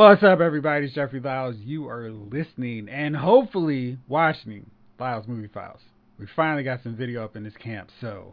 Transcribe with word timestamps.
What's 0.00 0.22
up, 0.22 0.40
everybody? 0.40 0.86
It's 0.86 0.94
Jeffrey 0.94 1.20
Lyles. 1.20 1.56
You 1.58 1.86
are 1.86 2.10
listening 2.10 2.88
and 2.88 3.14
hopefully 3.14 3.98
watching 4.08 4.70
Lyles 4.98 5.28
Movie 5.28 5.50
Files. 5.52 5.80
We 6.18 6.26
finally 6.34 6.62
got 6.62 6.82
some 6.82 6.96
video 6.96 7.22
up 7.22 7.36
in 7.36 7.44
this 7.44 7.52
camp, 7.62 7.90
so 8.00 8.32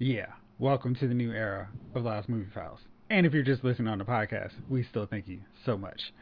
yeah, 0.00 0.26
welcome 0.58 0.96
to 0.96 1.06
the 1.06 1.14
new 1.14 1.30
era 1.30 1.68
of 1.94 2.02
Lyles 2.02 2.24
Movie 2.26 2.50
Files. 2.52 2.80
And 3.08 3.24
if 3.24 3.32
you're 3.32 3.44
just 3.44 3.62
listening 3.62 3.86
on 3.86 3.98
the 3.98 4.04
podcast, 4.04 4.50
we 4.68 4.82
still 4.82 5.06
thank 5.06 5.28
you 5.28 5.38
so 5.64 5.78
much. 5.78 6.12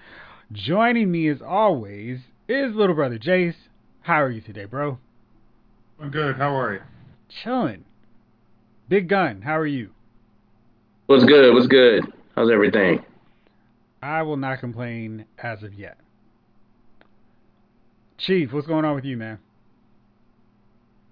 Joining 0.53 1.11
me 1.11 1.29
as 1.29 1.41
always 1.41 2.19
is 2.47 2.75
little 2.75 2.95
brother 2.95 3.19
Jace. 3.19 3.57
How 4.03 4.23
are 4.23 4.31
you 4.31 4.43
today, 4.43 4.67
bro? 4.67 4.99
I'm 5.99 6.11
good. 6.11 6.37
How 6.37 6.55
are 6.55 6.75
you? 6.75 6.81
Chilling. 7.43 7.87
Big 8.91 9.09
Gun, 9.09 9.41
how 9.41 9.57
are 9.57 9.67
you? 9.67 9.93
What's 11.07 11.25
good? 11.25 11.55
What's 11.55 11.69
good? 11.69 12.05
How's 12.37 12.51
everything? 12.51 13.03
I 14.05 14.21
will 14.21 14.37
not 14.37 14.61
complain 14.61 15.25
as 15.43 15.63
of 15.63 15.73
yet. 15.73 15.97
Chief, 18.19 18.53
what's 18.53 18.67
going 18.67 18.85
on 18.85 18.95
with 18.95 19.07
you, 19.07 19.17
man? 19.17 19.39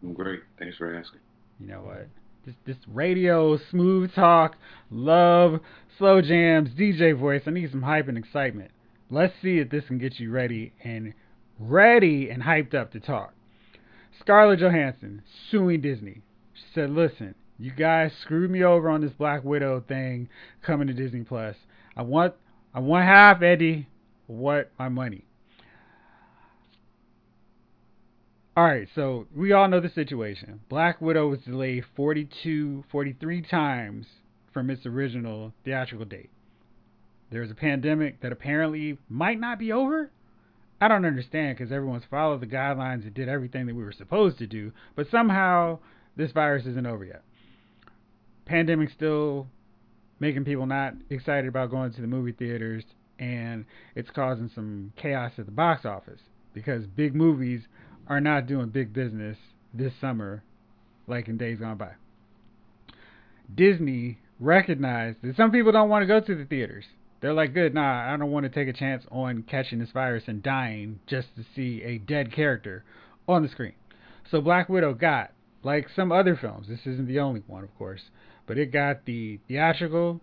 I'm 0.03 0.13
great. 0.13 0.41
Thanks 0.59 0.77
for 0.77 0.95
asking. 0.95 1.21
You 1.59 1.69
know 1.69 1.81
what? 1.81 2.09
Just 2.45 2.59
this 2.67 2.77
radio, 2.87 3.57
smooth 3.71 4.15
talk, 4.15 4.57
love, 4.91 5.61
slow 5.97 6.21
jams, 6.21 6.69
DJ 6.79 7.19
voice. 7.19 7.41
I 7.47 7.51
need 7.53 7.71
some 7.71 7.81
hype 7.81 8.09
and 8.09 8.19
excitement. 8.19 8.71
Let's 9.09 9.33
see 9.41 9.57
if 9.57 9.71
this 9.71 9.87
can 9.87 9.97
get 9.97 10.21
you 10.21 10.31
ready 10.31 10.75
and 10.85 11.15
ready 11.59 12.29
and 12.29 12.43
hyped 12.43 12.75
up 12.75 12.93
to 12.93 13.01
talk. 13.01 13.33
Scarlett 14.21 14.61
Johansson 14.61 15.23
suing 15.51 15.81
Disney. 15.81 16.21
She 16.53 16.65
said, 16.75 16.91
"Listen, 16.91 17.37
you 17.59 17.71
guys 17.71 18.13
screwed 18.21 18.51
me 18.51 18.63
over 18.63 18.91
on 18.91 19.01
this 19.01 19.13
Black 19.13 19.45
Widow 19.45 19.81
thing 19.81 20.29
coming 20.61 20.89
to 20.89 20.93
Disney 20.93 21.23
Plus. 21.23 21.57
I 21.97 22.03
want 22.03 22.35
I 22.75 22.81
want 22.81 23.05
half, 23.05 23.43
Eddie. 23.43 23.89
What 24.27 24.71
my 24.79 24.89
money?" 24.89 25.25
All 28.55 28.65
right, 28.65 28.87
so 28.95 29.27
we 29.35 29.53
all 29.53 29.67
know 29.69 29.81
the 29.81 29.89
situation. 29.89 30.61
Black 30.69 31.01
Widow 31.01 31.29
was 31.29 31.41
delayed 31.41 31.85
42, 31.97 32.85
43 32.91 33.41
times 33.41 34.07
from 34.53 34.69
its 34.69 34.85
original 34.85 35.55
theatrical 35.65 36.05
date. 36.05 36.29
There's 37.31 37.51
a 37.51 37.55
pandemic 37.55 38.21
that 38.21 38.31
apparently 38.31 38.99
might 39.09 39.41
not 39.41 39.59
be 39.59 39.73
over. 39.73 40.11
I 40.83 40.89
don't 40.89 41.07
understand 41.07 41.57
because 41.57 41.73
everyone's 41.73 42.05
followed 42.11 42.43
the 42.43 42.47
guidelines 42.47 43.05
and 43.05 43.15
did 43.15 43.27
everything 43.27 43.65
that 43.67 43.75
we 43.75 43.85
were 43.85 43.93
supposed 43.93 44.37
to 44.39 44.47
do, 44.47 44.73
but 44.95 45.09
somehow 45.11 45.79
this 46.17 46.33
virus 46.33 46.67
isn't 46.67 46.87
over 46.87 47.07
yet. 47.07 47.23
Pandemic 48.45 48.91
still 48.91 49.47
making 50.23 50.45
people 50.45 50.67
not 50.67 50.95
excited 51.11 51.49
about 51.49 51.69
going 51.69 51.93
to 51.93 52.01
the 52.01 52.07
movie 52.07 52.31
theaters, 52.31 52.85
and 53.19 53.65
it's 53.97 54.09
causing 54.11 54.49
some 54.55 54.93
chaos 54.97 55.33
at 55.37 55.47
the 55.47 55.53
box 55.53 55.85
office 55.85 56.21
because 56.55 56.87
big 56.87 57.13
movies 57.13 57.63
are 58.07 58.21
not 58.21 58.47
doing 58.47 58.69
big 58.69 58.93
business 58.93 59.37
this 59.75 59.93
summer 60.01 60.45
like 61.09 61.27
in 61.27 61.37
days 61.37 61.59
gone 61.59 61.77
by. 61.77 61.91
Disney 63.53 64.17
recognized 64.39 65.19
that 65.23 65.37
some 65.37 65.51
people 65.51 65.73
don't 65.73 65.89
want 65.89 66.05
to 66.05 66.07
go 66.07 66.21
to 66.21 66.37
the 66.37 66.45
theaters. 66.45 66.85
They're 67.21 67.35
like, 67.35 67.53
good, 67.53 67.75
nah, 67.75 68.15
I 68.15 68.17
don't 68.17 68.31
want 68.31 68.45
to 68.45 68.51
take 68.51 68.69
a 68.69 68.79
chance 68.79 69.03
on 69.11 69.43
catching 69.43 69.81
this 69.81 69.91
virus 69.91 70.25
and 70.29 70.41
dying 70.41 71.01
just 71.09 71.35
to 71.35 71.45
see 71.57 71.83
a 71.83 71.99
dead 71.99 72.33
character 72.33 72.85
on 73.27 73.43
the 73.43 73.49
screen. 73.49 73.75
So 74.31 74.41
Black 74.41 74.69
Widow 74.69 74.95
got, 74.95 75.33
like 75.65 75.89
some 75.97 76.13
other 76.13 76.37
films, 76.37 76.69
this 76.69 76.87
isn't 76.87 77.09
the 77.09 77.19
only 77.19 77.43
one, 77.49 77.65
of 77.65 77.77
course, 77.77 78.03
but 78.47 78.59
it 78.59 78.73
got 78.73 79.05
the 79.05 79.39
theatrical 79.49 80.21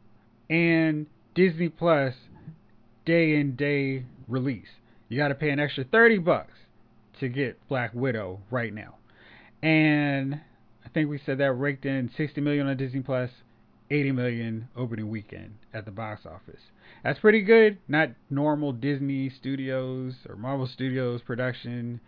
and 0.50 1.08
Disney 1.36 1.70
Plus 1.70 2.14
day 3.06 3.36
and 3.36 3.56
day 3.56 4.06
release. 4.28 4.68
You 5.08 5.18
got 5.18 5.30
to 5.30 5.36
pay 5.36 5.50
an 5.50 5.60
extra 5.60 5.84
30 5.84 6.20
bucks 6.20 6.54
to 7.20 7.30
get 7.30 7.60
Black 7.68 7.92
Widow 7.94 8.40
right 8.52 8.74
now. 8.74 8.96
And 9.62 10.36
I 10.86 10.90
think 10.94 11.10
we 11.10 11.20
said 11.26 11.40
that 11.40 11.54
raked 11.54 11.86
in 11.86 12.10
60 12.16 12.42
million 12.42 12.68
on 12.68 12.78
Disney 12.78 13.02
Plus, 13.02 13.30
80 13.92 14.12
million 14.12 14.70
opening 14.76 15.10
weekend 15.10 15.56
at 15.74 15.86
the 15.86 15.92
box 15.92 16.26
office. 16.26 16.62
That's 17.04 17.20
pretty 17.20 17.42
good. 17.42 17.80
Not 17.88 18.10
normal 18.30 18.72
Disney 18.72 19.30
Studios 19.30 20.14
or 20.28 20.36
Marvel 20.36 20.68
Studios 20.68 21.22
production 21.22 22.00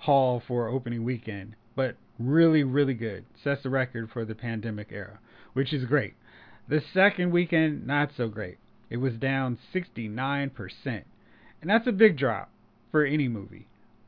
haul 0.00 0.42
for 0.46 0.68
opening 0.68 1.04
weekend, 1.04 1.56
but 1.74 1.96
really, 2.18 2.62
really 2.62 2.94
good. 2.94 3.24
Sets 3.42 3.62
the 3.62 3.70
record 3.70 4.10
for 4.10 4.24
the 4.24 4.34
pandemic 4.34 4.88
era, 4.90 5.18
which 5.52 5.72
is 5.72 5.84
great. 5.84 6.14
The 6.68 6.82
second 6.92 7.30
weekend, 7.30 7.86
not 7.86 8.10
so 8.16 8.28
great. 8.28 8.58
It 8.90 8.96
was 8.98 9.14
down 9.14 9.58
69%. 9.74 10.70
And 10.86 11.04
that's 11.70 11.86
a 11.86 11.92
big 11.92 12.16
drop 12.16 12.50
for 12.90 13.04
any 13.04 13.28
movie. 13.28 13.66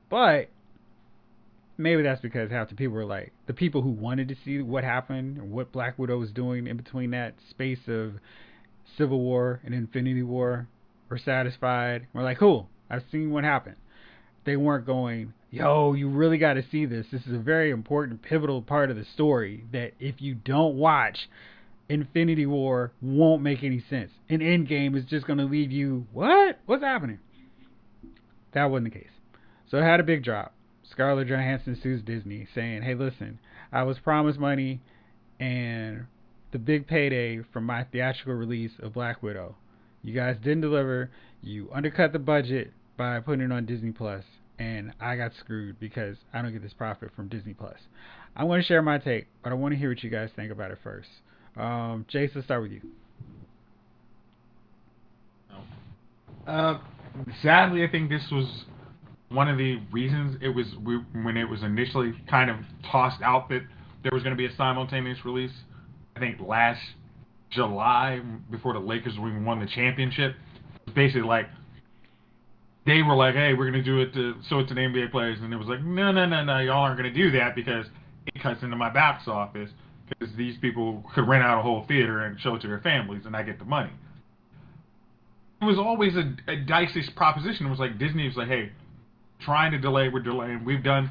But 0.08 0.48
maybe 1.78 2.02
that's 2.02 2.20
because 2.20 2.50
half 2.50 2.68
the 2.68 2.74
people 2.74 2.94
were 2.94 3.04
like 3.04 3.32
the 3.46 3.52
people 3.52 3.82
who 3.82 3.90
wanted 3.90 4.28
to 4.28 4.36
see 4.44 4.62
what 4.62 4.84
happened 4.84 5.38
and 5.38 5.50
what 5.50 5.72
Black 5.72 5.98
Widow 5.98 6.18
was 6.18 6.30
doing 6.30 6.66
in 6.66 6.76
between 6.76 7.10
that 7.10 7.34
space 7.50 7.88
of 7.88 8.14
Civil 8.96 9.20
War 9.20 9.60
and 9.64 9.74
Infinity 9.74 10.22
War 10.22 10.68
were 11.08 11.18
satisfied. 11.18 12.06
We're 12.12 12.22
like, 12.22 12.38
cool, 12.38 12.68
I've 12.88 13.04
seen 13.10 13.30
what 13.30 13.44
happened. 13.44 13.76
They 14.44 14.56
weren't 14.56 14.86
going, 14.86 15.32
yo, 15.50 15.92
you 15.92 16.08
really 16.08 16.38
got 16.38 16.54
to 16.54 16.64
see 16.70 16.86
this. 16.86 17.06
This 17.10 17.22
is 17.26 17.34
a 17.34 17.38
very 17.38 17.70
important, 17.70 18.22
pivotal 18.22 18.62
part 18.62 18.90
of 18.90 18.96
the 18.96 19.04
story 19.14 19.64
that 19.72 19.92
if 20.00 20.20
you 20.20 20.34
don't 20.34 20.76
watch, 20.76 21.28
Infinity 21.88 22.46
War 22.46 22.92
won't 23.00 23.42
make 23.42 23.62
any 23.62 23.84
sense. 23.88 24.10
And 24.28 24.42
Endgame 24.42 24.96
is 24.96 25.04
just 25.04 25.26
going 25.26 25.38
to 25.38 25.44
leave 25.44 25.70
you, 25.70 26.06
what? 26.12 26.58
What's 26.66 26.82
happening? 26.82 27.18
That 28.54 28.70
wasn't 28.70 28.92
the 28.92 28.98
case. 28.98 29.10
So 29.70 29.78
it 29.78 29.82
had 29.82 30.00
a 30.00 30.04
big 30.04 30.24
drop. 30.24 30.52
Scarlett 30.90 31.28
Johansson 31.28 31.78
sues 31.82 32.02
Disney, 32.02 32.46
saying, 32.54 32.82
"Hey, 32.82 32.94
listen, 32.94 33.38
I 33.72 33.82
was 33.82 33.98
promised 33.98 34.38
money, 34.38 34.80
and 35.40 36.06
the 36.52 36.58
big 36.58 36.86
payday 36.86 37.42
from 37.52 37.64
my 37.64 37.84
theatrical 37.84 38.34
release 38.34 38.70
of 38.80 38.94
Black 38.94 39.22
Widow. 39.22 39.56
You 40.02 40.14
guys 40.14 40.36
didn't 40.36 40.60
deliver. 40.60 41.10
You 41.42 41.68
undercut 41.74 42.12
the 42.12 42.18
budget 42.18 42.72
by 42.96 43.20
putting 43.20 43.44
it 43.44 43.52
on 43.52 43.66
Disney 43.66 43.90
Plus, 43.90 44.24
and 44.58 44.92
I 45.00 45.16
got 45.16 45.32
screwed 45.38 45.78
because 45.80 46.16
I 46.32 46.42
don't 46.42 46.52
get 46.52 46.62
this 46.62 46.72
profit 46.72 47.10
from 47.14 47.28
Disney 47.28 47.54
Plus. 47.54 47.78
I'm 48.36 48.46
going 48.46 48.60
to 48.60 48.66
share 48.66 48.82
my 48.82 48.98
take, 48.98 49.26
but 49.42 49.52
I 49.52 49.54
want 49.54 49.72
to 49.72 49.78
hear 49.78 49.88
what 49.88 50.02
you 50.02 50.10
guys 50.10 50.30
think 50.36 50.52
about 50.52 50.70
it 50.70 50.78
first. 50.82 51.08
Um, 51.56 52.04
Jason, 52.08 52.42
start 52.42 52.62
with 52.62 52.72
you. 52.72 52.80
Uh, 56.46 56.78
sadly, 57.42 57.82
I 57.82 57.88
think 57.90 58.08
this 58.08 58.24
was 58.30 58.64
one 59.30 59.48
of 59.48 59.58
the 59.58 59.80
reasons 59.90 60.36
it 60.40 60.50
was 60.50 60.66
we, 60.84 60.96
when 61.22 61.36
it 61.36 61.48
was 61.48 61.62
initially 61.62 62.14
kind 62.28 62.50
of 62.50 62.56
tossed 62.90 63.22
out 63.22 63.48
that 63.48 63.62
there 64.02 64.12
was 64.12 64.22
going 64.22 64.36
to 64.36 64.38
be 64.38 64.46
a 64.46 64.54
simultaneous 64.56 65.18
release. 65.24 65.50
I 66.14 66.20
think 66.20 66.40
last 66.40 66.80
July, 67.50 68.20
before 68.50 68.72
the 68.72 68.78
Lakers 68.78 69.14
even 69.14 69.44
won 69.44 69.60
the 69.60 69.66
championship, 69.66 70.36
It 70.74 70.86
was 70.86 70.94
basically 70.94 71.22
like 71.22 71.46
they 72.86 73.02
were 73.02 73.14
like, 73.14 73.34
"Hey, 73.34 73.54
we're 73.54 73.70
going 73.70 73.82
to 73.84 73.90
do 73.90 74.00
it 74.00 74.14
to, 74.14 74.34
so 74.48 74.60
it's 74.60 74.70
an 74.70 74.78
NBA 74.78 75.10
players," 75.10 75.38
and 75.40 75.52
it 75.52 75.56
was 75.56 75.68
like, 75.68 75.82
"No, 75.82 76.12
no, 76.12 76.26
no, 76.26 76.44
no, 76.44 76.58
y'all 76.58 76.82
aren't 76.82 76.98
going 76.98 77.12
to 77.12 77.22
do 77.22 77.30
that 77.32 77.54
because 77.54 77.86
it 78.26 78.42
cuts 78.42 78.62
into 78.62 78.76
my 78.76 78.90
box 78.90 79.28
office 79.28 79.70
because 80.08 80.34
these 80.36 80.56
people 80.58 81.04
could 81.14 81.26
rent 81.26 81.42
out 81.42 81.58
a 81.58 81.62
whole 81.62 81.84
theater 81.86 82.20
and 82.24 82.40
show 82.40 82.54
it 82.54 82.62
to 82.62 82.68
their 82.68 82.80
families, 82.80 83.26
and 83.26 83.36
I 83.36 83.42
get 83.42 83.58
the 83.58 83.64
money." 83.64 83.92
It 85.60 85.64
was 85.64 85.78
always 85.78 86.14
a, 86.16 86.36
a 86.48 86.56
dicey 86.56 87.02
proposition. 87.16 87.66
It 87.66 87.70
was 87.70 87.78
like 87.78 87.98
Disney 87.98 88.26
was 88.26 88.36
like, 88.36 88.48
"Hey." 88.48 88.70
trying 89.40 89.72
to 89.72 89.78
delay, 89.78 90.08
we're 90.08 90.20
delaying. 90.20 90.64
We've 90.64 90.82
done 90.82 91.10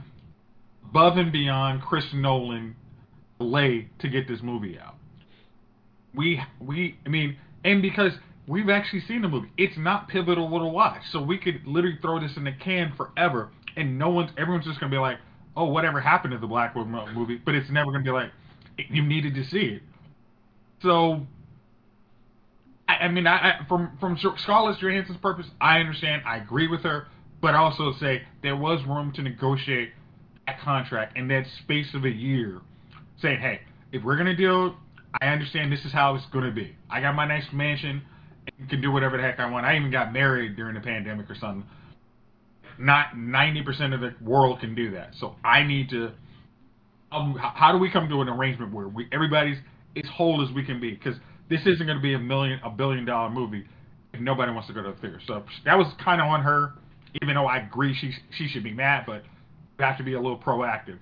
above 0.84 1.18
and 1.18 1.32
beyond 1.32 1.82
Chris 1.82 2.06
Nolan 2.14 2.76
delay 3.40 3.90
to 4.00 4.10
get 4.10 4.28
this 4.28 4.40
movie 4.42 4.80
out. 4.80 4.96
We 6.14 6.42
we 6.60 6.98
I 7.06 7.10
mean, 7.10 7.38
and 7.64 7.82
because 7.82 8.14
we've 8.48 8.70
actually 8.70 9.02
seen 9.02 9.22
the 9.22 9.28
movie, 9.28 9.50
it's 9.58 9.78
not 9.78 10.08
pivotal 10.08 10.50
to 10.50 10.66
watch. 10.66 11.02
So 11.12 11.22
we 11.22 11.38
could 11.38 11.62
literally 11.66 11.98
throw 12.02 12.20
this 12.20 12.36
in 12.38 12.44
the 12.44 12.52
can 12.52 12.94
forever, 12.96 13.50
and 13.76 13.98
no 13.98 14.10
one's 14.10 14.32
everyone's 14.38 14.66
just 14.66 14.80
gonna 14.80 14.92
be 14.92 14.98
like, 14.98 15.18
oh, 15.56 15.66
whatever 15.66 16.00
happened 16.00 16.34
to 16.34 16.38
the 16.38 16.48
Black 16.48 16.76
Widow 16.76 17.08
movie, 17.14 17.42
but 17.44 17.56
it's 17.56 17.70
never 17.70 17.92
gonna 17.92 18.04
be 18.04 18.12
like 18.12 18.32
you 18.90 19.04
needed 19.04 19.36
to 19.36 19.44
see 19.46 19.78
it. 19.78 19.82
So. 20.82 21.26
I, 22.88 23.06
I 23.06 23.08
mean, 23.08 23.26
I, 23.26 23.36
I 23.36 23.66
from 23.68 23.98
from 24.00 24.16
Scarlett 24.38 24.80
Johansson's 24.80 25.18
purpose, 25.18 25.48
I 25.60 25.80
understand. 25.80 26.22
I 26.24 26.38
agree 26.38 26.68
with 26.68 26.82
her 26.82 27.08
but 27.46 27.54
also 27.54 27.94
say 28.00 28.24
there 28.42 28.56
was 28.56 28.84
room 28.88 29.12
to 29.14 29.22
negotiate 29.22 29.92
that 30.48 30.60
contract 30.62 31.16
in 31.16 31.28
that 31.28 31.46
space 31.60 31.94
of 31.94 32.04
a 32.04 32.10
year, 32.10 32.60
saying, 33.22 33.40
hey, 33.40 33.62
if 33.92 34.04
we're 34.04 34.18
gonna 34.18 34.36
deal, 34.36 34.76
I 35.22 35.28
understand 35.28 35.72
this 35.72 35.86
is 35.86 35.92
how 35.92 36.16
it's 36.16 36.26
gonna 36.34 36.52
be. 36.52 36.76
I 36.90 37.02
got 37.02 37.14
my 37.14 37.28
nice 37.28 37.46
mansion, 37.54 38.02
can 38.70 38.82
do 38.82 38.92
whatever 38.92 39.18
the 39.18 39.24
heck 39.24 39.40
I 39.40 39.50
want. 39.50 39.66
I 39.66 39.76
even 39.76 39.92
got 39.92 40.14
married 40.14 40.56
during 40.56 40.76
the 40.76 40.82
pandemic 40.82 41.30
or 41.30 41.36
something. 41.36 41.64
Not 42.78 43.16
90% 43.16 43.94
of 43.94 44.02
the 44.02 44.14
world 44.22 44.60
can 44.60 44.76
do 44.76 44.92
that, 44.92 45.12
so 45.20 45.36
I 45.44 45.64
need 45.64 45.90
to. 45.90 46.12
Um, 47.12 47.38
how 47.40 47.72
do 47.72 47.78
we 47.78 47.90
come 47.90 48.10
to 48.10 48.22
an 48.22 48.28
arrangement 48.28 48.74
where 48.74 48.88
we 48.88 49.08
everybody's 49.14 49.58
as 49.96 50.04
whole 50.14 50.46
as 50.46 50.54
we 50.54 50.66
can 50.66 50.82
be? 50.82 50.92
Because 50.92 51.16
this 51.50 51.62
isn't 51.62 51.86
going 51.86 51.98
to 51.98 52.02
be 52.02 52.14
a 52.16 52.20
million, 52.20 52.60
a 52.64 52.70
billion 52.70 53.06
dollar 53.06 53.30
movie. 53.30 53.66
if 54.14 54.20
nobody 54.20 54.52
wants 54.52 54.68
to 54.68 54.74
go 54.74 54.82
to 54.84 54.92
the 54.92 54.98
theater. 54.98 55.22
So 55.26 55.44
that 55.64 55.78
was 55.78 55.94
kind 56.04 56.22
of 56.22 56.28
on 56.28 56.42
her. 56.42 56.74
Even 57.22 57.36
though 57.36 57.46
I 57.46 57.60
agree 57.60 57.96
she 57.96 58.12
she 58.38 58.48
should 58.50 58.64
be 58.64 58.74
mad, 58.74 59.06
but 59.08 59.24
you 59.80 59.86
have 59.86 59.98
to 59.98 60.04
be 60.04 60.14
a 60.14 60.20
little 60.20 60.40
proactive. 60.40 60.98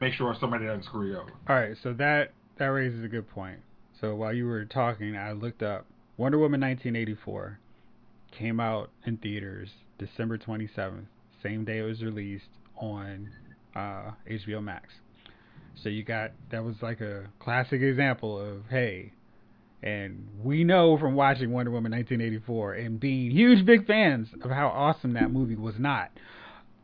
Make 0.00 0.14
sure 0.14 0.34
somebody 0.38 0.66
doesn't 0.66 0.84
screw 0.84 1.08
you 1.08 1.18
over. 1.18 1.30
All 1.48 1.56
right, 1.56 1.76
so 1.82 1.92
that 1.94 2.32
that 2.58 2.66
raises 2.66 3.04
a 3.04 3.08
good 3.08 3.28
point. 3.28 3.58
So 4.00 4.14
while 4.14 4.32
you 4.32 4.46
were 4.46 4.64
talking, 4.64 5.16
I 5.16 5.32
looked 5.32 5.62
up 5.62 5.86
Wonder 6.18 6.38
Woman 6.38 6.62
1984 6.62 7.58
came 8.32 8.58
out 8.58 8.90
in 9.04 9.18
theaters 9.18 9.68
December 9.98 10.38
27th, 10.38 11.06
same 11.42 11.64
day 11.64 11.78
it 11.78 11.82
was 11.82 12.02
released 12.02 12.48
on 12.78 13.30
uh, 13.74 14.12
HBO 14.30 14.62
Max. 14.62 14.94
So 15.82 15.90
you 15.90 16.02
got 16.02 16.32
that 16.50 16.64
was 16.64 16.76
like 16.80 17.02
a 17.02 17.28
classic 17.38 17.82
example 17.82 18.40
of 18.40 18.62
hey, 18.70 19.12
and 19.82 20.26
we 20.42 20.64
know 20.64 20.96
from 20.96 21.14
watching 21.14 21.52
Wonder 21.52 21.70
Woman 21.70 21.92
1984 21.92 22.74
and 22.74 22.98
being 22.98 23.30
huge 23.30 23.66
big 23.66 23.86
fans 23.86 24.28
of 24.42 24.50
how 24.50 24.68
awesome 24.68 25.12
that 25.12 25.30
movie 25.30 25.54
was 25.54 25.74
not. 25.78 26.10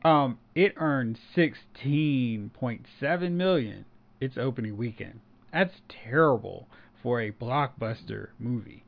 Um, 0.04 0.38
it 0.54 0.74
earned 0.76 1.18
16.7 1.34 3.32
million 3.32 3.86
its 4.20 4.36
opening 4.36 4.76
weekend. 4.76 5.20
That's 5.52 5.80
terrible 5.88 6.68
for 7.02 7.20
a 7.20 7.32
blockbuster 7.32 8.28
movie. 8.38 8.84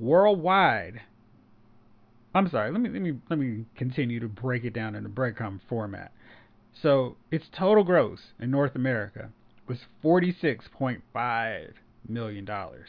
Worldwide, 0.00 1.02
I'm 2.34 2.48
sorry. 2.48 2.72
Let 2.72 2.80
me 2.80 2.88
let 2.88 3.02
me 3.02 3.18
let 3.28 3.38
me 3.38 3.66
continue 3.76 4.18
to 4.20 4.28
break 4.28 4.64
it 4.64 4.72
down 4.72 4.94
in 4.94 5.02
the 5.02 5.10
breadcrumb 5.10 5.60
format. 5.68 6.10
So 6.82 7.16
its 7.30 7.44
total 7.52 7.84
gross 7.84 8.32
in 8.38 8.50
North 8.50 8.74
America 8.74 9.28
was 9.68 9.80
forty 10.00 10.34
six 10.40 10.64
point 10.72 11.02
five 11.12 11.74
million 12.08 12.46
dollars. 12.46 12.88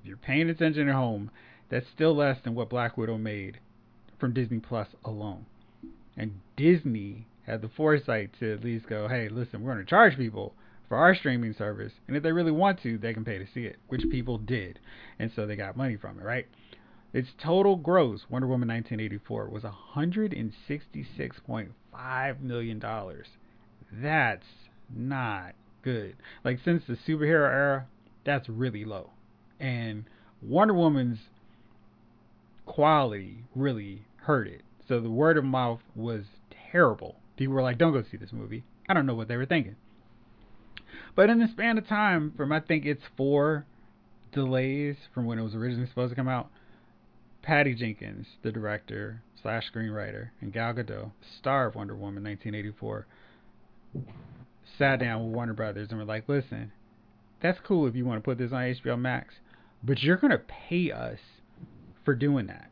If 0.00 0.08
you're 0.08 0.16
paying 0.16 0.48
attention 0.48 0.88
at 0.88 0.94
home, 0.94 1.30
that's 1.68 1.86
still 1.94 2.16
less 2.16 2.38
than 2.42 2.54
what 2.54 2.70
Black 2.70 2.96
Widow 2.96 3.18
made 3.18 3.60
from 4.18 4.32
Disney 4.32 4.58
Plus 4.58 4.88
alone. 5.04 5.44
And 6.16 6.40
Disney 6.56 7.26
had 7.46 7.60
the 7.60 7.68
foresight 7.68 8.30
to 8.40 8.54
at 8.54 8.64
least 8.64 8.88
go, 8.88 9.06
hey, 9.08 9.28
listen, 9.28 9.62
we're 9.62 9.74
going 9.74 9.84
to 9.84 9.90
charge 9.90 10.16
people 10.16 10.54
for 10.88 10.96
our 10.96 11.14
streaming 11.14 11.54
service, 11.54 11.92
and 12.06 12.16
if 12.16 12.22
they 12.22 12.32
really 12.32 12.50
want 12.50 12.80
to, 12.82 12.96
they 12.98 13.12
can 13.12 13.24
pay 13.24 13.36
to 13.38 13.46
see 13.52 13.64
it, 13.64 13.76
which 13.88 14.08
people 14.10 14.38
did, 14.38 14.78
and 15.18 15.30
so 15.34 15.46
they 15.46 15.56
got 15.56 15.76
money 15.76 15.96
from 15.96 16.18
it, 16.18 16.24
right? 16.24 16.46
Its 17.12 17.28
total 17.42 17.76
gross, 17.76 18.22
Wonder 18.28 18.48
Woman 18.48 18.68
1984, 18.68 19.48
was 19.48 19.64
166.5 19.64 22.40
million 22.40 22.78
dollars. 22.78 23.26
That's 23.92 24.46
not 24.94 25.54
good. 25.82 26.16
Like 26.44 26.60
since 26.64 26.84
the 26.86 26.96
superhero 26.96 27.50
era, 27.50 27.86
that's 28.24 28.48
really 28.48 28.84
low, 28.84 29.10
and 29.58 30.04
Wonder 30.42 30.74
Woman's 30.74 31.18
quality 32.66 33.44
really 33.54 34.04
hurt 34.16 34.46
it. 34.46 34.62
So 34.86 35.00
the 35.00 35.10
word 35.10 35.38
of 35.38 35.44
mouth 35.44 35.80
was 35.94 36.24
terrible. 36.70 37.16
People 37.36 37.54
were 37.54 37.62
like, 37.62 37.78
"Don't 37.78 37.92
go 37.92 38.02
see 38.02 38.18
this 38.18 38.32
movie." 38.32 38.64
I 38.88 38.94
don't 38.94 39.06
know 39.06 39.14
what 39.14 39.28
they 39.28 39.36
were 39.36 39.46
thinking. 39.46 39.76
But 41.14 41.30
in 41.30 41.38
the 41.38 41.48
span 41.48 41.78
of 41.78 41.86
time, 41.86 42.32
from 42.36 42.52
I 42.52 42.60
think 42.60 42.84
it's 42.84 43.02
four 43.16 43.66
delays 44.32 44.96
from 45.14 45.26
when 45.26 45.38
it 45.38 45.42
was 45.42 45.54
originally 45.54 45.88
supposed 45.88 46.10
to 46.10 46.16
come 46.16 46.28
out, 46.28 46.50
Patty 47.42 47.74
Jenkins, 47.74 48.26
the 48.42 48.52
director 48.52 49.22
slash 49.42 49.70
screenwriter, 49.72 50.30
and 50.40 50.52
Gal 50.52 50.74
Gadot, 50.74 51.12
star 51.38 51.66
of 51.66 51.74
Wonder 51.74 51.94
Woman 51.94 52.24
1984, 52.24 53.06
sat 54.76 55.00
down 55.00 55.24
with 55.24 55.34
Warner 55.34 55.54
Brothers 55.54 55.88
and 55.90 55.98
were 55.98 56.04
like, 56.04 56.28
"Listen, 56.28 56.72
that's 57.40 57.60
cool 57.60 57.86
if 57.86 57.94
you 57.94 58.04
want 58.04 58.22
to 58.22 58.24
put 58.24 58.38
this 58.38 58.52
on 58.52 58.62
HBO 58.62 58.96
Max, 58.96 59.34
but 59.82 60.02
you're 60.02 60.16
gonna 60.16 60.38
pay 60.38 60.90
us 60.90 61.18
for 62.04 62.14
doing 62.14 62.46
that." 62.46 62.70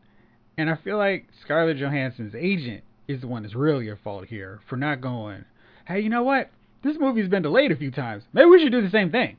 And 0.59 0.69
I 0.71 0.77
feel 0.77 0.99
like 0.99 1.29
Scarlett 1.41 1.79
Johansson's 1.79 2.35
agent 2.35 2.83
is 3.09 3.21
the 3.21 3.29
one 3.29 3.43
that's 3.43 3.55
really 3.55 3.89
at 3.91 3.99
fault 4.01 4.27
here 4.27 4.61
for 4.67 4.77
not 4.77 5.01
going, 5.01 5.45
"Hey, 5.87 6.01
you 6.01 6.09
know 6.09 6.23
what? 6.23 6.51
This 6.83 6.97
movie's 6.99 7.29
been 7.29 7.43
delayed 7.43 7.73
a 7.73 7.77
few 7.77 7.91
times. 7.91 8.25
Maybe 8.33 8.47
we 8.47 8.63
should 8.63 8.73
do 8.73 8.83
the 8.83 8.91
same 8.91 9.11
thing." 9.11 9.37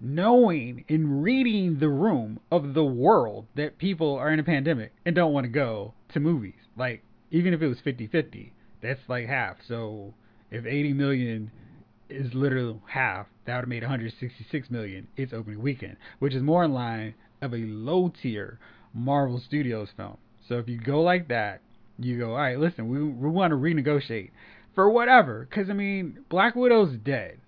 knowing 0.00 0.84
and 0.88 1.22
reading 1.22 1.78
the 1.78 1.88
room 1.88 2.38
of 2.50 2.74
the 2.74 2.84
world 2.84 3.46
that 3.54 3.78
people 3.78 4.16
are 4.16 4.30
in 4.30 4.38
a 4.38 4.44
pandemic 4.44 4.92
and 5.06 5.14
don't 5.14 5.32
want 5.32 5.44
to 5.44 5.48
go 5.48 5.94
to 6.12 6.20
movies. 6.20 6.54
Like, 6.76 7.02
even 7.30 7.54
if 7.54 7.62
it 7.62 7.68
was 7.68 7.78
50 7.82 8.06
50, 8.08 8.52
that's 8.82 9.00
like 9.08 9.26
half. 9.26 9.56
So, 9.66 10.14
if 10.50 10.66
80 10.66 10.92
million 10.92 11.50
is 12.10 12.34
literally 12.34 12.80
half, 12.86 13.26
that 13.46 13.54
would 13.54 13.62
have 13.62 13.68
made 13.68 13.82
166 13.82 14.70
million 14.70 15.08
its 15.16 15.32
opening 15.32 15.62
weekend, 15.62 15.96
which 16.18 16.34
is 16.34 16.42
more 16.42 16.64
in 16.64 16.72
line 16.72 17.14
of 17.40 17.54
a 17.54 17.58
low 17.58 18.12
tier 18.22 18.58
Marvel 18.92 19.40
Studios 19.44 19.88
film. 19.96 20.18
So, 20.48 20.58
if 20.58 20.68
you 20.68 20.78
go 20.78 21.00
like 21.02 21.28
that, 21.28 21.60
you 21.98 22.18
go, 22.18 22.32
all 22.32 22.36
right, 22.36 22.58
listen, 22.58 22.88
we, 22.88 23.02
we 23.02 23.28
want 23.30 23.52
to 23.52 23.56
renegotiate 23.56 24.30
for 24.74 24.90
whatever. 24.90 25.46
Because, 25.48 25.70
I 25.70 25.72
mean, 25.72 26.24
Black 26.28 26.54
Widow's 26.54 26.96
dead. 26.96 27.38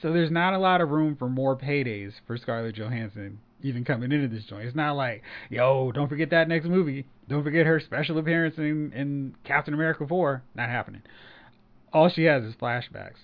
So 0.00 0.12
there's 0.12 0.30
not 0.30 0.54
a 0.54 0.58
lot 0.58 0.80
of 0.80 0.90
room 0.90 1.16
for 1.16 1.28
more 1.28 1.56
paydays 1.56 2.12
for 2.26 2.36
Scarlett 2.38 2.76
Johansson 2.76 3.38
even 3.62 3.84
coming 3.84 4.12
into 4.12 4.28
this 4.28 4.44
joint. 4.44 4.66
It's 4.66 4.76
not 4.76 4.96
like, 4.96 5.22
yo, 5.48 5.92
don't 5.92 6.08
forget 6.08 6.30
that 6.30 6.48
next 6.48 6.66
movie. 6.66 7.06
Don't 7.28 7.44
forget 7.44 7.66
her 7.66 7.80
special 7.80 8.18
appearance 8.18 8.56
in, 8.58 8.92
in 8.92 9.34
Captain 9.44 9.74
America 9.74 10.06
4. 10.06 10.42
Not 10.54 10.68
happening. 10.68 11.02
All 11.92 12.08
she 12.08 12.24
has 12.24 12.42
is 12.44 12.54
flashbacks. 12.54 13.18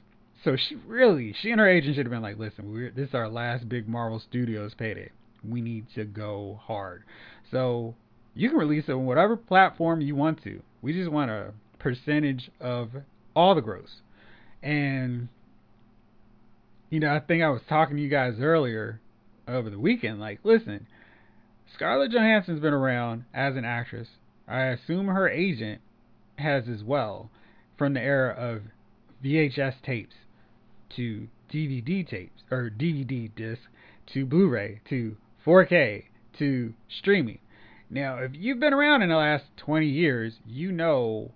So 0.45 0.57
she 0.57 0.77
really, 0.87 1.35
she 1.41 1.51
and 1.51 1.61
her 1.61 1.69
agent 1.69 1.97
should 1.97 2.07
have 2.07 2.13
been 2.13 2.23
like, 2.23 2.39
listen, 2.39 2.73
we're, 2.73 2.91
this 2.91 3.09
is 3.09 3.15
our 3.15 3.29
last 3.29 3.69
big 3.69 3.89
Marvel 3.89 4.21
Studios 4.21 4.75
payday. 4.75 5.11
We 5.49 5.61
need 5.61 5.87
to 5.95 6.05
go 6.05 6.61
hard. 6.63 7.05
So 7.51 7.95
you 8.35 8.51
can 8.51 8.59
release 8.59 8.85
it 8.89 8.93
on 8.93 9.07
whatever 9.07 9.37
platform 9.37 10.01
you 10.01 10.15
want 10.15 10.43
to. 10.45 10.63
We 10.83 10.93
just 10.93 11.11
want 11.11 11.31
a 11.31 11.53
percentage 11.79 12.51
of 12.61 12.91
all 13.37 13.55
the 13.55 13.61
gross. 13.61 14.01
And 14.63 15.29
you 16.91 16.99
know, 17.01 17.15
I 17.15 17.21
think 17.21 17.43
I 17.43 17.51
was 17.51 17.63
talking 17.69 17.97
to 17.97 18.03
you 18.03 18.09
guys 18.09 18.35
earlier 18.41 19.01
over 19.47 19.71
the 19.71 19.79
weekend. 19.79 20.19
Like, 20.19 20.41
listen, 20.43 20.87
Scarlett 21.75 22.13
Johansson's 22.13 22.61
been 22.61 22.73
around 22.73 23.25
as 23.35 23.57
an 23.57 23.65
actress. 23.65 24.09
I 24.49 24.63
assume 24.67 25.07
her 25.09 25.29
agent 25.29 25.81
has 26.39 26.65
as 26.69 26.83
well 26.83 27.31
from 27.77 27.95
the 27.95 28.01
era 28.01 28.33
of 28.33 28.63
VHS 29.25 29.83
tapes 29.85 30.15
to 30.95 31.29
DVD 31.53 32.09
tapes 32.09 32.43
or 32.51 32.71
DVD 32.71 33.31
disc 33.35 33.63
to 34.13 34.25
Blu-ray 34.25 34.81
to 34.89 35.17
4K 35.45 36.05
to 36.39 36.75
streaming. 36.89 37.39
Now, 37.91 38.19
if 38.19 38.33
you've 38.35 38.61
been 38.61 38.75
around 38.75 39.03
in 39.03 39.09
the 39.09 39.17
last 39.17 39.45
20 39.59 39.87
years, 39.87 40.35
you 40.47 40.73
know 40.73 41.33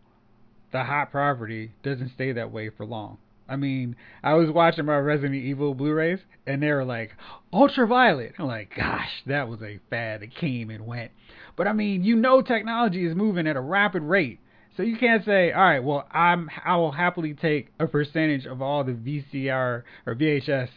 the 0.72 0.84
hot 0.84 1.10
property 1.10 1.72
doesn't 1.82 2.12
stay 2.14 2.32
that 2.32 2.52
way 2.52 2.70
for 2.70 2.84
long. 2.84 3.18
I 3.48 3.56
mean, 3.56 3.96
I 4.22 4.34
was 4.34 4.48
watching 4.50 4.84
my 4.84 4.98
Resident 4.98 5.34
Evil 5.34 5.74
Blu-rays, 5.74 6.20
and 6.46 6.62
they 6.62 6.70
were 6.70 6.84
like 6.84 7.10
ultraviolet. 7.52 8.34
I'm 8.38 8.46
like, 8.46 8.72
gosh, 8.76 9.10
that 9.26 9.48
was 9.48 9.60
a 9.60 9.80
fad 9.90 10.22
that 10.22 10.34
came 10.34 10.70
and 10.70 10.86
went. 10.86 11.10
But 11.56 11.66
I 11.66 11.72
mean, 11.72 12.04
you 12.04 12.14
know, 12.14 12.42
technology 12.42 13.04
is 13.04 13.16
moving 13.16 13.48
at 13.48 13.56
a 13.56 13.60
rapid 13.60 14.02
rate, 14.04 14.38
so 14.76 14.84
you 14.84 14.96
can't 14.96 15.24
say, 15.24 15.52
all 15.52 15.62
right, 15.62 15.82
well, 15.82 16.06
I'm 16.12 16.48
I 16.64 16.76
will 16.76 16.92
happily 16.92 17.34
take 17.34 17.72
a 17.80 17.88
percentage 17.88 18.46
of 18.46 18.62
all 18.62 18.84
the 18.84 18.92
VCR 18.92 19.82
or 20.06 20.14
VHS 20.14 20.68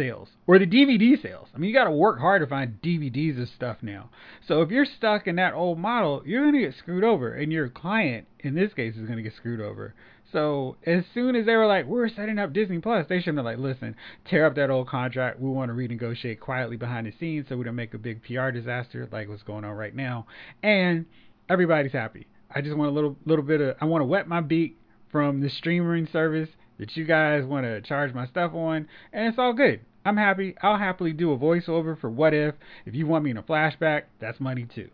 sales 0.00 0.28
or 0.46 0.58
the 0.58 0.66
DVD 0.66 1.20
sales. 1.20 1.48
I 1.54 1.58
mean, 1.58 1.68
you 1.68 1.74
got 1.76 1.84
to 1.84 1.90
work 1.90 2.18
hard 2.18 2.40
to 2.40 2.46
find 2.46 2.80
DVDs 2.82 3.40
of 3.40 3.48
stuff 3.50 3.78
now. 3.82 4.08
So 4.48 4.62
if 4.62 4.70
you're 4.70 4.86
stuck 4.86 5.26
in 5.26 5.36
that 5.36 5.52
old 5.52 5.78
model, 5.78 6.22
you're 6.24 6.42
going 6.42 6.54
to 6.54 6.60
get 6.60 6.74
screwed 6.78 7.04
over, 7.04 7.34
and 7.34 7.52
your 7.52 7.68
client, 7.68 8.26
in 8.38 8.54
this 8.54 8.72
case, 8.72 8.96
is 8.96 9.02
going 9.02 9.18
to 9.18 9.22
get 9.22 9.34
screwed 9.34 9.60
over. 9.60 9.94
So 10.32 10.76
as 10.86 11.04
soon 11.12 11.36
as 11.36 11.44
they 11.44 11.54
were 11.54 11.66
like, 11.66 11.84
we're 11.84 12.08
setting 12.08 12.38
up 12.38 12.54
Disney 12.54 12.78
Plus, 12.78 13.06
they 13.08 13.18
should 13.18 13.26
have 13.26 13.34
been 13.36 13.44
like, 13.44 13.58
listen, 13.58 13.94
tear 14.24 14.46
up 14.46 14.54
that 14.54 14.70
old 14.70 14.88
contract. 14.88 15.38
We 15.38 15.50
want 15.50 15.70
to 15.70 15.74
renegotiate 15.74 16.40
quietly 16.40 16.76
behind 16.76 17.06
the 17.06 17.12
scenes 17.18 17.46
so 17.48 17.56
we 17.56 17.64
don't 17.64 17.74
make 17.74 17.92
a 17.92 17.98
big 17.98 18.22
PR 18.22 18.50
disaster 18.50 19.06
like 19.12 19.28
what's 19.28 19.42
going 19.42 19.64
on 19.64 19.72
right 19.72 19.94
now. 19.94 20.26
And 20.62 21.04
everybody's 21.48 21.92
happy. 21.92 22.26
I 22.50 22.62
just 22.62 22.76
want 22.76 22.90
a 22.90 22.94
little 22.94 23.16
little 23.26 23.44
bit 23.44 23.60
of 23.60 23.76
I 23.80 23.84
want 23.84 24.02
to 24.02 24.06
wet 24.06 24.26
my 24.26 24.40
beak 24.40 24.76
from 25.10 25.40
the 25.40 25.50
streaming 25.50 26.08
service 26.12 26.48
that 26.78 26.96
you 26.96 27.04
guys 27.04 27.44
want 27.44 27.64
to 27.64 27.80
charge 27.82 28.14
my 28.14 28.26
stuff 28.26 28.54
on, 28.54 28.88
and 29.12 29.26
it's 29.26 29.38
all 29.38 29.52
good. 29.52 29.80
I'm 30.04 30.16
happy. 30.16 30.54
I'll 30.62 30.78
happily 30.78 31.12
do 31.12 31.32
a 31.32 31.38
voiceover 31.38 31.98
for 32.00 32.08
what 32.08 32.32
if. 32.32 32.54
If 32.86 32.94
you 32.94 33.06
want 33.06 33.24
me 33.24 33.30
in 33.30 33.36
a 33.36 33.42
flashback, 33.42 34.04
that's 34.20 34.40
money 34.40 34.66
too. 34.74 34.88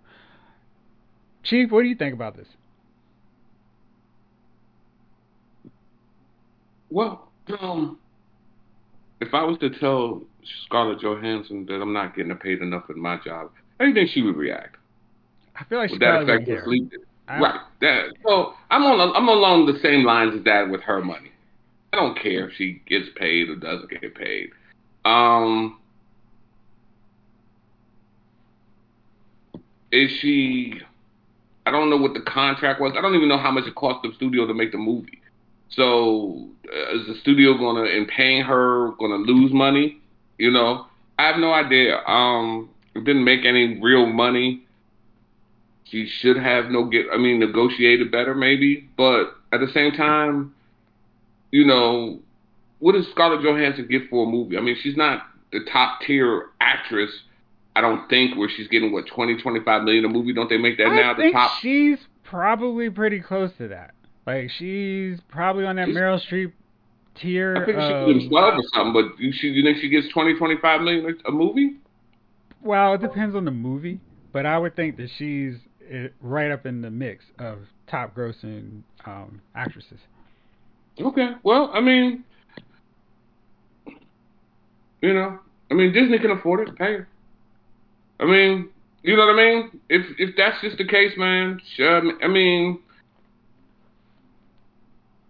Chief, 1.45 1.71
what 1.71 1.83
do 1.83 1.89
you 1.89 1.95
think 1.95 2.13
about 2.13 2.37
this? 2.37 2.49
Well, 6.91 7.29
um, 7.61 7.99
if 9.21 9.33
I 9.33 9.45
was 9.45 9.59
to 9.59 9.71
tell 9.79 10.23
Scarlett 10.65 11.01
Johansson 11.01 11.67
that 11.67 11.81
I'm 11.81 11.93
not 11.93 12.17
getting 12.17 12.35
paid 12.37 12.61
enough 12.61 12.85
at 12.89 12.97
my 12.97 13.17
job, 13.25 13.51
how 13.79 13.85
do 13.85 13.89
you 13.89 13.95
think 13.95 14.11
she 14.11 14.23
would 14.23 14.37
react? 14.37 14.77
I 15.55 15.65
feel 15.65 15.79
like 15.79 15.91
she 15.91 15.95
would 15.95 16.03
that 16.03 16.23
affect 16.23 16.49
her 16.49 16.63
sleep? 16.65 16.93
Right. 17.29 17.61
That, 17.81 18.13
so 18.25 18.55
I'm 18.71 18.85
on 18.85 19.17
I'm 19.17 19.29
along 19.29 19.67
the 19.67 19.79
same 19.83 20.05
lines 20.05 20.35
as 20.37 20.45
that 20.45 20.71
with 20.71 20.81
her 20.83 21.03
money. 21.03 21.33
I 21.93 21.97
don't 21.97 22.19
care 22.19 22.49
if 22.49 22.57
she 22.57 22.83
gets 22.87 23.07
paid 23.17 23.49
or 23.49 23.57
doesn't 23.57 23.91
get 23.91 24.15
paid. 24.15 24.51
Um, 25.07 25.79
is 29.93 30.11
she? 30.21 30.81
I 31.65 31.71
don't 31.71 31.91
know 31.91 31.97
what 31.97 32.15
the 32.15 32.21
contract 32.21 32.81
was. 32.81 32.93
I 32.99 33.01
don't 33.01 33.15
even 33.15 33.29
know 33.29 33.39
how 33.39 33.53
much 33.53 33.67
it 33.67 33.75
cost 33.77 34.03
the 34.03 34.13
studio 34.17 34.47
to 34.47 34.55
make 34.55 34.73
the 34.73 34.79
movie. 34.79 35.21
So 35.69 36.49
uh, 36.69 36.97
is 36.99 37.07
the 37.07 37.15
studio 37.21 37.57
gonna, 37.57 37.85
in 37.85 38.07
paying 38.07 38.43
her, 38.45 38.93
gonna 38.99 39.17
lose 39.17 39.53
money? 39.53 40.01
You 40.39 40.51
know, 40.51 40.87
I 41.19 41.27
have 41.27 41.37
no 41.37 41.53
idea. 41.53 41.99
Um, 42.07 42.71
it 42.95 43.05
didn't 43.05 43.25
make 43.25 43.45
any 43.45 43.81
real 43.81 44.07
money. 44.07 44.63
She 45.85 46.09
should 46.09 46.37
have 46.37 46.67
no 46.67 46.85
get. 46.85 47.07
I 47.13 47.17
mean, 47.17 47.39
negotiated 47.39 48.11
better 48.11 48.35
maybe, 48.35 48.89
but 48.97 49.35
at 49.53 49.61
the 49.61 49.69
same 49.73 49.93
time, 49.93 50.53
you 51.53 51.65
know, 51.65 52.21
what 52.79 52.93
does 52.93 53.07
Scarlett 53.13 53.43
Johansson 53.43 53.87
get 53.91 54.09
for 54.11 54.27
a 54.27 54.31
movie? 54.31 54.57
I 54.57 54.61
mean, 54.61 54.77
she's 54.81 54.97
not 54.97 55.23
the 55.53 55.61
top 55.73 56.01
tier 56.07 56.47
actress. 56.61 57.11
I 57.75 57.81
don't 57.81 58.09
think 58.09 58.37
where 58.37 58.49
she's 58.49 58.69
getting 58.69 58.93
what 58.93 59.07
20, 59.07 59.41
25 59.43 59.83
million 59.83 60.05
a 60.05 60.09
movie. 60.09 60.33
Don't 60.33 60.49
they 60.49 60.57
make 60.59 60.79
that 60.79 60.87
I 60.89 60.97
now? 60.97 61.15
think 61.17 61.33
the 61.35 61.39
top. 61.39 61.61
she's 61.61 61.99
probably 62.25 62.89
pretty 62.91 63.21
close 63.21 63.51
to 63.59 63.69
that. 63.69 63.93
Like 64.27 64.51
she's 64.51 65.19
probably 65.29 65.65
on 65.67 65.77
that 65.77 65.87
She's- 65.87 65.97
Meryl 65.97 66.21
Streep 66.21 66.53
tier. 67.15 67.57
I 67.57 67.65
think 67.65 67.79
she 67.79 67.85
of- 67.85 68.15
gets 68.15 68.29
twelve 68.29 68.55
or 68.55 68.63
something. 68.75 68.93
But 68.93 69.19
you, 69.21 69.33
she, 69.33 69.49
you 69.49 69.63
think 69.63 69.79
she 69.79 69.89
gets 69.89 70.09
20, 70.13 70.37
25 70.37 70.81
million 70.83 71.19
a 71.27 71.29
a 71.29 71.33
movie? 71.33 71.77
Well, 72.63 72.95
it 72.95 73.01
depends 73.01 73.37
on 73.37 73.45
the 73.45 73.51
movie, 73.53 74.01
but 74.33 74.45
I 74.47 74.59
would 74.59 74.75
think 74.75 74.97
that 74.97 75.09
she's 75.17 75.55
eh, 75.89 76.09
right 76.21 76.51
up 76.51 76.67
in 76.67 76.81
the 76.83 76.91
mix 76.91 77.25
of 77.39 77.59
top 77.87 78.17
grossing 78.17 78.83
um, 79.05 79.41
actresses. 79.55 80.01
Okay. 81.01 81.33
Well, 81.45 81.71
I 81.73 81.81
mean, 81.81 82.25
you 85.07 85.15
know, 85.15 85.39
I 85.71 85.75
mean, 85.75 85.93
Disney 85.93 86.19
can 86.19 86.33
afford 86.33 86.69
it. 86.69 86.75
Hey, 86.79 86.99
I 88.19 88.25
mean, 88.25 88.71
you 89.03 89.17
know 89.17 89.27
what 89.27 89.35
I 89.35 89.37
mean? 89.37 89.81
If 89.89 90.05
if 90.19 90.35
that's 90.37 90.61
just 90.61 90.79
the 90.79 90.87
case, 90.87 91.13
man, 91.17 91.61
sure. 91.77 92.03
I 92.23 92.27
mean, 92.27 92.81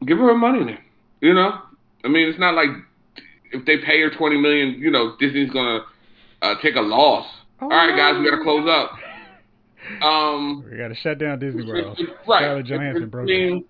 give 0.07 0.17
her 0.17 0.29
her 0.29 0.35
money 0.35 0.65
then. 0.65 0.79
You 1.21 1.35
know, 1.35 1.61
I 2.05 2.09
mean, 2.09 2.29
it's 2.29 2.39
not 2.39 2.55
like 2.55 2.71
if 3.53 3.67
they 3.67 3.77
pay 3.85 4.01
her 4.01 4.11
twenty 4.17 4.39
million, 4.39 4.81
you 4.81 4.91
know, 4.91 5.15
Disney's 5.21 5.51
gonna 5.51 5.81
uh, 6.41 6.55
take 6.63 6.77
a 6.77 6.81
loss. 6.81 7.27
All 7.61 7.69
right, 7.69 7.95
guys, 7.95 8.19
we 8.19 8.31
gotta 8.31 8.43
close 8.43 8.69
up. 8.69 8.93
Um, 10.03 10.65
We 10.69 10.79
got 10.79 10.89
to 10.89 10.97
shut 10.97 11.19
down 11.19 11.39
Disney 11.39 11.65
World. 11.65 11.97
right. 12.27 12.41
Scarlett 12.41 12.67
Johansson 12.67 13.09
broke 13.09 13.27
mean, 13.27 13.65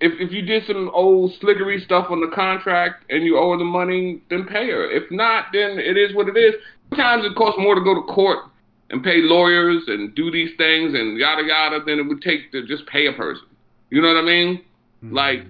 If 0.00 0.12
if 0.20 0.30
you 0.32 0.42
did 0.42 0.64
some 0.66 0.90
old 0.94 1.32
slickery 1.40 1.80
stuff 1.84 2.06
on 2.10 2.20
the 2.20 2.28
contract 2.34 3.04
and 3.10 3.24
you 3.24 3.36
owe 3.38 3.52
her 3.52 3.58
the 3.58 3.64
money, 3.64 4.20
then 4.30 4.44
pay 4.46 4.70
her. 4.70 4.88
If 4.90 5.10
not, 5.10 5.46
then 5.52 5.78
it 5.78 5.96
is 5.96 6.14
what 6.14 6.28
it 6.28 6.36
is. 6.36 6.54
Sometimes 6.90 7.24
it 7.24 7.34
costs 7.34 7.58
more 7.60 7.74
to 7.74 7.80
go 7.82 7.94
to 7.94 8.02
court 8.02 8.44
and 8.90 9.02
pay 9.02 9.16
lawyers 9.22 9.82
and 9.88 10.14
do 10.14 10.30
these 10.30 10.50
things 10.56 10.94
and 10.94 11.18
yada 11.18 11.42
yada 11.44 11.84
than 11.84 11.98
it 11.98 12.02
would 12.06 12.22
take 12.22 12.52
to 12.52 12.64
just 12.66 12.86
pay 12.86 13.06
a 13.06 13.12
person. 13.12 13.44
You 13.90 14.00
know 14.00 14.08
what 14.14 14.22
I 14.22 14.26
mean? 14.26 14.62
Mhm. 15.04 15.12
Like 15.12 15.44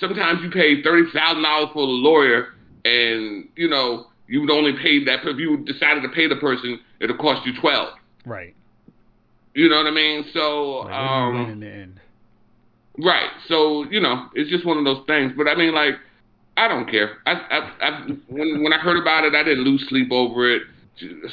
sometimes 0.00 0.42
you 0.42 0.50
pay 0.50 0.82
thirty 0.82 1.10
thousand 1.12 1.42
dollars 1.42 1.68
for 1.74 1.80
a 1.82 1.86
lawyer, 1.86 2.54
and 2.84 3.48
you 3.56 3.68
know 3.68 4.06
you 4.28 4.40
would 4.40 4.50
only 4.50 4.72
pay 4.82 5.04
that 5.04 5.20
if 5.26 5.36
you 5.38 5.58
decided 5.58 6.02
to 6.02 6.08
pay 6.08 6.26
the 6.26 6.36
person, 6.36 6.80
it'll 7.00 7.16
cost 7.18 7.44
you 7.46 7.52
twelve. 7.60 7.94
right. 8.24 8.54
You 9.54 9.68
know 9.68 9.76
what 9.76 9.86
I 9.86 9.90
mean? 9.90 10.24
So 10.32 10.78
Like, 10.78 10.86
what 10.86 10.88
do 10.88 10.94
you 10.94 11.32
win 11.34 11.44
um, 11.44 11.50
in 11.50 11.60
the 11.60 11.66
end? 11.68 12.00
Right. 12.98 13.30
So 13.48 13.84
you 13.90 14.00
know 14.00 14.28
it's 14.34 14.50
just 14.50 14.64
one 14.66 14.78
of 14.78 14.84
those 14.84 15.04
things. 15.06 15.32
But 15.36 15.48
I 15.48 15.54
mean, 15.54 15.74
like 15.74 15.94
I 16.56 16.68
don't 16.68 16.88
care. 16.90 17.18
I, 17.26 17.32
I, 17.32 17.72
I 17.88 18.06
when 18.28 18.62
when 18.62 18.72
I 18.72 18.78
heard 18.78 19.00
about 19.00 19.24
it, 19.24 19.34
I 19.34 19.42
didn't 19.42 19.64
lose 19.64 19.84
sleep 19.88 20.10
over 20.12 20.50
it. 20.54 20.62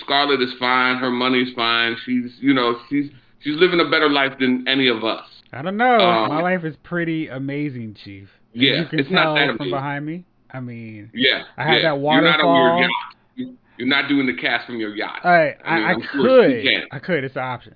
Scarlett 0.01 0.41
is 0.41 0.53
fine. 0.59 0.97
Her 0.97 1.09
money's 1.11 1.53
fine. 1.55 1.95
She's 2.05 2.31
you 2.39 2.53
know 2.53 2.77
she's 2.89 3.09
she's 3.41 3.55
living 3.57 3.79
a 3.79 3.89
better 3.89 4.09
life 4.09 4.33
than 4.39 4.65
any 4.67 4.87
of 4.87 5.03
us. 5.03 5.25
I 5.51 5.61
don't 5.61 5.77
know. 5.77 5.97
um, 5.99 6.29
My 6.29 6.41
life 6.41 6.63
is 6.63 6.75
pretty 6.83 7.27
amazing, 7.27 7.95
Chief. 8.03 8.29
And 8.53 8.61
Yeah, 8.63 8.73
you 8.81 8.85
can 8.85 8.99
it's 8.99 9.09
not 9.11 9.33
that 9.35 9.47
from 9.47 9.55
amazing. 9.57 9.71
behind 9.71 10.05
me. 10.05 10.23
I 10.51 10.59
mean, 10.59 11.09
Yeah, 11.13 11.43
I 11.57 11.63
had 11.63 11.75
yeah. 11.81 11.93
that 11.93 12.01
You're 12.01 12.21
not 12.21 12.37
waterfall. 12.39 12.55
your 12.55 12.79
yacht. 12.81 12.89
You- 13.35 13.57
You're 13.77 13.87
not 13.87 14.07
doing 14.09 14.27
the 14.27 14.33
cast 14.35 14.65
from 14.65 14.79
your 14.79 14.95
yacht. 14.95 15.25
I 15.25 15.55
I 15.65 15.75
mean, 15.75 15.85
I, 15.85 15.91
I 15.91 15.95
sure 16.11 16.23
could 16.47 16.63
can. 16.63 16.83
I 16.91 16.99
could. 16.99 17.23
It's 17.23 17.35
an 17.35 17.41
option. 17.43 17.75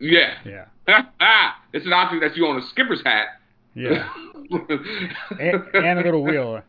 Yeah. 0.00 0.34
Yeah. 0.44 0.64
it's 1.72 1.86
an 1.86 1.92
option 1.92 2.20
that 2.20 2.36
you 2.36 2.46
own 2.46 2.58
a 2.58 2.66
skipper's 2.70 3.02
hat. 3.04 3.26
Yeah. 3.74 4.08
and, 4.50 5.64
and 5.74 5.98
a 5.98 6.02
little 6.02 6.22
wheel. 6.24 6.62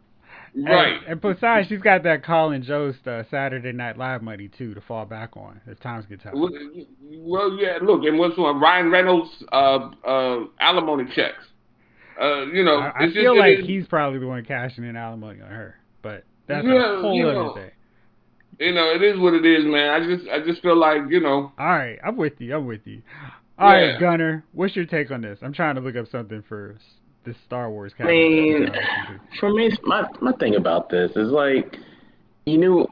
right. 0.56 0.98
And, 1.04 1.06
and 1.08 1.22
besides, 1.22 1.68
she's 1.70 1.82
got 1.82 2.04
that 2.04 2.24
Colin 2.26 2.64
Jost 2.64 3.08
uh, 3.08 3.24
Saturday 3.30 3.72
Night 3.72 3.98
Live 3.98 4.22
money 4.22 4.50
too 4.58 4.74
to 4.74 4.82
fall 4.82 5.06
back 5.06 5.38
on 5.38 5.62
if 5.68 5.80
times 5.80 6.06
get 6.10 6.22
tough. 6.24 6.34
Well, 6.36 6.50
well, 7.20 7.54
yeah. 7.60 7.78
Look, 7.82 8.04
and 8.04 8.18
what's 8.20 8.38
one? 8.38 8.60
Ryan 8.60 8.92
Reynolds' 8.92 9.30
uh, 9.52 9.90
uh, 10.06 10.40
alimony 10.60 11.06
checks. 11.16 11.44
Uh, 12.20 12.46
you 12.48 12.64
know, 12.64 12.80
I, 12.80 12.92
I 13.02 13.06
just- 13.06 13.16
feel 13.16 13.34
it 13.36 13.38
like 13.38 13.60
he's 13.60 13.86
probably 13.88 14.20
the 14.20 14.28
one 14.28 14.44
cashing 14.44 14.84
in 14.84 14.96
alimony 14.96 15.40
on 15.42 15.50
her, 15.50 15.76
but 16.02 16.24
that's 16.48 16.66
Yeah, 16.66 16.98
a 16.98 17.02
whole 17.02 17.22
other 17.30 17.34
know. 17.34 17.54
thing. 17.54 17.70
you 18.60 18.74
know, 18.74 18.90
it 18.96 19.04
is 19.04 19.20
what 19.20 19.36
it 19.36 19.46
is, 19.46 19.64
man. 19.66 19.90
I 19.92 20.00
just, 20.04 20.28
I 20.30 20.40
just 20.44 20.64
feel 20.64 20.76
like, 20.76 21.02
you 21.10 21.20
know, 21.20 21.52
All 21.60 21.66
right, 21.68 22.00
I'm 22.04 22.18
with 22.18 22.34
you. 22.40 22.56
I'm 22.56 22.66
with 22.66 22.82
you. 22.86 23.04
All 23.60 23.70
right, 23.70 23.88
Yeah. 23.94 24.00
Gunner, 24.00 24.44
what's 24.54 24.76
your 24.76 24.86
take 24.86 25.10
on 25.12 25.22
this? 25.22 25.40
I'm 25.42 25.54
trying 25.54 25.76
to 25.76 25.82
look 25.82 25.96
up 25.96 26.08
something 26.08 26.42
for 26.44 26.74
s- 26.76 26.84
this 27.24 27.38
Star 27.46 27.70
Wars. 27.72 27.94
I 28.00 28.04
mean, 28.04 28.70
for 29.40 29.50
me, 29.52 29.72
my 29.84 30.06
my 30.22 30.32
thing 30.34 30.56
about 30.56 30.90
this 30.90 31.12
is 31.16 31.30
like, 31.32 31.78
you 32.46 32.58
knew, 32.58 32.88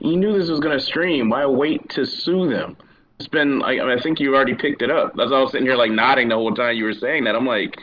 you 0.00 0.16
knew 0.16 0.38
this 0.38 0.48
was 0.48 0.60
gonna 0.60 0.80
stream. 0.80 1.30
Why 1.30 1.44
wait 1.46 1.88
to 1.90 2.06
sue 2.06 2.48
them? 2.48 2.76
It's 3.18 3.28
been 3.28 3.58
like 3.58 3.80
I, 3.80 3.84
mean, 3.84 3.98
I 3.98 4.00
think 4.02 4.20
you 4.20 4.34
already 4.34 4.54
picked 4.54 4.82
it 4.82 4.90
up. 4.90 5.14
That's 5.16 5.30
why 5.30 5.38
I 5.38 5.40
was 5.42 5.50
sitting 5.52 5.66
here 5.66 5.76
like 5.76 5.90
nodding 5.90 6.28
the 6.28 6.36
whole 6.36 6.54
time 6.54 6.76
you 6.76 6.84
were 6.84 6.94
saying 6.94 7.24
that. 7.24 7.34
I'm 7.34 7.46
like, 7.46 7.76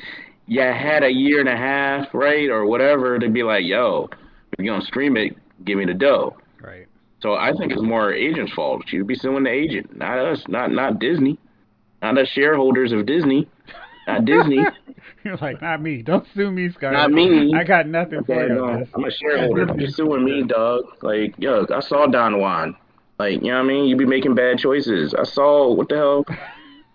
you 0.47 0.61
had 0.61 1.03
a 1.03 1.11
year 1.11 1.39
and 1.39 1.49
a 1.49 1.55
half, 1.57 2.13
right, 2.13 2.49
or 2.49 2.65
whatever, 2.65 3.19
to 3.19 3.29
be 3.29 3.43
like, 3.43 3.65
yo, 3.65 4.09
if 4.51 4.59
you're 4.59 4.73
gonna 4.73 4.85
stream 4.85 5.17
it, 5.17 5.35
give 5.65 5.77
me 5.77 5.85
the 5.85 5.93
dough. 5.93 6.37
right. 6.61 6.87
So 7.21 7.35
I 7.35 7.53
think 7.53 7.71
it's 7.71 7.81
more 7.83 8.11
agent's 8.11 8.51
fault. 8.53 8.91
You'd 8.91 9.05
be 9.05 9.13
suing 9.15 9.43
the 9.43 9.51
agent, 9.51 9.95
not 9.95 10.17
us, 10.17 10.43
not 10.47 10.71
not 10.71 10.97
Disney, 10.99 11.37
not 12.01 12.15
the 12.15 12.25
shareholders 12.25 12.91
of 12.91 13.05
Disney, 13.05 13.47
not 14.07 14.25
Disney. 14.25 14.65
You're 15.23 15.37
like, 15.37 15.61
not 15.61 15.81
me. 15.81 16.01
Don't 16.01 16.25
sue 16.33 16.49
me, 16.51 16.71
Scott. 16.71 16.93
Not 16.93 17.11
me. 17.11 17.53
I 17.53 17.63
got 17.63 17.87
nothing 17.87 18.23
for 18.23 18.41
you 18.41 18.55
no. 18.55 18.85
I'm 18.93 19.03
a 19.03 19.11
shareholder. 19.11 19.71
Be 19.73 19.87
suing 19.87 20.25
me, 20.25 20.43
dog. 20.43 20.83
Like, 21.01 21.35
yo, 21.37 21.65
I 21.73 21.79
saw 21.81 22.07
Don 22.07 22.39
Jon. 22.39 22.75
Like, 23.19 23.43
you 23.43 23.49
know 23.49 23.57
what 23.57 23.65
I 23.65 23.67
mean? 23.67 23.85
You 23.85 23.95
be 23.95 24.05
making 24.05 24.33
bad 24.33 24.57
choices. 24.57 25.13
I 25.13 25.23
saw 25.23 25.71
what 25.73 25.89
the 25.89 25.95
hell. 25.95 26.25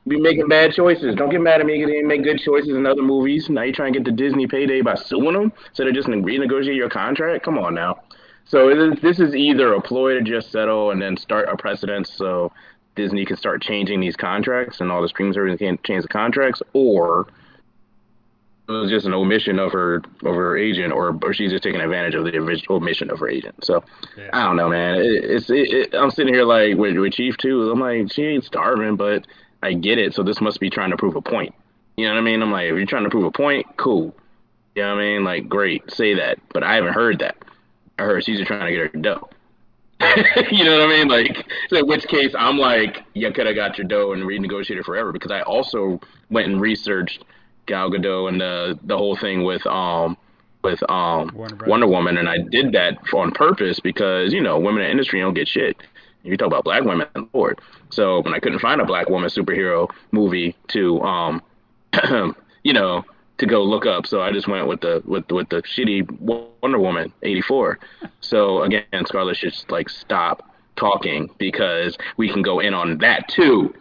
You 0.05 0.17
be 0.17 0.21
making 0.21 0.49
bad 0.49 0.73
choices. 0.73 1.15
Don't 1.15 1.31
get 1.31 1.41
mad 1.41 1.61
at 1.61 1.67
me 1.67 1.75
because 1.75 1.89
you 1.89 1.97
didn't 1.97 2.09
make 2.09 2.25
good 2.25 2.41
choices 2.41 2.71
in 2.71 2.85
other 2.85 3.03
movies. 3.03 3.49
Now 3.49 3.63
you're 3.63 3.75
trying 3.75 3.93
to 3.93 4.01
get 4.01 4.05
the 4.05 4.17
Disney 4.17 4.49
payday 4.49 4.81
by 4.81 4.97
suing 4.97 5.35
them 5.35 5.53
instead 5.69 5.87
of 5.87 5.95
just 5.95 6.09
renegotiate 6.09 6.75
your 6.75 6.89
contract. 6.89 7.45
Come 7.45 7.59
on 7.59 7.75
now. 7.75 8.01
So 8.45 8.95
this 9.03 9.19
is 9.19 9.35
either 9.35 9.73
a 9.75 9.81
ploy 9.81 10.15
to 10.15 10.23
just 10.23 10.53
settle 10.53 10.93
and 10.93 11.03
then 11.03 11.17
start 11.17 11.49
a 11.49 11.57
precedent 11.57 12.07
so 12.07 12.53
Disney 12.97 13.25
can 13.25 13.37
start 13.37 13.63
changing 13.63 14.01
these 14.01 14.17
contracts 14.17 14.81
and 14.81 14.91
all 14.91 15.03
the 15.03 15.09
streaming 15.09 15.35
services 15.35 15.59
can 15.59 15.79
change 15.85 16.03
the 16.03 16.09
contracts, 16.09 16.63
or 16.73 17.29
it 18.69 18.73
was 18.73 18.91
just 18.91 19.07
an 19.07 19.15
omission 19.15 19.59
of 19.59 19.73
her 19.73 19.97
of 19.97 20.35
her 20.35 20.57
agent, 20.57 20.93
or 20.93 21.17
or 21.23 21.33
she's 21.33 21.53
just 21.53 21.63
taking 21.63 21.81
advantage 21.81 22.15
of 22.15 22.25
the 22.25 22.67
omission 22.71 23.11
of 23.11 23.21
her 23.21 23.29
agent. 23.29 23.65
So 23.65 23.85
Yeah. 24.17 24.31
I 24.33 24.45
don't 24.45 24.57
know, 24.57 24.69
man. 24.69 24.97
It, 24.97 25.25
it's 25.25 25.51
it, 25.51 25.73
it, 25.73 25.95
I'm 25.95 26.11
sitting 26.11 26.35
here 26.35 26.45
like 26.45 26.77
with, 26.77 26.97
with 26.97 27.13
Chief 27.13 27.37
too. 27.37 27.71
I'm 27.71 27.79
like, 27.79 28.13
she 28.13 28.25
ain't 28.25 28.45
starving, 28.45 28.97
but 28.97 29.27
I 29.63 29.75
get 29.75 29.99
it. 29.99 30.15
So 30.15 30.23
this 30.23 30.41
must 30.41 30.59
be 30.59 30.71
trying 30.71 30.91
to 30.91 30.97
prove 30.97 31.15
a 31.15 31.23
point. 31.23 31.55
You 31.97 32.07
know 32.07 32.15
what 32.15 32.21
I 32.21 32.23
mean? 32.23 32.43
I'm 32.43 32.51
like, 32.51 32.65
if 32.67 32.77
you're 32.77 32.87
trying 32.87 33.05
to 33.05 33.11
prove 33.11 33.25
a 33.25 33.31
point, 33.31 33.67
cool. 33.77 34.15
You 34.75 34.83
know 34.83 34.95
what 34.95 35.01
I 35.01 35.05
mean? 35.05 35.25
Like, 35.25 35.49
great, 35.49 35.91
say 35.91 36.15
that. 36.15 36.39
But 36.53 36.63
I 36.63 36.75
haven't 36.75 36.93
heard 36.93 37.21
that. 37.21 37.37
I 37.99 38.03
heard 38.03 38.25
she's 38.25 38.37
just 38.37 38.49
trying 38.49 38.67
to 38.67 38.73
get 38.73 38.93
her 38.93 39.01
dough. 39.01 39.31
you 40.51 40.65
know 40.65 40.79
what 40.79 40.83
I 40.83 40.89
mean? 40.89 41.09
Like, 41.09 41.47
so 41.69 41.77
in 41.77 41.87
which 41.87 42.07
case 42.07 42.35
I'm 42.39 42.59
like, 42.59 43.05
you 43.15 43.33
could 43.33 43.47
have 43.47 43.57
got 43.57 43.79
your 43.79 43.87
dough 43.87 44.13
and 44.13 44.23
renegotiated 44.25 44.85
forever 44.85 45.11
because 45.13 45.31
I 45.31 45.41
also 45.43 46.01
went 46.31 46.49
and 46.49 46.61
researched 46.61 47.25
Gal 47.67 47.91
Gadot 47.91 48.29
and 48.29 48.41
the 48.41 48.79
the 48.85 48.97
whole 48.97 49.17
thing 49.17 49.45
with 49.45 49.67
um 49.67 50.17
with 50.63 50.83
um 50.91 51.29
Brothers. 51.29 51.69
Wonder 51.69 51.87
Woman, 51.87 52.19
and 52.19 52.29
I 52.29 52.39
did 52.39 52.73
that 52.73 52.99
on 53.15 53.33
purpose 53.33 53.81
because 53.81 54.33
you 54.33 54.41
know 54.41 54.59
women 54.59 54.83
in 54.83 54.91
industry 54.91 55.21
don't 55.21 55.35
get 55.35 55.49
shit. 55.49 55.77
You 56.23 56.37
talk 56.37 56.47
about 56.47 56.65
black 56.65 56.85
women, 56.85 57.07
Lord. 57.33 57.61
So 57.91 58.21
when 58.21 58.35
I 58.35 58.41
couldn't 58.41 58.59
find 58.59 58.81
a 58.81 58.85
black 58.85 59.09
woman 59.09 59.31
superhero 59.31 59.89
movie 60.11 60.57
to 60.69 61.01
um 61.01 61.43
you 62.63 62.73
know 62.73 63.05
to 63.39 63.47
go 63.47 63.63
look 63.63 63.87
up, 63.87 64.07
so 64.07 64.21
I 64.23 64.33
just 64.33 64.49
went 64.49 64.67
with 64.67 64.81
the 64.81 65.03
with 65.05 65.31
with 65.31 65.49
the 65.49 65.63
shitty 65.63 66.11
Wonder 66.21 66.79
Woman 66.79 67.13
'84. 67.23 67.79
So 68.21 68.63
again, 68.63 68.85
Scarlett 69.07 69.37
should 69.37 69.53
just, 69.53 69.71
like 69.71 69.89
stop 69.89 70.51
talking 70.77 71.31
because 71.39 71.97
we 72.17 72.31
can 72.31 72.43
go 72.43 72.61
in 72.61 72.75
on 72.75 72.99
that 72.99 73.29
too. 73.29 73.75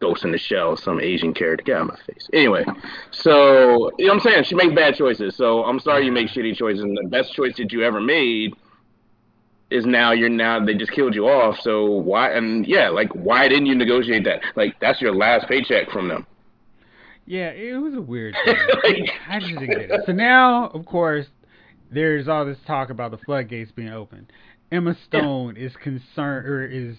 Ghost 0.00 0.24
in 0.24 0.32
the 0.32 0.38
Shell, 0.38 0.78
some 0.78 0.98
Asian 0.98 1.34
character. 1.34 1.62
Get 1.62 1.76
out 1.76 1.82
of 1.82 1.88
my 1.88 1.96
face. 2.06 2.28
Anyway, 2.32 2.64
so 3.10 3.90
you 3.98 4.06
know 4.06 4.14
what 4.14 4.26
I'm 4.26 4.32
saying? 4.32 4.44
She 4.44 4.54
makes 4.54 4.74
bad 4.74 4.94
choices. 4.96 5.36
So 5.36 5.64
I'm 5.64 5.78
sorry 5.78 6.06
you 6.06 6.12
make 6.12 6.28
shitty 6.28 6.56
choices. 6.56 6.82
And 6.82 6.96
the 6.96 7.08
best 7.08 7.34
choice 7.34 7.56
that 7.58 7.70
you 7.72 7.82
ever 7.82 8.00
made 8.00 8.54
is 9.70 9.86
now 9.86 10.12
you're 10.12 10.28
now 10.28 10.64
they 10.64 10.74
just 10.74 10.92
killed 10.92 11.14
you 11.14 11.28
off. 11.28 11.60
So 11.60 11.84
why 11.86 12.32
and 12.32 12.66
yeah, 12.66 12.88
like 12.88 13.10
why 13.10 13.48
didn't 13.48 13.66
you 13.66 13.74
negotiate 13.74 14.24
that? 14.24 14.42
Like 14.56 14.78
that's 14.80 15.00
your 15.00 15.14
last 15.14 15.48
paycheck 15.48 15.90
from 15.90 16.08
them. 16.08 16.26
Yeah, 17.30 17.50
it 17.50 17.80
was 17.80 17.94
a 17.94 18.00
weird 18.00 18.34
thing. 18.44 18.56
like, 18.82 19.08
I 19.28 19.38
just 19.38 19.52
didn't 19.52 19.68
get 19.68 19.78
it. 19.82 20.00
So 20.04 20.10
now, 20.10 20.66
of 20.70 20.84
course, 20.84 21.26
there's 21.92 22.26
all 22.26 22.44
this 22.44 22.58
talk 22.66 22.90
about 22.90 23.12
the 23.12 23.18
floodgates 23.18 23.70
being 23.70 23.90
open. 23.90 24.28
Emma 24.72 24.96
Stone 25.06 25.54
yeah. 25.54 25.66
is 25.66 25.72
concerned 25.80 26.48
or 26.48 26.66
is 26.66 26.96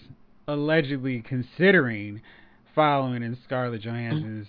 allegedly 0.48 1.20
considering 1.20 2.22
following 2.74 3.22
in 3.22 3.36
Scarlett 3.44 3.82
Johansson's 3.82 4.46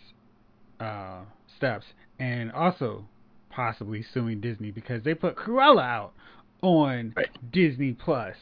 uh, 0.80 1.24
steps, 1.58 1.88
and 2.18 2.50
also 2.54 3.04
possibly 3.50 4.06
suing 4.14 4.40
Disney 4.40 4.72
because 4.72 5.04
they 5.04 5.14
put 5.14 5.36
Cruella 5.36 5.84
out 5.84 6.14
on 6.62 7.12
right. 7.18 7.28
Disney 7.52 7.92
Plus, 7.92 8.38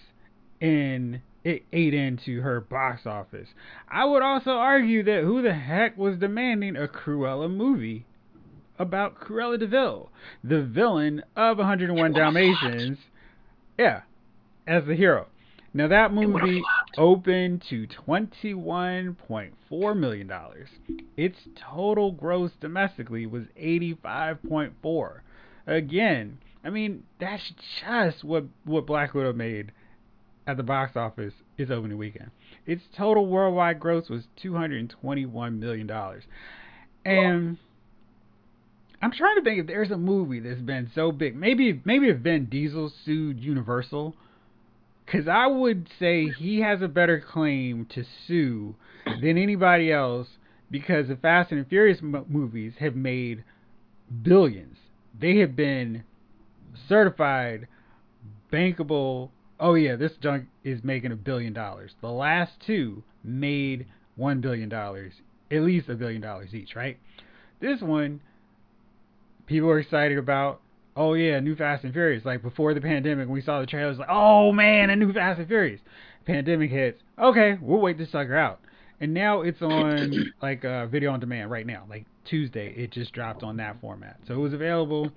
and 0.61 1.19
it 1.43 1.63
ate 1.73 1.93
into 1.93 2.41
her 2.41 2.61
box 2.61 3.05
office. 3.05 3.49
I 3.89 4.05
would 4.05 4.21
also 4.21 4.51
argue 4.51 5.03
that 5.03 5.23
who 5.23 5.41
the 5.41 5.53
heck 5.53 5.97
was 5.97 6.17
demanding 6.17 6.75
a 6.75 6.87
Cruella 6.87 7.49
movie 7.49 8.05
about 8.77 9.19
Cruella 9.19 9.59
de 9.59 9.67
Vil, 9.67 10.09
the 10.43 10.61
villain 10.61 11.23
of 11.35 11.57
101 11.57 12.13
Dalmatians? 12.13 12.97
Yeah, 13.77 14.01
as 14.67 14.85
the 14.85 14.95
hero. 14.95 15.27
Now 15.73 15.87
that 15.87 16.13
movie 16.13 16.61
opened 16.97 17.63
to 17.69 17.87
$21.4 17.87 19.97
million. 19.97 20.31
Its 21.15 21.37
total 21.55 22.11
gross 22.11 22.51
domestically 22.59 23.25
was 23.25 23.43
85.4. 23.57 25.21
Again, 25.67 26.39
I 26.63 26.69
mean, 26.69 27.03
that's 27.19 27.53
just 27.79 28.23
what 28.23 28.45
what 28.65 28.85
Black 28.85 29.13
Widow 29.13 29.33
made 29.33 29.71
at 30.47 30.57
the 30.57 30.63
box 30.63 30.95
office 30.95 31.33
its 31.57 31.71
opening 31.71 31.97
weekend. 31.97 32.31
Its 32.65 32.81
total 32.97 33.27
worldwide 33.27 33.79
gross 33.79 34.09
was 34.09 34.23
221 34.41 35.59
million 35.59 35.87
dollars. 35.87 36.23
And 37.05 37.57
I'm 39.01 39.11
trying 39.11 39.37
to 39.37 39.41
think 39.43 39.59
if 39.59 39.67
there's 39.67 39.91
a 39.91 39.97
movie 39.97 40.39
that's 40.39 40.61
been 40.61 40.91
so 40.93 41.11
big. 41.11 41.35
Maybe 41.35 41.81
maybe 41.85 42.09
if 42.09 42.17
Vin 42.17 42.45
Diesel 42.45 42.91
sued 43.03 43.39
Universal 43.39 44.15
because 45.05 45.27
I 45.27 45.47
would 45.47 45.87
say 45.99 46.29
he 46.29 46.61
has 46.61 46.81
a 46.81 46.87
better 46.87 47.19
claim 47.19 47.87
to 47.95 48.03
sue 48.27 48.75
than 49.05 49.37
anybody 49.37 49.91
else 49.91 50.27
because 50.69 51.07
the 51.07 51.15
Fast 51.15 51.51
and 51.51 51.65
the 51.65 51.69
Furious 51.69 51.99
m- 52.01 52.25
movies 52.29 52.73
have 52.79 52.95
made 52.95 53.43
billions. 54.23 54.77
They 55.19 55.37
have 55.37 55.55
been 55.55 56.03
certified 56.87 57.67
bankable. 58.51 59.29
Oh 59.61 59.75
yeah, 59.75 59.95
this 59.95 60.13
junk 60.19 60.47
is 60.63 60.83
making 60.83 61.11
a 61.11 61.15
billion 61.15 61.53
dollars. 61.53 61.91
The 62.01 62.09
last 62.09 62.53
two 62.65 63.03
made 63.23 63.85
one 64.15 64.41
billion 64.41 64.69
dollars, 64.69 65.13
at 65.51 65.61
least 65.61 65.87
a 65.87 65.93
billion 65.93 66.19
dollars 66.19 66.55
each, 66.55 66.75
right? 66.75 66.97
This 67.59 67.79
one, 67.79 68.21
people 69.45 69.69
are 69.69 69.77
excited 69.77 70.17
about 70.17 70.61
oh 70.95 71.13
yeah, 71.13 71.39
new 71.39 71.55
Fast 71.55 71.83
and 71.83 71.93
Furious. 71.93 72.25
Like 72.25 72.41
before 72.41 72.73
the 72.73 72.81
pandemic, 72.81 73.29
we 73.29 73.39
saw 73.39 73.59
the 73.59 73.67
trailers, 73.67 73.99
like, 73.99 74.09
oh 74.09 74.51
man, 74.51 74.89
a 74.89 74.95
new 74.95 75.13
Fast 75.13 75.37
and 75.37 75.47
Furious. 75.47 75.79
Pandemic 76.25 76.71
hits. 76.71 76.99
Okay, 77.21 77.59
we'll 77.61 77.81
wait 77.81 77.99
this 77.99 78.11
sucker 78.11 78.35
out. 78.35 78.61
And 78.99 79.13
now 79.13 79.41
it's 79.41 79.61
on 79.61 80.33
like 80.41 80.65
uh, 80.65 80.87
video 80.87 81.11
on 81.11 81.19
demand 81.19 81.51
right 81.51 81.67
now. 81.67 81.85
Like 81.87 82.07
Tuesday, 82.25 82.73
it 82.75 82.91
just 82.91 83.13
dropped 83.13 83.43
on 83.43 83.57
that 83.57 83.79
format, 83.79 84.17
so 84.27 84.33
it 84.33 84.37
was 84.37 84.53
available. 84.53 85.11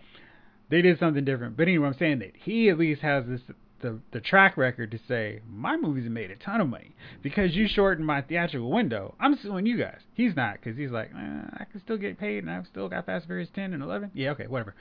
They 0.68 0.82
did 0.82 0.98
something 0.98 1.24
different, 1.24 1.56
but 1.56 1.62
anyway, 1.62 1.86
I'm 1.86 1.96
saying 1.98 2.18
that 2.18 2.32
he 2.42 2.68
at 2.68 2.78
least 2.78 3.00
has 3.00 3.24
this 3.26 3.40
the 3.84 4.00
the 4.12 4.20
track 4.20 4.56
record 4.56 4.90
to 4.90 4.98
say 5.06 5.40
my 5.48 5.76
movies 5.76 6.08
made 6.08 6.30
a 6.30 6.36
ton 6.36 6.60
of 6.62 6.68
money 6.68 6.96
because 7.22 7.54
you 7.54 7.68
shortened 7.68 8.06
my 8.06 8.22
theatrical 8.22 8.70
window. 8.70 9.14
I'm 9.20 9.38
suing 9.42 9.66
you 9.66 9.78
guys. 9.78 9.98
He's 10.14 10.34
not 10.34 10.54
because 10.54 10.76
he's 10.76 10.90
like 10.90 11.10
eh, 11.14 11.42
I 11.52 11.64
can 11.70 11.82
still 11.84 11.98
get 11.98 12.18
paid 12.18 12.42
and 12.42 12.50
I've 12.50 12.66
still 12.66 12.88
got 12.88 13.04
Fast 13.04 13.26
Furious 13.26 13.50
10 13.54 13.74
and 13.74 13.82
11. 13.82 14.12
Yeah, 14.14 14.30
okay, 14.30 14.46
whatever. 14.46 14.74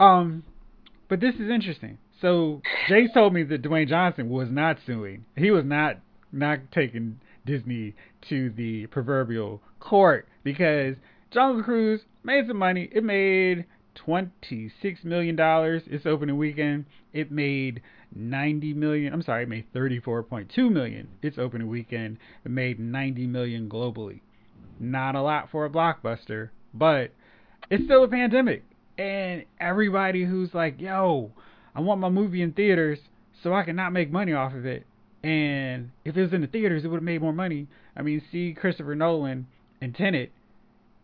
Um, 0.00 0.42
but 1.08 1.20
this 1.20 1.36
is 1.36 1.48
interesting. 1.48 1.98
So 2.20 2.60
Jace 2.90 3.14
told 3.14 3.32
me 3.32 3.44
that 3.44 3.62
Dwayne 3.62 3.88
Johnson 3.88 4.28
was 4.28 4.48
not 4.50 4.78
suing. 4.84 5.24
He 5.36 5.52
was 5.52 5.64
not 5.64 5.98
not 6.32 6.58
taking 6.72 7.20
Disney 7.46 7.94
to 8.28 8.50
the 8.50 8.86
proverbial 8.88 9.62
court 9.78 10.26
because 10.42 10.96
Jungle 11.32 11.62
Cruise 11.62 12.00
made 12.24 12.48
some 12.48 12.56
money. 12.58 12.88
It 12.92 13.04
made 13.04 13.64
twenty 13.94 14.70
six 14.80 15.04
million 15.04 15.36
dollars 15.36 15.82
its 15.86 16.06
opening 16.06 16.36
weekend. 16.36 16.86
It 17.12 17.30
made 17.30 17.82
90 18.14 18.74
million. 18.74 19.12
I'm 19.12 19.22
sorry, 19.22 19.44
it 19.44 19.48
made 19.48 19.72
34.2 19.72 20.70
million 20.70 21.08
its 21.22 21.38
opening 21.38 21.68
weekend. 21.68 22.18
It 22.44 22.50
made 22.50 22.78
90 22.78 23.26
million 23.26 23.68
globally. 23.68 24.20
Not 24.78 25.14
a 25.14 25.22
lot 25.22 25.50
for 25.50 25.64
a 25.64 25.70
blockbuster, 25.70 26.50
but 26.74 27.12
it's 27.70 27.84
still 27.84 28.04
a 28.04 28.08
pandemic. 28.08 28.64
And 28.98 29.44
everybody 29.58 30.24
who's 30.24 30.52
like, 30.54 30.80
"Yo, 30.80 31.32
I 31.74 31.80
want 31.80 32.00
my 32.00 32.08
movie 32.08 32.42
in 32.42 32.52
theaters 32.52 32.98
so 33.42 33.54
I 33.54 33.62
can 33.62 33.76
not 33.76 33.92
make 33.92 34.10
money 34.10 34.32
off 34.32 34.54
of 34.54 34.66
it." 34.66 34.86
And 35.22 35.90
if 36.04 36.16
it 36.16 36.22
was 36.22 36.32
in 36.32 36.40
the 36.40 36.46
theaters, 36.46 36.84
it 36.84 36.88
would 36.88 36.96
have 36.96 37.02
made 37.02 37.20
more 37.20 37.32
money. 37.32 37.68
I 37.96 38.02
mean, 38.02 38.22
see 38.32 38.54
Christopher 38.58 38.94
Nolan 38.94 39.46
and 39.80 39.94
Tenet. 39.94 40.32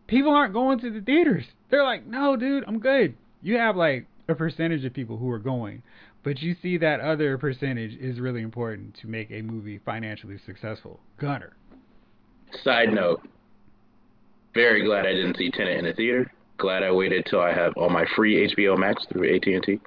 People 0.07 0.31
aren't 0.31 0.53
going 0.53 0.79
to 0.79 0.89
the 0.89 1.01
theaters. 1.01 1.45
They're 1.69 1.83
like, 1.83 2.05
"No, 2.05 2.35
dude, 2.35 2.63
I'm 2.67 2.79
good." 2.79 3.15
You 3.41 3.57
have 3.57 3.75
like 3.75 4.07
a 4.27 4.35
percentage 4.35 4.83
of 4.85 4.93
people 4.93 5.17
who 5.17 5.29
are 5.29 5.39
going. 5.39 5.83
But 6.23 6.41
you 6.41 6.55
see 6.61 6.77
that 6.79 6.99
other 6.99 7.37
percentage 7.37 7.95
is 7.99 8.19
really 8.19 8.41
important 8.41 8.95
to 9.01 9.07
make 9.07 9.31
a 9.31 9.41
movie 9.41 9.79
financially 9.85 10.37
successful. 10.45 10.99
Gunner. 11.17 11.53
Side 12.63 12.91
note. 12.91 13.21
Very 14.53 14.83
glad 14.83 15.05
I 15.05 15.13
didn't 15.13 15.37
see 15.37 15.51
Tenet 15.51 15.77
in 15.77 15.85
the 15.85 15.93
theater. 15.93 16.29
Glad 16.57 16.83
I 16.83 16.91
waited 16.91 17.25
till 17.29 17.39
I 17.39 17.53
have 17.53 17.73
all 17.77 17.89
my 17.89 18.05
free 18.15 18.51
HBO 18.53 18.77
Max 18.77 19.05
through 19.05 19.35
AT&T. 19.35 19.79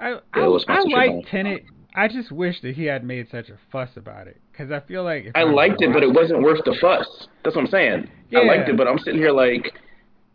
I 0.00 0.18
I, 0.32 0.40
I 0.40 0.80
like 0.80 1.26
Tenet. 1.30 1.64
I 1.94 2.08
just 2.08 2.32
wish 2.32 2.60
that 2.62 2.74
he 2.74 2.84
had 2.84 3.04
made 3.04 3.28
such 3.30 3.48
a 3.50 3.58
fuss 3.70 3.90
about 3.96 4.26
it 4.26 4.40
because 4.50 4.70
I 4.70 4.80
feel 4.80 5.04
like 5.04 5.30
I 5.34 5.42
liked 5.42 5.82
it, 5.82 5.92
but 5.92 6.02
it 6.02 6.12
wasn't 6.12 6.42
worth 6.42 6.60
the 6.64 6.76
fuss. 6.80 7.28
That's 7.44 7.54
what 7.56 7.66
I'm 7.66 7.70
saying. 7.70 8.10
Yeah. 8.30 8.40
I 8.40 8.44
liked 8.44 8.68
it, 8.68 8.76
but 8.76 8.88
I'm 8.88 8.98
sitting 8.98 9.20
here 9.20 9.32
like 9.32 9.72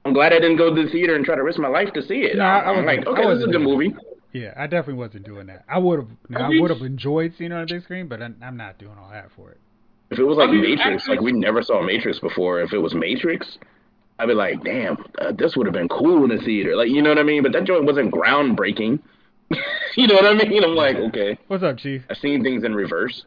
I'm 0.06 0.14
glad 0.14 0.34
I 0.34 0.40
didn't 0.40 0.58
go 0.58 0.74
to 0.74 0.84
the 0.84 0.90
theater 0.90 1.16
and 1.16 1.26
try 1.26 1.36
to 1.36 1.44
risk 1.44 1.60
my 1.60 1.68
life 1.68 1.92
to 1.94 2.02
see 2.02 2.22
it. 2.22 2.38
No, 2.38 2.44
I, 2.44 2.60
I 2.60 2.72
was 2.72 2.86
like, 2.86 3.06
okay, 3.06 3.28
this 3.28 3.40
is 3.40 3.44
a 3.46 3.52
good 3.52 3.62
movie. 3.62 3.94
Yeah, 4.34 4.54
I 4.56 4.68
definitely 4.68 5.02
wasn't 5.02 5.26
doing 5.26 5.48
that. 5.48 5.66
I 5.68 5.80
would 5.80 6.00
have. 6.00 6.10
I 6.36 6.50
would 6.60 6.70
have 6.70 6.82
enjoyed 6.82 7.34
seeing 7.38 7.52
it 7.52 7.56
on 7.56 7.64
a 7.64 7.66
big 7.66 7.84
screen, 7.84 8.08
but 8.08 8.22
I'm, 8.22 8.36
I'm 8.42 8.56
not 8.58 8.78
doing 8.78 8.98
all 9.00 9.10
that 9.10 9.30
for 9.36 9.52
it. 9.52 9.60
If 10.10 10.20
it 10.20 10.24
was 10.24 10.38
like 10.38 10.50
I 10.50 10.52
mean, 10.52 10.62
Matrix, 10.62 11.04
actually, 11.04 11.18
like 11.18 11.26
we 11.26 11.32
never 11.34 11.62
saw 11.62 11.82
Matrix 11.82 12.20
before. 12.20 12.62
If 12.62 12.72
it 12.72 12.78
was 12.78 12.94
Matrix, 12.94 13.58
I'd 14.20 14.28
be 14.28 14.34
like, 14.34 14.64
damn, 14.64 14.98
uh, 15.20 15.32
this 15.38 15.56
would 15.56 15.66
have 15.66 15.74
been 15.74 15.90
cool 15.90 16.24
in 16.24 16.36
the 16.36 16.42
theater. 16.44 16.76
Like, 16.76 16.90
you 16.90 17.02
know 17.02 17.10
what 17.10 17.18
I 17.18 17.24
mean? 17.24 17.44
But 17.44 17.52
that 17.54 17.66
joint 17.66 17.86
wasn't 17.86 18.14
groundbreaking. 18.14 19.00
you 19.96 20.08
know 20.08 20.16
what 20.16 20.26
I 20.26 20.34
mean? 20.34 20.64
I'm 20.64 20.76
like, 20.76 20.98
okay. 20.98 21.38
What's 21.48 21.64
up, 21.64 21.78
Chief? 21.78 22.04
I've 22.10 22.18
seen 22.18 22.44
things 22.44 22.64
in 22.64 22.74
reverse. 22.76 23.24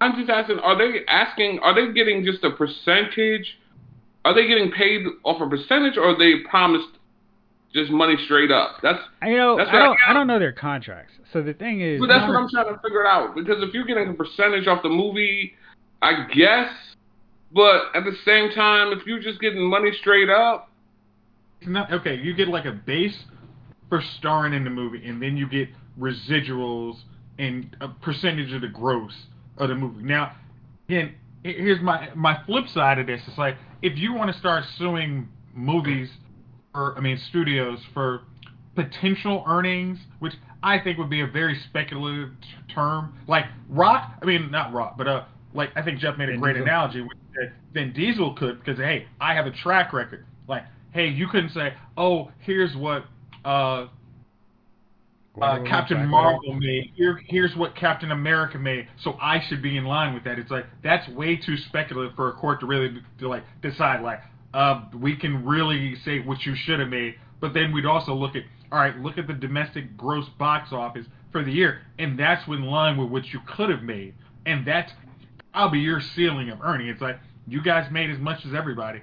I'm 0.00 0.14
just 0.16 0.30
asking, 0.30 0.58
are 0.60 0.76
they 0.78 1.00
asking, 1.08 1.58
are 1.60 1.74
they 1.74 1.92
getting 1.92 2.24
just 2.24 2.44
a 2.44 2.50
percentage? 2.50 3.58
Are 4.24 4.34
they 4.34 4.46
getting 4.46 4.70
paid 4.70 5.06
off 5.24 5.40
a 5.40 5.48
percentage, 5.48 5.96
or 5.96 6.10
are 6.10 6.18
they 6.18 6.44
promised 6.48 6.98
just 7.74 7.90
money 7.90 8.16
straight 8.24 8.50
up. 8.50 8.76
That's 8.82 8.98
you 9.22 9.36
know 9.36 9.56
that's 9.56 9.70
I 9.70 9.78
don't 9.78 9.98
I, 10.06 10.10
I, 10.10 10.12
don't 10.12 10.26
know 10.26 10.38
their 10.38 10.52
contracts. 10.52 11.14
So 11.32 11.42
the 11.42 11.52
thing 11.52 11.80
is, 11.80 12.00
but 12.00 12.06
that's 12.06 12.26
what 12.26 12.36
I'm 12.36 12.48
trying 12.48 12.74
to 12.74 12.80
figure 12.80 13.06
out 13.06 13.34
because 13.34 13.56
if 13.58 13.74
you're 13.74 13.84
getting 13.84 14.08
a 14.08 14.14
percentage 14.14 14.66
off 14.66 14.82
the 14.82 14.88
movie, 14.88 15.54
I 16.02 16.26
guess. 16.34 16.70
But 17.50 17.94
at 17.94 18.04
the 18.04 18.12
same 18.26 18.50
time, 18.50 18.92
if 18.92 19.06
you're 19.06 19.20
just 19.20 19.40
getting 19.40 19.62
money 19.62 19.90
straight 20.00 20.28
up, 20.28 20.70
not 21.66 21.92
okay. 21.92 22.16
You 22.16 22.34
get 22.34 22.48
like 22.48 22.66
a 22.66 22.72
base 22.72 23.16
for 23.88 24.02
starring 24.18 24.52
in 24.52 24.64
the 24.64 24.70
movie, 24.70 25.06
and 25.06 25.20
then 25.22 25.36
you 25.36 25.48
get 25.48 25.68
residuals 25.98 26.96
and 27.38 27.76
a 27.80 27.88
percentage 27.88 28.52
of 28.52 28.60
the 28.62 28.68
gross 28.68 29.12
of 29.56 29.68
the 29.68 29.74
movie. 29.74 30.02
Now, 30.02 30.36
again, 30.88 31.14
here's 31.42 31.80
my 31.80 32.10
my 32.14 32.42
flip 32.44 32.68
side 32.68 32.98
of 32.98 33.06
this. 33.06 33.20
It's 33.26 33.38
like 33.38 33.56
if 33.82 33.96
you 33.96 34.12
want 34.12 34.32
to 34.32 34.38
start 34.38 34.64
suing 34.76 35.28
movies 35.54 36.10
or 36.74 36.96
I 36.96 37.00
mean, 37.00 37.18
studios 37.28 37.80
for 37.94 38.22
potential 38.74 39.44
earnings, 39.46 39.98
which 40.20 40.34
I 40.62 40.78
think 40.78 40.98
would 40.98 41.10
be 41.10 41.20
a 41.20 41.26
very 41.26 41.58
speculative 41.68 42.30
term. 42.72 43.18
Like 43.26 43.46
Rock, 43.68 44.18
I 44.22 44.24
mean, 44.24 44.50
not 44.50 44.72
Rock, 44.72 44.96
but 44.96 45.08
uh, 45.08 45.24
like 45.54 45.70
I 45.76 45.82
think 45.82 45.98
Jeff 45.98 46.16
made 46.16 46.28
a 46.28 46.32
Vin 46.32 46.40
great 46.40 46.52
Diesel. 46.54 46.66
analogy. 46.66 47.06
That 47.34 47.52
Vin 47.72 47.92
Diesel 47.92 48.34
could, 48.34 48.58
because 48.64 48.78
hey, 48.78 49.06
I 49.20 49.34
have 49.34 49.46
a 49.46 49.50
track 49.50 49.92
record. 49.92 50.26
Like, 50.48 50.64
hey, 50.92 51.08
you 51.08 51.28
couldn't 51.28 51.50
say, 51.50 51.74
oh, 51.96 52.30
here's 52.40 52.74
what 52.76 53.04
uh, 53.48 53.88
uh, 55.40 55.62
Captain 55.64 56.06
Marvel 56.06 56.54
made. 56.54 56.92
Here, 56.96 57.20
here's 57.26 57.54
what 57.56 57.74
Captain 57.76 58.10
America 58.10 58.58
made. 58.58 58.88
So 59.02 59.16
I 59.20 59.40
should 59.48 59.62
be 59.62 59.76
in 59.76 59.84
line 59.84 60.12
with 60.14 60.24
that. 60.24 60.38
It's 60.38 60.50
like 60.50 60.66
that's 60.82 61.08
way 61.10 61.36
too 61.36 61.56
speculative 61.56 62.14
for 62.14 62.28
a 62.28 62.32
court 62.32 62.60
to 62.60 62.66
really 62.66 63.00
to 63.20 63.28
like 63.28 63.44
decide. 63.62 64.02
Like, 64.02 64.20
uh, 64.52 64.84
we 64.94 65.16
can 65.16 65.46
really 65.46 65.96
say 66.04 66.20
what 66.20 66.44
you 66.44 66.54
should 66.54 66.80
have 66.80 66.88
made. 66.88 67.14
But 67.40 67.54
then 67.54 67.72
we'd 67.72 67.86
also 67.86 68.14
look 68.14 68.34
at, 68.34 68.42
all 68.72 68.80
right, 68.80 68.96
look 68.98 69.16
at 69.16 69.28
the 69.28 69.32
domestic 69.32 69.96
gross 69.96 70.26
box 70.38 70.72
office 70.72 71.06
for 71.30 71.44
the 71.44 71.52
year, 71.52 71.82
and 71.98 72.18
that's 72.18 72.46
in 72.48 72.62
line 72.62 72.96
with 72.96 73.10
what 73.10 73.26
you 73.26 73.38
could 73.46 73.70
have 73.70 73.82
made, 73.82 74.14
and 74.44 74.66
that's 74.66 74.90
probably 75.52 75.78
your 75.78 76.00
ceiling 76.16 76.50
of 76.50 76.60
earning. 76.62 76.88
It's 76.88 77.00
like 77.00 77.18
you 77.46 77.62
guys 77.62 77.90
made 77.92 78.10
as 78.10 78.18
much 78.18 78.44
as 78.44 78.54
everybody, 78.54 79.02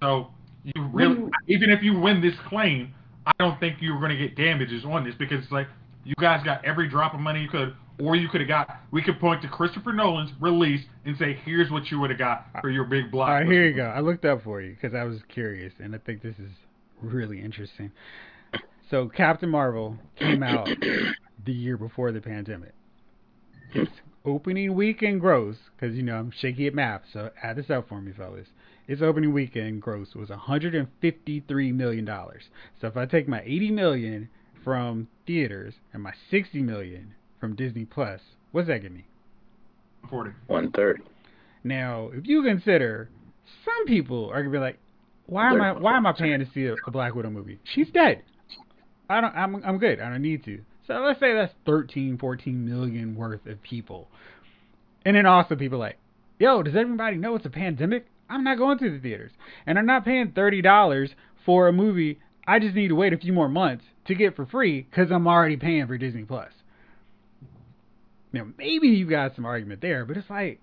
so 0.00 0.28
you 0.64 0.82
really, 0.92 1.30
even 1.46 1.70
if 1.70 1.82
you 1.82 1.98
win 1.98 2.20
this 2.20 2.34
claim, 2.48 2.92
I 3.26 3.32
don't 3.38 3.58
think 3.58 3.78
you're 3.80 3.98
going 3.98 4.16
to 4.16 4.16
get 4.16 4.36
damages 4.36 4.84
on 4.84 5.04
this 5.04 5.14
because 5.18 5.42
it's 5.42 5.52
like 5.52 5.66
you 6.04 6.14
guys 6.20 6.44
got 6.44 6.64
every 6.64 6.88
drop 6.88 7.14
of 7.14 7.20
money 7.20 7.42
you 7.42 7.48
could, 7.48 7.74
or 8.00 8.14
you 8.14 8.28
could 8.28 8.40
have 8.40 8.48
got. 8.48 8.80
We 8.92 9.02
could 9.02 9.18
point 9.18 9.42
to 9.42 9.48
Christopher 9.48 9.92
Nolan's 9.92 10.30
release 10.40 10.82
and 11.04 11.16
say, 11.18 11.38
"Here's 11.44 11.70
what 11.70 11.90
you 11.90 11.98
would 11.98 12.10
have 12.10 12.18
got 12.18 12.46
for 12.60 12.70
your 12.70 12.84
big 12.84 13.10
block." 13.10 13.28
All 13.28 13.34
right, 13.34 13.46
here 13.46 13.66
you 13.66 13.74
go. 13.74 13.86
I 13.86 14.00
looked 14.00 14.24
up 14.24 14.42
for 14.44 14.60
you 14.60 14.76
because 14.80 14.94
I 14.94 15.02
was 15.04 15.18
curious, 15.28 15.72
and 15.78 15.94
I 15.94 15.98
think 15.98 16.22
this 16.22 16.38
is 16.38 16.50
really 17.02 17.40
interesting. 17.40 17.90
So, 18.88 19.08
Captain 19.08 19.48
Marvel 19.48 19.98
came 20.16 20.44
out 20.44 20.68
the 21.44 21.52
year 21.52 21.76
before 21.76 22.12
the 22.12 22.20
pandemic. 22.20 22.72
Its 23.74 23.90
opening 24.24 24.74
weekend 24.76 25.20
gross, 25.20 25.56
because 25.74 25.96
you 25.96 26.04
know 26.04 26.16
I'm 26.16 26.30
shaky 26.30 26.68
at 26.68 26.74
math, 26.74 27.02
so 27.12 27.30
add 27.42 27.56
this 27.56 27.68
up 27.68 27.88
for 27.88 28.00
me, 28.00 28.12
fellas. 28.12 28.46
Its 28.88 29.02
opening 29.02 29.32
weekend 29.32 29.82
gross 29.82 30.14
was 30.14 30.28
153 30.28 31.72
million 31.72 32.04
dollars. 32.04 32.44
So 32.80 32.86
if 32.86 32.96
I 32.96 33.06
take 33.06 33.26
my 33.26 33.42
80 33.42 33.70
million 33.72 34.28
from 34.62 35.08
theaters 35.26 35.74
and 35.92 36.02
my 36.02 36.12
60 36.30 36.62
million 36.62 37.14
from 37.40 37.56
Disney 37.56 37.84
Plus, 37.84 38.20
what's 38.52 38.68
that 38.68 38.82
give 38.82 38.92
me? 38.92 39.04
40. 40.08 40.30
One 40.46 40.70
third. 40.70 41.02
Now, 41.64 42.10
if 42.12 42.26
you 42.26 42.44
consider, 42.44 43.08
some 43.64 43.86
people 43.86 44.30
are 44.30 44.40
gonna 44.40 44.52
be 44.52 44.58
like, 44.58 44.78
"Why 45.26 45.50
am 45.50 45.60
I? 45.60 45.72
Why 45.72 45.96
am 45.96 46.06
I 46.06 46.12
paying 46.12 46.38
to 46.38 46.46
see 46.54 46.66
a, 46.66 46.74
a 46.86 46.90
Black 46.92 47.14
Widow 47.14 47.30
movie? 47.30 47.58
She's 47.74 47.90
dead. 47.90 48.22
I 49.10 49.20
don't. 49.20 49.34
I'm. 49.34 49.56
I'm 49.64 49.78
good. 49.78 50.00
I 50.00 50.08
don't 50.10 50.22
need 50.22 50.44
to." 50.44 50.60
So 50.86 50.94
let's 50.94 51.18
say 51.18 51.34
that's 51.34 51.52
13, 51.64 52.18
14 52.18 52.64
million 52.64 53.16
worth 53.16 53.44
of 53.46 53.60
people, 53.62 54.06
and 55.04 55.16
then 55.16 55.26
also 55.26 55.56
people 55.56 55.80
like, 55.80 55.98
"Yo, 56.38 56.62
does 56.62 56.76
everybody 56.76 57.16
know 57.16 57.34
it's 57.34 57.46
a 57.46 57.50
pandemic? 57.50 58.06
I'm 58.28 58.44
not 58.44 58.58
going 58.58 58.78
to 58.78 58.90
the 58.90 58.98
theaters, 58.98 59.32
and 59.66 59.78
I'm 59.78 59.86
not 59.86 60.04
paying 60.04 60.32
thirty 60.32 60.62
dollars 60.62 61.10
for 61.44 61.68
a 61.68 61.72
movie. 61.72 62.18
I 62.46 62.58
just 62.58 62.74
need 62.74 62.88
to 62.88 62.94
wait 62.94 63.12
a 63.12 63.18
few 63.18 63.32
more 63.32 63.48
months 63.48 63.84
to 64.06 64.14
get 64.14 64.36
for 64.36 64.46
free 64.46 64.82
because 64.82 65.10
I'm 65.10 65.26
already 65.26 65.56
paying 65.56 65.86
for 65.86 65.98
Disney 65.98 66.24
Plus." 66.24 66.52
Now, 68.32 68.46
maybe 68.58 68.88
you 68.88 69.08
got 69.08 69.34
some 69.34 69.46
argument 69.46 69.80
there, 69.80 70.04
but 70.04 70.16
it's 70.16 70.28
like 70.28 70.60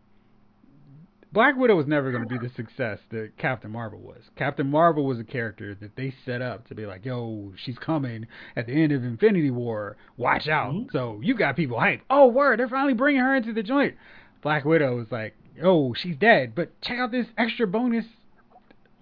Black 1.31 1.55
Widow 1.57 1.75
was 1.75 1.87
never 1.87 2.11
going 2.11 2.21
to 2.21 2.29
be 2.29 2.37
the 2.37 2.53
success 2.53 2.99
that 3.09 3.31
Captain 3.37 3.71
Marvel 3.71 3.99
was. 3.99 4.21
Captain 4.35 4.69
Marvel 4.69 5.03
was 5.03 5.19
a 5.19 5.23
character 5.23 5.73
that 5.81 5.95
they 5.95 6.13
set 6.25 6.43
up 6.43 6.67
to 6.67 6.75
be 6.75 6.85
like, 6.85 7.03
yo, 7.03 7.51
she's 7.65 7.77
coming 7.79 8.27
at 8.55 8.67
the 8.67 8.73
end 8.73 8.91
of 8.91 9.03
Infinity 9.03 9.49
War. 9.49 9.97
Watch 10.15 10.47
out. 10.47 10.73
Mhm. 10.73 10.91
So 10.91 11.19
you 11.23 11.33
got 11.35 11.55
people 11.55 11.77
hyped. 11.77 12.01
Oh, 12.09 12.27
word, 12.27 12.59
they're 12.59 12.67
finally 12.67 12.93
bringing 12.93 13.21
her 13.21 13.35
into 13.35 13.51
the 13.51 13.63
joint. 13.63 13.95
Black 14.43 14.63
Widow 14.63 14.95
was 14.95 15.11
like, 15.11 15.35
oh, 15.61 15.93
she's 15.93 16.15
dead, 16.15 16.53
but 16.55 16.69
check 16.81 16.97
out 16.99 17.11
this 17.11 17.27
extra 17.37 17.67
bonus 17.67 18.05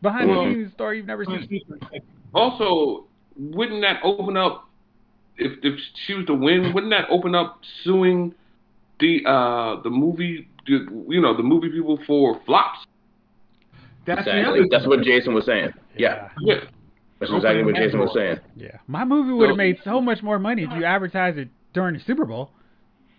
behind 0.01 0.29
Well- 0.29 0.45
the 0.45 0.53
scenes 0.53 0.73
story 0.73 0.97
you've 0.97 1.05
never 1.07 1.25
seen. 1.25 1.61
Also, 2.33 3.05
wouldn't 3.37 3.81
that 3.81 3.99
open 4.03 4.37
up 4.37 4.67
if 5.37 5.53
if 5.63 5.79
she 6.05 6.13
was 6.13 6.25
to 6.27 6.33
win? 6.33 6.73
Wouldn't 6.73 6.91
that 6.91 7.07
open 7.09 7.35
up 7.35 7.59
suing 7.83 8.33
the 8.99 9.21
uh 9.25 9.81
the 9.83 9.89
movie 9.89 10.47
you 10.67 11.21
know 11.21 11.35
the 11.35 11.43
movie 11.43 11.69
people 11.69 11.99
for 12.07 12.39
flops? 12.45 12.79
That's 14.05 14.21
Exactly. 14.21 14.43
other. 14.61 14.67
That's 14.71 14.87
what 14.87 15.01
Jason 15.03 15.33
was 15.33 15.45
saying. 15.45 15.71
Yeah, 15.95 16.29
Yeah. 16.39 16.61
that's 17.19 17.31
exactly 17.31 17.63
what 17.63 17.75
Jason 17.75 17.99
was 17.99 18.11
saying. 18.13 18.39
Yeah. 18.55 18.77
My 18.87 19.03
movie 19.05 19.31
would 19.33 19.49
have 19.49 19.53
So- 19.53 19.57
made 19.57 19.77
so 19.83 20.01
much 20.01 20.23
more 20.23 20.39
money 20.39 20.63
if 20.63 20.71
you 20.71 20.83
advertised 20.85 21.37
it 21.37 21.49
during 21.73 21.93
the 21.95 21.99
Super 22.01 22.25
Bowl. 22.25 22.49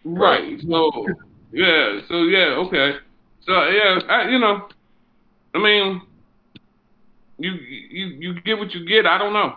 Right. 0.05 0.61
So 0.61 1.07
yeah. 1.53 2.01
So 2.09 2.23
yeah. 2.25 2.57
Okay. 2.67 2.97
So 3.47 3.53
yeah. 3.53 4.01
I, 4.09 4.29
you 4.31 4.39
know. 4.39 4.69
I 5.55 5.59
mean. 5.59 6.03
You 7.39 7.53
you 7.55 8.07
you 8.21 8.41
get 8.43 8.59
what 8.59 8.73
you 8.73 8.87
get. 8.87 9.05
I 9.05 9.19
don't 9.19 9.33
know. 9.33 9.57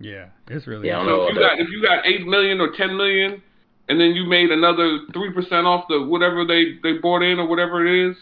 Yeah, 0.00 0.30
it's 0.48 0.66
really 0.66 0.88
Yeah, 0.88 1.00
I 1.00 1.04
don't 1.04 1.08
So 1.08 1.16
know 1.16 1.28
if 1.28 1.34
you 1.34 1.40
got 1.40 1.58
if 1.60 1.68
you 1.68 1.82
got 1.82 2.06
eight 2.06 2.26
million 2.26 2.60
or 2.60 2.72
ten 2.76 2.96
million, 2.96 3.40
and 3.88 4.00
then 4.00 4.12
you 4.16 4.24
made 4.24 4.50
another 4.50 5.00
three 5.12 5.32
percent 5.32 5.66
off 5.66 5.84
the 5.88 6.02
whatever 6.02 6.44
they 6.44 6.78
they 6.82 6.98
bought 6.98 7.22
in 7.22 7.38
or 7.38 7.46
whatever 7.46 7.86
it 7.86 8.10
is. 8.10 8.16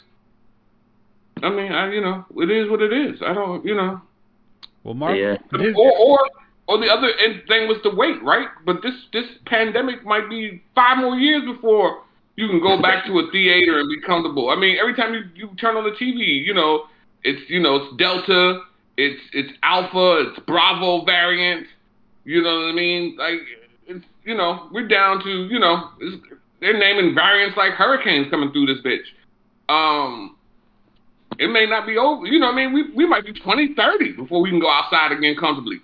I 1.42 1.48
mean, 1.48 1.72
I 1.72 1.90
you 1.92 2.02
know, 2.02 2.26
it 2.36 2.50
is 2.50 2.68
what 2.68 2.82
it 2.82 2.92
is. 2.92 3.22
I 3.24 3.32
don't 3.32 3.64
you 3.64 3.74
know. 3.74 4.02
Well, 4.84 4.94
Marvel. 4.94 5.18
Yeah. 5.18 5.36
Or 5.76 5.92
or 5.92 6.18
or 6.66 6.78
the 6.78 6.88
other 6.88 7.08
thing 7.46 7.66
was 7.68 7.78
to 7.84 7.90
wait, 7.90 8.22
right? 8.22 8.48
But 8.66 8.82
this 8.82 8.94
this 9.12 9.24
pandemic 9.46 10.04
might 10.04 10.28
be 10.28 10.62
five 10.74 10.98
more 10.98 11.16
years 11.16 11.44
before 11.44 12.02
you 12.38 12.46
can 12.46 12.60
go 12.60 12.80
back 12.80 13.04
to 13.04 13.18
a 13.18 13.28
theater 13.32 13.80
and 13.80 13.88
be 13.88 14.00
comfortable. 14.00 14.48
I 14.50 14.54
mean, 14.54 14.76
every 14.80 14.94
time 14.94 15.12
you, 15.12 15.22
you 15.34 15.56
turn 15.56 15.76
on 15.76 15.82
the 15.82 15.90
TV, 15.90 16.46
you 16.46 16.54
know, 16.54 16.84
it's 17.24 17.42
you 17.50 17.58
know, 17.58 17.74
it's 17.74 17.96
Delta, 17.96 18.60
it's 18.96 19.20
it's 19.32 19.52
Alpha, 19.64 20.30
it's 20.30 20.38
Bravo 20.46 21.04
variant. 21.04 21.66
You 22.24 22.40
know 22.40 22.54
what 22.60 22.68
I 22.68 22.72
mean? 22.74 23.16
Like 23.18 23.40
it's 23.88 24.04
you 24.24 24.36
know, 24.36 24.68
we're 24.70 24.86
down 24.86 25.20
to, 25.24 25.48
you 25.50 25.58
know, 25.58 25.90
they're 26.60 26.78
naming 26.78 27.12
variants 27.12 27.56
like 27.56 27.72
hurricanes 27.72 28.30
coming 28.30 28.52
through 28.52 28.66
this 28.66 28.84
bitch. 28.86 29.08
Um 29.68 30.36
it 31.40 31.48
may 31.48 31.66
not 31.66 31.88
be 31.88 31.98
over. 31.98 32.24
You 32.24 32.38
know, 32.38 32.46
what 32.46 32.52
I 32.52 32.66
mean, 32.66 32.72
we 32.72 32.92
we 32.94 33.04
might 33.04 33.26
be 33.26 33.32
twenty, 33.32 33.74
thirty 33.74 34.12
before 34.12 34.40
we 34.42 34.50
can 34.50 34.60
go 34.60 34.70
outside 34.70 35.10
again 35.10 35.34
comfortably. 35.40 35.78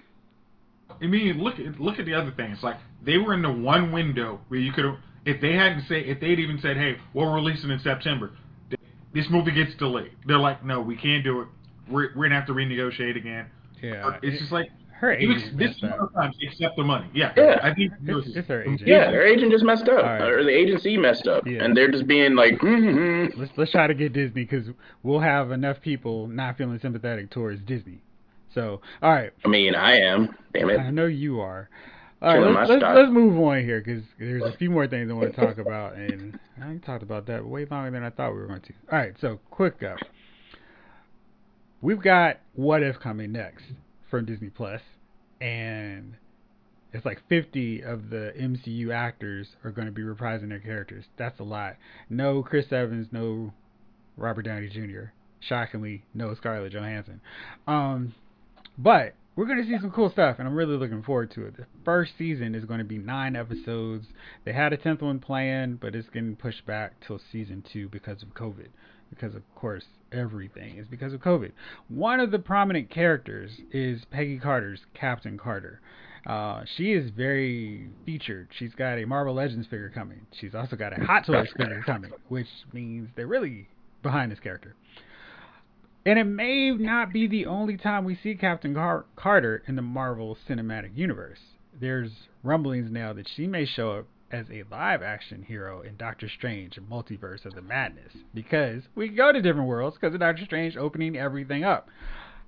I 1.03 1.07
mean, 1.09 1.43
look 1.43 1.59
at 1.59 1.81
look 1.81 1.99
at 1.99 2.07
the 2.07 2.15
other 2.15 2.31
things. 2.37 2.59
Like 2.63 2.77
they 3.05 3.19
were 3.19 3.35
in 3.35 3.43
the 3.43 3.51
one 3.51 3.91
window 3.91 4.39
where 4.47 4.61
you 4.61 4.73
could 4.73 4.85
if 5.27 5.41
they 5.41 5.53
hadn't 5.55 5.87
say, 5.89 6.01
if 6.01 6.21
they'd 6.21 6.39
even 6.39 6.59
said, 6.61 6.77
"Hey, 6.77 6.97
we're 7.15 7.33
releasing 7.35 7.71
in 7.71 7.79
September," 7.81 8.33
this 9.15 9.27
movie 9.31 9.53
gets 9.53 9.75
delayed. 9.77 10.11
They're 10.27 10.39
like, 10.39 10.65
"No, 10.65 10.81
we 10.81 10.97
can't 10.97 11.23
do 11.25 11.41
it. 11.43 11.49
We're 11.89 12.11
we're 12.17 12.25
gonna 12.27 12.35
have 12.37 12.47
to 12.47 12.53
renegotiate 12.55 13.17
again." 13.17 13.47
yeah, 13.83 14.19
It's 14.23 14.39
just 14.41 14.53
like 14.53 14.69
her 15.01 15.13
even 15.13 15.37
agent 15.37 15.59
this 15.59 15.69
messed 15.69 15.79
is 15.79 15.85
up. 15.85 15.91
one 15.91 16.01
of 16.01 16.13
the 16.15 16.21
times 16.21 16.37
accept 16.47 16.77
the 16.77 16.85
money. 16.85 17.07
Yeah, 17.13 17.33
Yeah. 17.37 17.59
I 17.63 17.75
think 17.75 17.93
It's, 18.07 18.29
it's 18.37 18.49
her 18.49 18.63
agent. 18.63 18.87
Yeah, 18.87 19.11
their 19.11 19.27
agent 19.27 19.51
just 19.53 19.65
messed 19.65 19.89
up, 19.89 19.99
All 19.99 20.03
right. 20.03 20.23
or 20.23 20.43
the 20.45 20.51
agency 20.51 20.97
messed 20.97 21.27
up, 21.27 21.47
Yeah. 21.47 21.63
and 21.65 21.77
they're 21.77 21.91
just 21.91 22.07
being 22.07 22.35
like, 22.35 22.55
mm-hmm. 22.55 23.39
Let's 23.39 23.53
let's 23.57 23.73
try 23.73 23.87
to 23.87 23.93
get 23.95 24.13
Disney 24.15 24.45
because 24.45 24.69
we'll 25.03 25.21
have 25.21 25.51
enough 25.51 25.81
people 25.83 26.27
not 26.29 26.57
feeling 26.57 26.79
sympathetic 26.79 27.31
towards 27.31 27.61
Disney. 27.63 28.01
So, 28.55 28.81
all 29.03 29.13
right, 29.13 29.33
I 29.45 29.49
mean, 29.49 29.75
I 29.75 29.99
am. 29.99 30.35
Damn 30.55 30.71
it. 30.71 30.79
I 30.79 30.91
know 30.91 31.07
you 31.07 31.41
are. 31.41 31.69
All 32.25 32.39
right, 32.39 32.55
let's, 32.55 32.71
let's, 32.71 32.83
let's 32.83 33.13
move 33.13 33.39
on 33.39 33.61
here 33.61 33.83
because 33.85 34.03
there's 34.19 34.43
a 34.43 34.57
few 34.57 34.71
more 34.71 34.89
things 34.89 35.11
I 35.11 35.15
want 35.15 35.35
to 35.35 35.41
talk 35.47 35.59
about, 35.59 35.97
and 35.97 36.39
I 36.63 36.75
talked 36.77 37.03
about 37.03 37.27
that 37.27 37.45
way 37.45 37.67
longer 37.71 37.91
than 37.91 38.03
I 38.03 38.09
thought 38.09 38.33
we 38.33 38.39
were 38.39 38.47
going 38.47 38.63
to. 38.63 38.73
All 38.91 38.99
right, 38.99 39.15
so 39.21 39.41
quick 39.51 39.83
up. 39.83 39.99
We've 41.83 42.01
got 42.01 42.39
What 42.55 42.83
If 42.83 42.99
coming 42.99 43.33
next 43.33 43.65
from 44.11 44.25
Disney 44.25 44.49
Plus, 44.49 44.81
and 45.39 46.15
it's 46.95 47.05
like 47.05 47.21
50 47.29 47.83
of 47.83 48.09
the 48.09 48.33
MCU 48.41 48.91
actors 48.91 49.49
are 49.63 49.71
going 49.71 49.87
to 49.87 49.93
be 49.93 50.01
reprising 50.01 50.49
their 50.49 50.61
characters. 50.61 51.05
That's 51.19 51.39
a 51.41 51.45
lot. 51.45 51.77
No 52.09 52.43
Chris 52.43 52.73
Evans, 52.73 53.09
no 53.13 53.53
Robert 54.17 54.43
Downey 54.43 54.69
Jr. 54.69 55.11
Shockingly, 55.41 56.05
no 56.15 56.35
Scarlett 56.35 56.73
Johansson. 56.73 57.21
Um, 57.67 58.15
but 58.79 59.15
we're 59.37 59.47
going 59.47 59.63
to 59.63 59.69
see 59.69 59.79
some 59.81 59.91
cool 59.91 60.11
stuff, 60.11 60.37
and 60.39 60.47
I'm 60.47 60.55
really 60.55 60.77
looking 60.77 61.03
forward 61.03 61.33
to 61.33 61.47
it. 61.47 61.57
The 61.57 61.67
first 61.85 62.13
season 62.17 62.55
is 62.55 62.65
going 62.65 62.79
to 62.79 62.85
be 62.85 62.99
nine 62.99 63.35
episodes. 63.35 64.07
They 64.45 64.53
had 64.53 64.73
a 64.73 64.77
tenth 64.77 65.03
one 65.03 65.19
planned, 65.19 65.81
but 65.81 65.95
it's 65.95 66.09
getting 66.09 66.37
pushed 66.37 66.65
back 66.67 66.93
till 67.07 67.21
season 67.33 67.65
two 67.73 67.89
because 67.89 68.23
of 68.23 68.29
COVID. 68.31 68.69
Because 69.11 69.35
of 69.35 69.43
course, 69.55 69.85
everything 70.13 70.79
is 70.79 70.87
because 70.87 71.13
of 71.13 71.21
COVID. 71.21 71.53
One 71.89 72.21
of 72.21 72.31
the 72.31 72.39
prominent 72.39 72.91
characters 72.91 73.51
is 73.73 74.05
Peggy 74.11 74.39
Carter's 74.39 74.81
Captain 74.95 75.39
Carter. 75.39 75.81
Uh, 76.27 76.63
she 76.77 76.93
is 76.93 77.11
very 77.11 77.91
featured. 78.07 78.49
She's 78.59 78.75
got 78.75 78.99
a 78.99 79.05
Marvel 79.05 79.35
Legends 79.35 79.67
figure 79.67 79.91
coming. 79.91 80.27
She's 80.41 80.55
also 80.55 80.75
got 80.75 80.99
a 80.99 81.05
Hot 81.05 81.27
Toys 81.27 81.49
figure 81.57 81.83
coming, 81.85 82.13
which 82.29 82.47
means 82.73 83.09
they're 83.15 83.27
really 83.27 83.69
behind 84.03 84.33
this 84.33 84.41
character. 84.41 84.75
And 86.07 86.19
it 86.19 86.25
may 86.25 86.71
not 86.71 87.13
be 87.13 87.27
the 87.27 87.47
only 87.47 87.79
time 87.79 88.05
we 88.05 88.15
see 88.15 88.35
Captain 88.35 88.75
Car- 88.75 89.07
Carter 89.17 89.63
in 89.67 89.77
the 89.77 89.83
Marvel 89.83 90.37
Cinematic 90.47 90.95
Universe. 90.97 91.39
There's 91.81 92.29
rumblings 92.43 92.91
now 92.91 93.15
that 93.15 93.27
she 93.27 93.47
may 93.47 93.65
show 93.65 93.93
up 93.93 94.07
as 94.31 94.47
a 94.51 94.65
live 94.71 95.03
action 95.03 95.43
hero 95.43 95.81
in 95.81 95.97
Doctor 95.97 96.29
Strange 96.29 96.79
Multiverse 96.91 97.47
of 97.47 97.55
the 97.55 97.63
Madness 97.63 98.13
because 98.35 98.83
we 98.95 99.09
go 99.09 99.33
to 99.33 99.41
different 99.41 99.69
worlds 99.69 99.97
because 99.97 100.13
of 100.13 100.21
Doctor 100.21 100.45
Strange 100.45 100.77
opening 100.77 101.17
everything 101.17 101.65
up. 101.65 101.89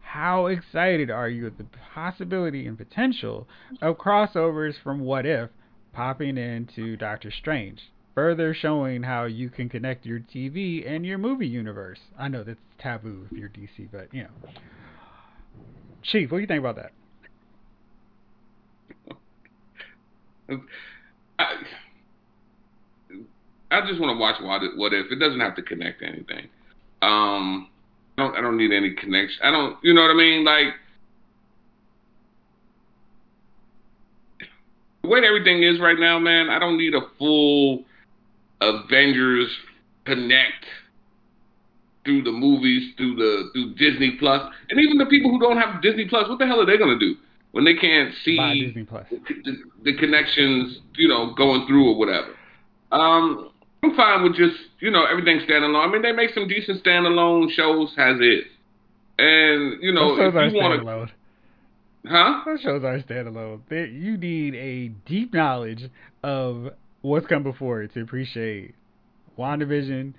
How 0.00 0.46
excited 0.46 1.10
are 1.10 1.28
you 1.28 1.46
at 1.46 1.56
the 1.56 1.66
possibility 1.94 2.66
and 2.66 2.76
potential 2.76 3.48
of 3.80 3.96
crossovers 3.96 4.74
from 4.82 5.00
What 5.00 5.24
If 5.24 5.50
popping 5.92 6.36
into 6.36 6.96
Doctor 6.96 7.30
Strange? 7.30 7.80
Further 8.16 8.55
showing 8.55 9.02
how 9.02 9.24
you 9.26 9.50
can 9.50 9.68
connect 9.68 10.07
your 10.07 10.20
TV 10.20 10.90
and 10.90 11.05
your 11.05 11.18
movie 11.18 11.46
universe. 11.46 11.98
I 12.18 12.29
know 12.29 12.42
that's 12.42 12.59
taboo 12.79 13.29
if 13.31 13.37
you're 13.37 13.50
DC, 13.50 13.90
but 13.92 14.09
you 14.11 14.22
know. 14.22 14.31
Chief, 16.02 16.33
what 16.33 16.38
do 16.38 16.40
you 16.40 16.46
think 16.46 16.61
about 16.61 16.76
that? 16.76 16.92
I, 21.38 21.44
I 23.70 23.81
just 23.87 24.00
want 24.00 24.16
to 24.16 24.18
watch 24.18 24.37
what 24.40 24.62
if, 24.62 24.70
what 24.76 24.94
if. 24.94 25.12
It 25.12 25.16
doesn't 25.16 25.40
have 25.40 25.55
to 25.57 25.62
connect 25.62 26.00
to 26.00 26.07
anything. 26.07 26.48
Um, 27.02 27.68
I 28.16 28.22
don't 28.22 28.35
I 28.35 28.40
don't 28.40 28.57
need 28.57 28.72
any 28.72 28.94
connection. 28.94 29.40
I 29.42 29.50
don't. 29.50 29.76
You 29.83 29.92
know 29.92 30.00
what 30.00 30.11
I 30.11 30.14
mean? 30.14 30.42
Like 30.42 30.68
the 35.02 35.09
way 35.11 35.20
everything 35.22 35.62
is 35.62 35.79
right 35.81 35.98
now, 35.98 36.18
man. 36.18 36.48
I 36.48 36.59
don't 36.59 36.79
need 36.79 36.94
a 36.94 37.02
full 37.18 37.85
Avengers 38.60 39.48
connect 40.04 40.64
through 42.04 42.22
the 42.22 42.32
movies, 42.32 42.94
through 42.96 43.16
the 43.16 43.50
through 43.52 43.74
Disney 43.74 44.16
Plus, 44.18 44.40
and 44.70 44.80
even 44.80 44.96
the 44.96 45.06
people 45.06 45.30
who 45.30 45.38
don't 45.38 45.58
have 45.58 45.82
Disney 45.82 46.06
Plus, 46.08 46.28
what 46.28 46.38
the 46.38 46.46
hell 46.46 46.60
are 46.60 46.66
they 46.66 46.78
gonna 46.78 46.98
do 46.98 47.16
when 47.50 47.64
they 47.64 47.74
can't 47.74 48.12
see 48.24 48.36
Buy 48.36 48.54
Disney 48.54 48.84
Plus. 48.84 49.06
the, 49.10 49.56
the, 49.82 49.96
connections, 49.96 50.78
you 50.94 51.08
know, 51.08 51.34
going 51.34 51.66
through 51.66 51.88
or 51.88 51.98
whatever? 51.98 52.28
Um, 52.92 53.50
I'm 53.82 53.96
fine 53.96 54.22
with 54.22 54.36
just 54.36 54.56
you 54.80 54.90
know 54.90 55.04
everything 55.04 55.40
standalone. 55.48 55.88
I 55.88 55.92
mean, 55.92 56.02
they 56.02 56.12
make 56.12 56.30
some 56.34 56.48
decent 56.48 56.82
standalone 56.82 57.50
shows 57.50 57.92
as 57.98 58.16
is, 58.20 58.44
and 59.18 59.82
you 59.82 59.92
know 59.92 60.16
Those 60.16 60.32
shows 60.32 60.34
are 60.34 60.44
if 60.46 60.52
you 60.52 60.58
want 60.60 61.08
to, 61.08 62.08
huh? 62.08 62.42
Those 62.46 62.60
shows 62.60 62.84
are 62.84 62.98
standalone. 63.00 63.60
They, 63.68 63.86
you 63.86 64.16
need 64.16 64.54
a 64.54 64.88
deep 65.08 65.34
knowledge 65.34 65.90
of 66.22 66.70
what's 67.06 67.26
come 67.26 67.42
before 67.42 67.82
it 67.82 67.94
to 67.94 68.02
appreciate 68.02 68.74
WandaVision, 69.38 70.14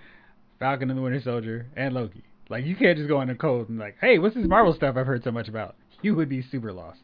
Falcon 0.59 0.89
and 0.89 0.97
the 0.97 1.03
Winter 1.03 1.21
Soldier, 1.21 1.65
and 1.75 1.93
Loki. 1.93 2.23
Like 2.49 2.65
you 2.65 2.75
can't 2.75 2.97
just 2.97 3.09
go 3.09 3.21
in 3.21 3.27
the 3.27 3.35
cold 3.35 3.69
and 3.69 3.77
like, 3.77 3.97
hey, 3.99 4.19
what's 4.19 4.35
this 4.35 4.47
Marvel 4.47 4.73
stuff 4.73 4.95
I've 4.97 5.05
heard 5.05 5.23
so 5.23 5.31
much 5.31 5.49
about? 5.49 5.75
You 6.01 6.15
would 6.15 6.29
be 6.29 6.41
super 6.49 6.71
lost. 6.71 6.99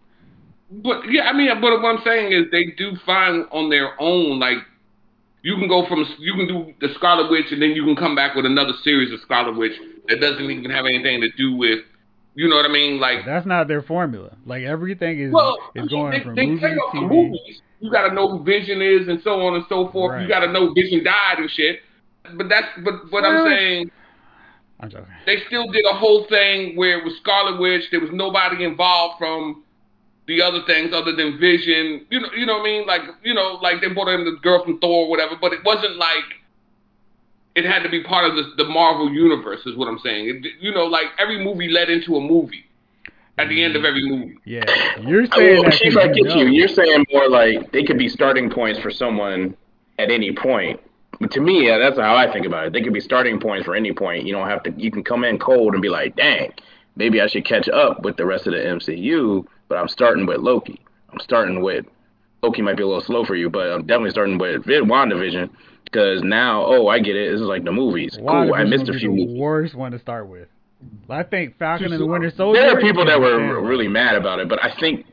But 0.72 1.12
yeah, 1.12 1.24
I 1.24 1.34
mean, 1.34 1.50
but 1.60 1.82
what 1.82 1.86
I'm 1.86 2.04
saying 2.06 2.32
is 2.32 2.46
they 2.52 2.74
do 2.78 2.94
find 3.06 3.46
on 3.52 3.70
their 3.70 4.00
own 4.00 4.40
like 4.40 4.58
you 5.42 5.56
can 5.58 5.68
go 5.68 5.86
from 5.88 6.06
you 6.18 6.34
can 6.34 6.48
do 6.48 6.74
the 6.80 6.94
Scarlet 6.96 7.30
Witch 7.30 7.48
and 7.52 7.62
then 7.62 7.72
you 7.72 7.84
can 7.84 7.96
come 7.96 8.16
back 8.16 8.36
with 8.36 8.46
another 8.46 8.74
series 8.84 9.12
of 9.12 9.20
Scarlet 9.22 9.58
Witch 9.58 9.74
that 10.08 10.22
doesn't 10.22 10.50
even 10.50 10.72
have 10.72 10.86
anything 10.86 11.22
to 11.22 11.30
do 11.38 11.56
with 11.56 11.80
you 12.36 12.48
know 12.48 12.56
what 12.56 12.66
I 12.66 12.72
mean 12.74 13.00
like 13.00 13.26
That's 13.26 13.46
not 13.46 13.68
their 13.68 13.82
formula. 13.82 14.38
Like 14.46 14.64
everything 14.64 15.20
is 15.20 15.34
well 15.34 15.58
is 15.76 15.90
going 15.90 16.12
they, 16.12 16.24
from 16.24 16.36
they 16.36 16.46
movie 16.46 16.62
take 16.62 16.76
to 16.76 16.98
TV. 16.98 17.10
movies. 17.10 17.62
You 17.84 17.92
got 17.92 18.08
to 18.08 18.16
know 18.16 18.30
who 18.30 18.46
Vision 18.46 18.82
is 18.82 19.10
and 19.10 19.22
so 19.24 19.46
on 19.46 19.56
and 19.56 19.66
so 19.68 19.90
forth. 19.92 20.14
Right. 20.14 20.22
You 20.22 20.28
got 20.30 20.40
to 20.40 20.50
know 20.50 20.74
Vision 20.74 21.04
died 21.04 21.40
and 21.40 21.52
shit. 21.52 21.82
But 22.38 22.48
that's 22.48 22.68
but 22.82 23.12
what 23.12 23.26
I'm 23.26 23.46
saying. 23.46 23.92
I'm 24.80 24.90
joking. 24.90 25.08
They 25.26 25.40
still 25.48 25.70
did 25.70 25.84
a 25.84 25.94
whole 25.94 26.26
thing 26.30 26.78
where 26.78 26.98
it 26.98 27.04
was 27.04 27.14
Scarlet 27.18 27.60
Witch. 27.60 27.84
There 27.92 28.00
was 28.00 28.12
nobody 28.14 28.64
involved 28.64 29.20
from 29.20 29.66
the 30.28 30.42
other 30.42 30.62
things 30.66 30.92
other 30.94 31.14
than 31.14 31.38
Vision. 31.42 32.06
You 32.10 32.22
know, 32.22 32.30
you 32.38 32.46
know 32.46 32.60
what 32.60 32.62
I 32.62 32.72
mean? 32.72 32.88
Like, 32.88 33.02
you 33.22 33.34
know, 33.34 33.60
like 33.62 33.82
they 33.82 33.90
brought 33.90 34.08
in 34.08 34.24
the 34.24 34.40
girl 34.42 34.64
from 34.64 34.80
Thor 34.80 35.08
or 35.08 35.10
whatever, 35.10 35.36
but 35.42 35.52
it 35.52 35.60
wasn't 35.66 35.98
like 35.98 36.40
it 37.56 37.66
had 37.66 37.84
to 37.84 37.90
be 37.90 38.02
part 38.02 38.32
of 38.32 38.38
the, 38.38 38.64
the 38.64 38.70
Marvel 38.70 39.12
universe. 39.12 39.60
Is 39.66 39.76
what 39.76 39.90
I'm 39.90 40.00
saying. 40.00 40.30
It, 40.30 40.52
you 40.62 40.74
know, 40.74 40.86
like 40.86 41.08
every 41.20 41.44
movie 41.44 41.68
led 41.68 41.90
into 41.90 42.16
a 42.16 42.22
movie 42.22 42.64
at 43.38 43.50
the 43.50 43.64
end 43.64 43.76
of 43.76 43.84
every 43.84 44.08
movie. 44.08 44.38
Yeah, 44.46 44.64
you're 45.02 45.26
saying 45.26 45.56
mean, 45.56 45.66
that. 45.66 45.74
Chief, 45.74 45.94
'cause 45.94 46.04
I 46.04 46.08
get 46.08 46.36
you. 46.36 46.48
You're 46.48 46.68
saying 46.68 47.06
more 47.12 47.30
like 47.30 47.72
they 47.72 47.84
could 47.84 47.98
be 47.98 48.10
starting 48.10 48.50
points 48.50 48.80
for 48.80 48.92
someone 48.92 49.56
at 50.00 50.12
any 50.12 50.32
point. 50.34 50.80
But 51.20 51.32
to 51.32 51.42
me, 51.42 51.68
yeah, 51.68 51.78
that's 51.78 51.98
how 51.98 52.16
I 52.16 52.32
think 52.32 52.46
about 52.46 52.68
it. 52.68 52.74
They 52.74 52.82
could 52.82 52.94
be 52.94 53.00
starting 53.00 53.40
points 53.40 53.66
for 53.66 53.76
any 53.76 53.94
point. 53.94 54.26
You 54.26 54.34
don't 54.34 54.48
have 54.48 54.64
to. 54.64 54.72
You 54.78 54.92
can 54.92 55.04
come 55.04 55.24
in 55.24 55.40
cold 55.40 55.74
and 55.74 55.82
be 55.82 55.90
like, 55.90 56.16
"Dang, 56.16 56.54
maybe 56.96 57.22
I 57.22 57.28
should 57.28 57.46
catch 57.46 57.70
up 57.70 58.04
with 58.04 58.18
the 58.18 58.26
rest 58.26 58.48
of 58.48 58.54
the 58.54 58.60
MCU." 58.60 59.46
But 59.68 59.78
I'm 59.78 59.88
starting 59.88 60.26
with 60.26 60.38
Loki. 60.38 60.80
I'm 61.12 61.20
starting 61.20 61.62
with 61.62 61.86
Loki. 62.42 62.62
Might 62.62 62.78
be 62.78 62.84
a 62.84 62.88
little 62.88 63.02
slow 63.02 63.24
for 63.24 63.36
you, 63.36 63.50
but 63.50 63.72
I'm 63.72 63.86
definitely 63.86 64.12
starting 64.12 64.38
with 64.38 64.66
Vid 64.66 64.84
WandaVision 64.84 65.50
because 65.86 66.24
now, 66.24 66.66
oh, 66.66 66.88
I 66.88 67.00
get 67.00 67.16
it. 67.16 67.32
This 67.32 67.42
is 67.42 67.48
like 67.48 67.64
the 67.64 67.72
movies. 67.72 68.18
Cool. 68.18 68.54
I 68.54 68.64
missed 68.64 68.90
a 68.90 68.94
few 68.94 69.10
the 69.10 69.16
movies. 69.16 69.40
worst 69.40 69.76
one 69.76 69.92
to 69.92 70.00
start 70.00 70.28
with. 70.28 70.48
I 71.10 71.24
think 71.24 71.58
Falcon 71.58 71.92
and 71.92 72.02
the 72.02 72.06
Winter 72.06 72.32
Soldier. 72.36 72.62
There 72.62 72.78
are 72.78 72.82
people 72.82 73.06
that 73.06 73.20
were 73.20 73.40
standalone. 73.40 73.68
really 73.68 73.88
mad 73.88 74.16
about 74.16 74.40
it, 74.40 74.48
but 74.50 74.64
I 74.64 74.74
think, 74.80 75.06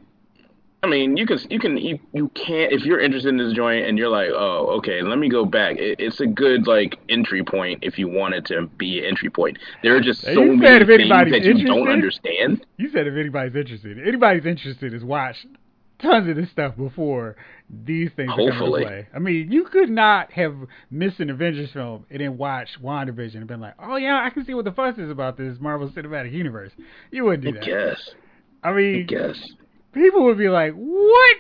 I 0.83 0.87
mean, 0.87 1.17
you 1.17 1.27
can 1.27 1.39
you 1.51 1.59
can 1.59 1.77
you, 1.77 1.99
you 2.13 2.29
can't 2.29 2.73
if 2.73 2.85
you're 2.85 3.01
interested 3.01 3.29
in 3.29 3.37
this 3.37 3.53
joint 3.53 3.87
and 3.87 3.99
you're 3.99 4.09
like, 4.09 4.31
oh, 4.33 4.77
okay, 4.79 5.03
let 5.03 5.19
me 5.19 5.29
go 5.29 5.45
back. 5.45 5.77
It, 5.79 6.01
it's 6.01 6.21
a 6.21 6.27
good 6.27 6.67
like 6.67 6.99
entry 7.09 7.45
point 7.45 7.81
if 7.83 7.99
you 7.99 8.09
wanted 8.09 8.47
to 8.47 8.67
be 8.67 9.01
an 9.01 9.05
entry 9.07 9.31
point. 9.31 9.59
There 9.83 9.97
are 9.97 10.01
just 10.01 10.23
so 10.23 10.31
you 10.31 10.57
many 10.57 10.67
said 10.67 10.83
if 10.83 10.89
things 10.89 11.31
that 11.33 11.45
you 11.45 11.67
don't 11.67 11.89
understand. 11.89 12.65
You 12.77 12.91
said 12.91 13.07
if 13.07 13.15
anybody's 13.15 13.57
interested, 13.57 13.99
anybody's 14.07 14.47
interested 14.47 14.95
is 14.95 15.05
watch 15.05 15.37
tons 16.01 16.29
of 16.29 16.37
this 16.37 16.51
stuff 16.51 16.77
before 16.77 17.37
these 17.85 18.11
things 18.17 18.31
Hopefully. 18.33 18.83
into 18.83 18.91
play. 18.93 19.09
I 19.15 19.19
mean, 19.21 19.51
you 19.53 19.65
could 19.65 19.91
not 19.91 20.33
have 20.33 20.57
missed 20.91 21.21
an 21.21 21.31
Avengers 21.31 21.71
film 21.73 22.05
and 22.11 22.21
then 22.21 22.37
watched 22.37 22.83
WandaVision 22.83 23.37
and 23.37 23.47
been 23.47 23.61
like, 23.61 23.75
oh 23.79 23.97
yeah, 23.97 24.21
I 24.25 24.31
can 24.31 24.45
see 24.45 24.55
what 24.55 24.65
the 24.65 24.73
fuss 24.73 24.99
is 24.99 25.11
about 25.11 25.37
this 25.37 25.57
Marvel 25.61 25.89
Cinematic 25.89 26.33
Universe. 26.33 26.73
You 27.11 27.25
wouldn't 27.25 27.45
do 27.45 27.51
I 27.51 27.53
that. 27.53 27.65
guess. 27.65 28.11
I 28.63 28.69
I 28.71 28.77
mean, 28.77 29.07
guess. 29.07 29.37
people 29.93 30.25
would 30.25 30.39
be 30.39 30.49
like, 30.49 30.73
what? 30.75 31.37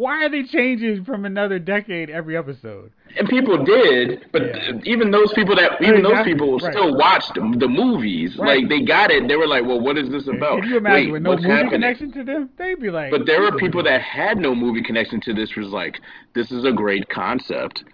Why 0.00 0.24
are 0.24 0.30
they 0.30 0.44
changing 0.44 1.04
from 1.04 1.26
another 1.26 1.58
decade 1.58 2.08
every 2.08 2.34
episode? 2.34 2.90
And 3.18 3.28
people 3.28 3.62
did, 3.62 4.24
but 4.32 4.40
Yeah. 4.40 4.72
even 4.84 5.10
those 5.10 5.30
people 5.34 5.54
that 5.56 5.72
even 5.82 6.02
those 6.02 6.22
people 6.24 6.56
right. 6.56 6.72
still 6.72 6.96
watched 6.96 7.34
the 7.34 7.68
movies. 7.68 8.34
Right. 8.38 8.60
Like 8.60 8.70
they 8.70 8.80
got 8.80 9.10
it. 9.10 9.28
They 9.28 9.36
were 9.36 9.46
like, 9.46 9.66
"Well, 9.66 9.78
what 9.78 9.98
is 9.98 10.08
this 10.08 10.26
about?" 10.26 10.62
Can 10.62 10.70
you 10.70 10.78
imagine 10.78 11.04
Wait, 11.08 11.12
with 11.12 11.22
no 11.22 11.32
movie 11.36 11.48
happening? 11.50 11.70
connection 11.72 12.12
to 12.12 12.24
them? 12.24 12.48
They'd 12.56 12.80
be 12.80 12.88
like, 12.90 13.10
But 13.10 13.26
there 13.26 13.42
"This 13.42 13.50
were 13.50 13.58
people 13.58 13.82
that 13.82 14.00
had 14.00 14.38
no 14.38 14.54
movie 14.54 14.80
connection 14.82 15.20
to 15.20 15.34
this. 15.34 15.54
Was 15.54 15.68
like, 15.68 16.00
this 16.32 16.50
is 16.50 16.64
a 16.64 16.72
great 16.72 17.10
concept. 17.10 17.84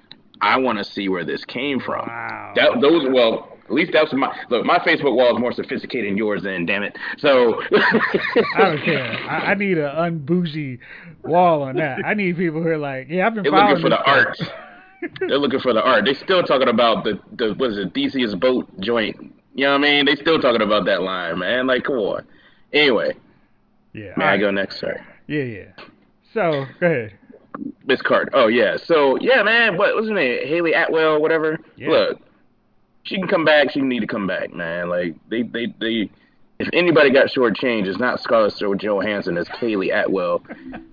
I 0.41 0.59
want 0.59 0.79
to 0.79 0.85
see 0.85 1.09
where 1.09 1.25
this 1.25 1.45
came 1.45 1.81
from. 1.81 2.07
Wow. 2.07 2.53
That 2.55 2.81
those 2.81 3.09
well, 3.09 3.56
at 3.69 3.73
least 3.73 3.93
that's 3.93 4.13
my 4.13 4.35
look. 4.51 4.65
My 4.65 4.79
Facebook 4.79 5.15
wall 5.15 5.35
is 5.35 5.41
more 5.41 5.53
sophisticated 5.53 6.11
than 6.11 6.17
yours. 6.17 6.43
Then, 6.43 6.67
damn 6.67 6.83
it. 6.83 6.97
So 7.19 7.61
I 8.55 8.59
don't 8.59 8.83
care. 8.83 9.03
I, 9.29 9.53
I 9.53 9.55
need 9.55 9.79
an 9.79 9.91
unbougie 9.95 10.79
wall 11.25 11.63
on 11.63 11.77
that. 11.77 11.99
I 12.05 12.15
need 12.15 12.37
people 12.37 12.63
who 12.63 12.69
are 12.69 12.79
like, 12.79 13.09
yeah, 13.09 13.27
I've 13.27 13.35
been 13.35 13.43
They're 13.45 13.53
looking 13.53 13.83
for 13.83 13.91
the 13.91 14.03
stuff. 14.03 14.07
art. 14.07 14.39
They're 15.21 15.39
looking 15.39 15.61
for 15.61 15.73
the 15.73 15.83
art. 15.83 16.05
They're 16.05 16.15
still 16.15 16.43
talking 16.43 16.69
about 16.69 17.05
the 17.05 17.21
the 17.37 17.55
what 17.55 17.71
is 17.73 17.79
it, 17.79 17.93
Theseus 17.95 18.35
boat 18.35 18.69
joint. 18.81 19.17
You 19.55 19.65
know 19.67 19.73
what 19.73 19.79
I 19.79 19.91
mean? 19.91 20.05
They're 20.07 20.17
still 20.17 20.39
talking 20.41 20.63
about 20.63 20.85
that 20.87 21.03
line, 21.03 21.39
man. 21.39 21.67
Like, 21.67 21.85
come 21.85 21.97
on. 21.97 22.27
Anyway, 22.73 23.15
yeah, 23.93 24.13
may 24.17 24.25
all 24.25 24.31
I 24.31 24.37
go 24.39 24.51
next, 24.51 24.81
sir? 24.81 25.05
yeah, 25.29 25.43
yeah. 25.43 25.65
So 26.35 26.67
go 26.81 26.87
ahead. 26.87 27.19
Miss 27.87 28.03
Card. 28.03 28.31
Oh 28.35 28.49
yeah. 28.49 28.77
So 28.77 29.17
yeah, 29.21 29.43
man. 29.43 29.77
What 29.79 29.95
was 29.97 30.09
her 30.09 30.15
name? 30.15 30.47
Hayley 30.47 30.73
Atwell, 30.75 31.21
whatever. 31.23 31.59
Yeah. 31.77 31.89
Look, 31.89 32.21
she 33.07 33.17
can 33.17 33.29
come 33.29 33.45
back. 33.45 33.71
She 33.71 33.81
need 33.81 34.01
to 34.01 34.07
come 34.07 34.27
back, 34.27 34.53
man. 34.53 34.89
Like 34.89 35.15
they 35.29 35.43
they 35.43 35.67
they. 35.81 36.11
If 36.59 36.71
anybody 36.73 37.11
got 37.11 37.27
shortchanged, 37.27 37.87
it's 37.87 37.99
not 37.99 38.19
Scarlett 38.19 38.55
Johansson, 38.81 39.37
it's 39.37 39.49
Kaylee 39.51 39.95
Atwell, 39.95 40.43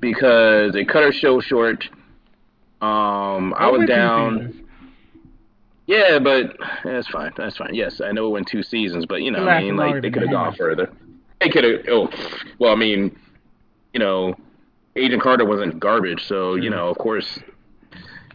because 0.02 0.73
they 0.73 0.84
cut 0.84 1.04
her 1.04 1.13
show 1.13 1.39
short. 1.39 1.86
Um, 2.82 3.54
I 3.54 3.69
was 3.69 3.88
down. 3.88 4.67
Yeah, 5.88 6.19
but 6.19 6.58
that's 6.84 7.08
fine. 7.08 7.32
That's 7.38 7.56
fine. 7.56 7.73
Yes, 7.73 8.02
I 8.02 8.12
know 8.12 8.28
it 8.28 8.32
went 8.32 8.47
two 8.47 8.62
seasons, 8.62 9.06
but 9.06 9.21
you 9.21 9.32
know, 9.32 9.47
I 9.47 9.62
mean, 9.62 9.78
like 9.78 10.02
they 10.02 10.12
could 10.12 10.23
have 10.23 10.32
gone 10.32 10.54
further. 10.54 10.91
They 11.39 11.47
could 11.49 11.63
have. 11.63 11.86
Oh, 11.89 12.10
well, 12.60 12.73
I 12.73 12.76
mean, 12.76 13.17
you 13.93 14.02
know, 14.02 14.36
Agent 14.97 15.21
Carter 15.21 15.45
wasn't 15.45 15.80
garbage, 15.80 16.26
so 16.26 16.56
you 16.56 16.69
know, 16.69 16.89
of 16.89 16.97
course. 16.97 17.39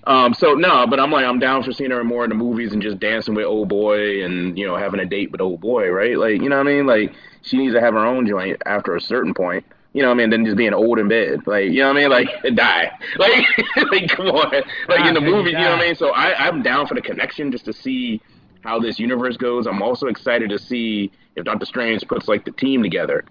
Um. 0.09 0.33
So 0.33 0.55
no, 0.55 0.87
but 0.87 0.99
I'm 0.99 1.12
like, 1.12 1.27
I'm 1.27 1.38
down 1.38 1.62
for 1.62 1.71
seeing 1.71 1.90
her 1.90 2.03
more 2.03 2.25
in 2.25 2.31
the 2.31 2.35
movies 2.35 2.73
and 2.73 2.81
just 2.81 2.99
dancing 2.99 3.35
with 3.35 3.44
old 3.44 3.68
boy 3.68 4.25
and 4.25 4.59
you 4.59 4.66
know 4.66 4.75
having 4.75 5.01
a 5.01 5.05
date 5.05 5.31
with 5.31 5.42
old 5.42 5.61
boy, 5.61 5.90
right? 5.90 6.16
Like, 6.16 6.40
you 6.40 6.49
know 6.49 6.57
what 6.57 6.66
I 6.66 6.71
mean? 6.71 6.87
Like, 6.87 7.12
she 7.42 7.59
needs 7.59 7.75
to 7.75 7.81
have 7.81 7.92
her 7.92 8.05
own 8.05 8.27
joint 8.27 8.62
after 8.64 8.97
a 8.97 9.01
certain 9.01 9.35
point. 9.35 9.64
You 9.92 10.03
know 10.03 10.09
what 10.09 10.14
I 10.14 10.18
mean? 10.18 10.31
Then 10.31 10.44
just 10.44 10.57
being 10.57 10.73
old 10.73 10.99
in 10.99 11.09
bed, 11.09 11.47
like 11.47 11.66
you 11.66 11.81
know 11.81 11.88
what 11.88 11.97
I 11.97 12.01
mean? 12.01 12.11
Like 12.11 12.29
die, 12.55 12.90
like 13.18 13.44
like 13.90 14.09
come 14.09 14.29
on, 14.29 14.51
like 14.88 15.05
in 15.05 15.12
the 15.12 15.21
movie, 15.21 15.51
you 15.51 15.59
know 15.59 15.73
what 15.73 15.81
I 15.81 15.87
mean? 15.87 15.94
So 15.94 16.11
I 16.11 16.47
I'm 16.47 16.62
down 16.62 16.87
for 16.87 16.94
the 16.94 17.03
connection 17.03 17.53
just 17.53 17.66
to 17.66 17.73
see 17.75 18.23
how 18.62 18.79
this 18.79 18.99
universe 18.99 19.37
goes. 19.37 19.66
I'm 19.66 19.83
also 19.83 20.07
excited 20.07 20.51
to 20.51 20.59
see 20.59 21.11
if 21.37 21.44
Doctor 21.44 21.66
Strange 21.66 22.07
puts 22.09 22.29
like 22.29 22.44
the 22.44 22.53
team 22.53 22.83
together. 22.83 23.25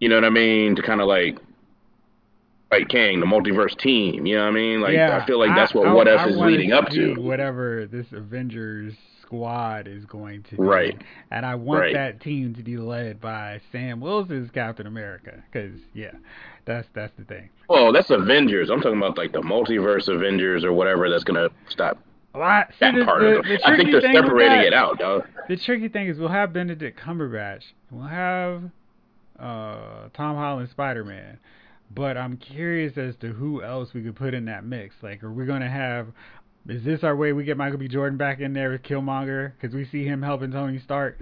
You 0.00 0.08
know 0.08 0.16
what 0.16 0.24
I 0.24 0.30
mean? 0.30 0.76
To 0.76 0.82
kind 0.82 1.00
of 1.00 1.08
like 1.08 1.38
like 2.70 2.88
Kang, 2.88 3.20
the 3.20 3.26
multiverse 3.26 3.76
team. 3.78 4.26
You 4.26 4.36
know 4.36 4.42
what 4.44 4.48
I 4.50 4.52
mean? 4.54 4.80
Like 4.80 4.94
yeah, 4.94 5.18
I 5.22 5.26
feel 5.26 5.38
like 5.38 5.54
that's 5.54 5.72
what 5.74 5.86
I, 5.86 5.92
What 5.92 6.08
I, 6.08 6.14
If 6.14 6.20
I 6.20 6.28
is 6.28 6.36
leading 6.36 6.72
up 6.72 6.88
to. 6.90 7.14
Whatever 7.14 7.86
this 7.86 8.06
Avengers 8.12 8.94
squad 9.22 9.88
is 9.88 10.04
going 10.04 10.42
to 10.44 10.56
do. 10.56 10.62
Right. 10.62 11.00
And 11.30 11.44
I 11.44 11.56
want 11.56 11.80
Right. 11.80 11.94
that 11.94 12.20
team 12.20 12.54
to 12.54 12.62
be 12.62 12.76
led 12.76 13.20
by 13.20 13.60
Sam 13.72 14.00
Wilson's 14.00 14.50
Captain 14.52 14.86
America, 14.86 15.42
because 15.50 15.78
yeah, 15.94 16.12
that's 16.64 16.88
that's 16.94 17.12
the 17.18 17.24
thing. 17.24 17.48
Well, 17.68 17.92
that's 17.92 18.10
Avengers. 18.10 18.70
I'm 18.70 18.80
talking 18.80 18.98
about 18.98 19.16
like 19.18 19.32
the 19.32 19.40
multiverse 19.42 20.08
Avengers 20.08 20.64
or 20.64 20.72
whatever 20.72 21.08
that's 21.10 21.24
gonna 21.24 21.48
stop 21.68 21.98
Well, 22.34 22.44
I, 22.44 22.66
see, 22.70 22.76
that 22.80 22.94
the, 22.94 23.04
part 23.04 23.20
the, 23.22 23.38
of 23.38 23.44
the. 23.44 23.58
I 23.66 23.76
think 23.76 23.90
they're 23.90 24.00
separating 24.00 24.58
that- 24.58 24.66
it 24.66 24.74
out, 24.74 24.98
dog. 24.98 25.26
The 25.48 25.56
tricky 25.56 25.88
thing 25.88 26.08
is 26.08 26.18
we'll 26.18 26.28
have 26.28 26.52
Benedict 26.52 26.98
Cumberbatch, 26.98 27.62
we'll 27.90 28.06
have 28.06 28.62
uh, 29.38 30.08
Tom 30.14 30.36
Holland 30.36 30.68
Spider 30.70 31.04
Man, 31.04 31.38
but 31.94 32.16
I'm 32.16 32.36
curious 32.36 32.96
as 32.98 33.14
to 33.20 33.28
who 33.28 33.62
else 33.62 33.90
we 33.94 34.02
could 34.02 34.16
put 34.16 34.34
in 34.34 34.44
that 34.46 34.64
mix. 34.64 34.94
Like, 35.02 35.22
are 35.22 35.32
we 35.32 35.46
gonna 35.46 35.70
have 35.70 36.08
Is 36.68 36.84
this 36.84 37.04
our 37.04 37.14
way 37.14 37.32
we 37.32 37.44
get 37.44 37.56
Michael 37.56 37.78
B. 37.78 37.88
Jordan 37.88 38.18
back 38.18 38.40
in 38.40 38.52
there 38.52 38.70
with 38.70 38.82
Killmonger? 38.82 39.52
Because 39.60 39.74
we 39.74 39.84
see 39.86 40.04
him 40.04 40.22
helping 40.22 40.50
Tony 40.50 40.80
Stark. 40.80 41.18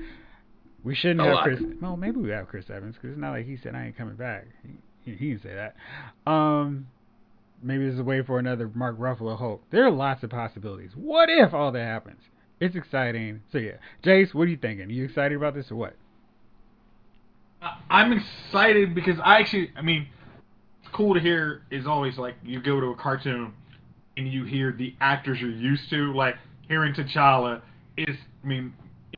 We 0.82 0.94
shouldn't 0.94 1.20
A 1.20 1.24
have 1.24 1.34
lot. 1.34 1.44
Chris. 1.44 1.60
Well, 1.80 1.96
maybe 1.96 2.18
we 2.18 2.30
have 2.30 2.48
Chris 2.48 2.66
Evans 2.70 2.94
because 2.94 3.10
it's 3.12 3.20
not 3.20 3.30
like 3.30 3.46
he 3.46 3.56
said 3.62 3.74
I 3.74 3.86
ain't 3.86 3.96
coming 3.96 4.16
back. 4.16 4.46
He, 5.04 5.12
he 5.12 5.28
didn't 5.30 5.42
say 5.42 5.54
that. 5.54 6.30
Um, 6.30 6.86
maybe 7.62 7.84
this 7.86 7.94
is 7.94 8.00
a 8.00 8.04
way 8.04 8.22
for 8.22 8.38
another 8.38 8.70
Mark 8.74 8.98
Ruffalo 8.98 9.38
Hulk. 9.38 9.62
There 9.70 9.84
are 9.84 9.90
lots 9.90 10.22
of 10.22 10.30
possibilities. 10.30 10.90
What 10.94 11.28
if 11.30 11.52
all 11.54 11.72
that 11.72 11.84
happens? 11.84 12.20
It's 12.60 12.76
exciting. 12.76 13.42
So 13.52 13.58
yeah, 13.58 13.72
Jace, 14.02 14.32
what 14.34 14.42
are 14.42 14.46
you 14.50 14.56
thinking? 14.56 14.88
you 14.90 15.04
excited 15.04 15.36
about 15.36 15.54
this 15.54 15.70
or 15.70 15.76
what? 15.76 15.94
I- 17.62 17.78
I'm 17.90 18.12
excited 18.12 18.94
because 18.94 19.16
I 19.24 19.40
actually, 19.40 19.70
I 19.76 19.82
mean, 19.82 20.02
it's 20.02 20.13
cool 20.94 21.12
to 21.14 21.20
hear 21.20 21.62
is 21.70 21.86
always 21.86 22.16
like 22.18 22.36
you 22.44 22.60
go 22.62 22.80
to 22.80 22.86
a 22.86 22.96
cartoon 22.96 23.52
and 24.16 24.28
you 24.32 24.44
hear 24.44 24.72
the 24.72 24.94
actors 25.00 25.38
you're 25.40 25.50
used 25.50 25.90
to, 25.90 26.14
like 26.14 26.36
hearing 26.68 26.94
T'Challa 26.94 27.60
is, 27.96 28.16
I 28.42 28.46
mean, 28.46 28.72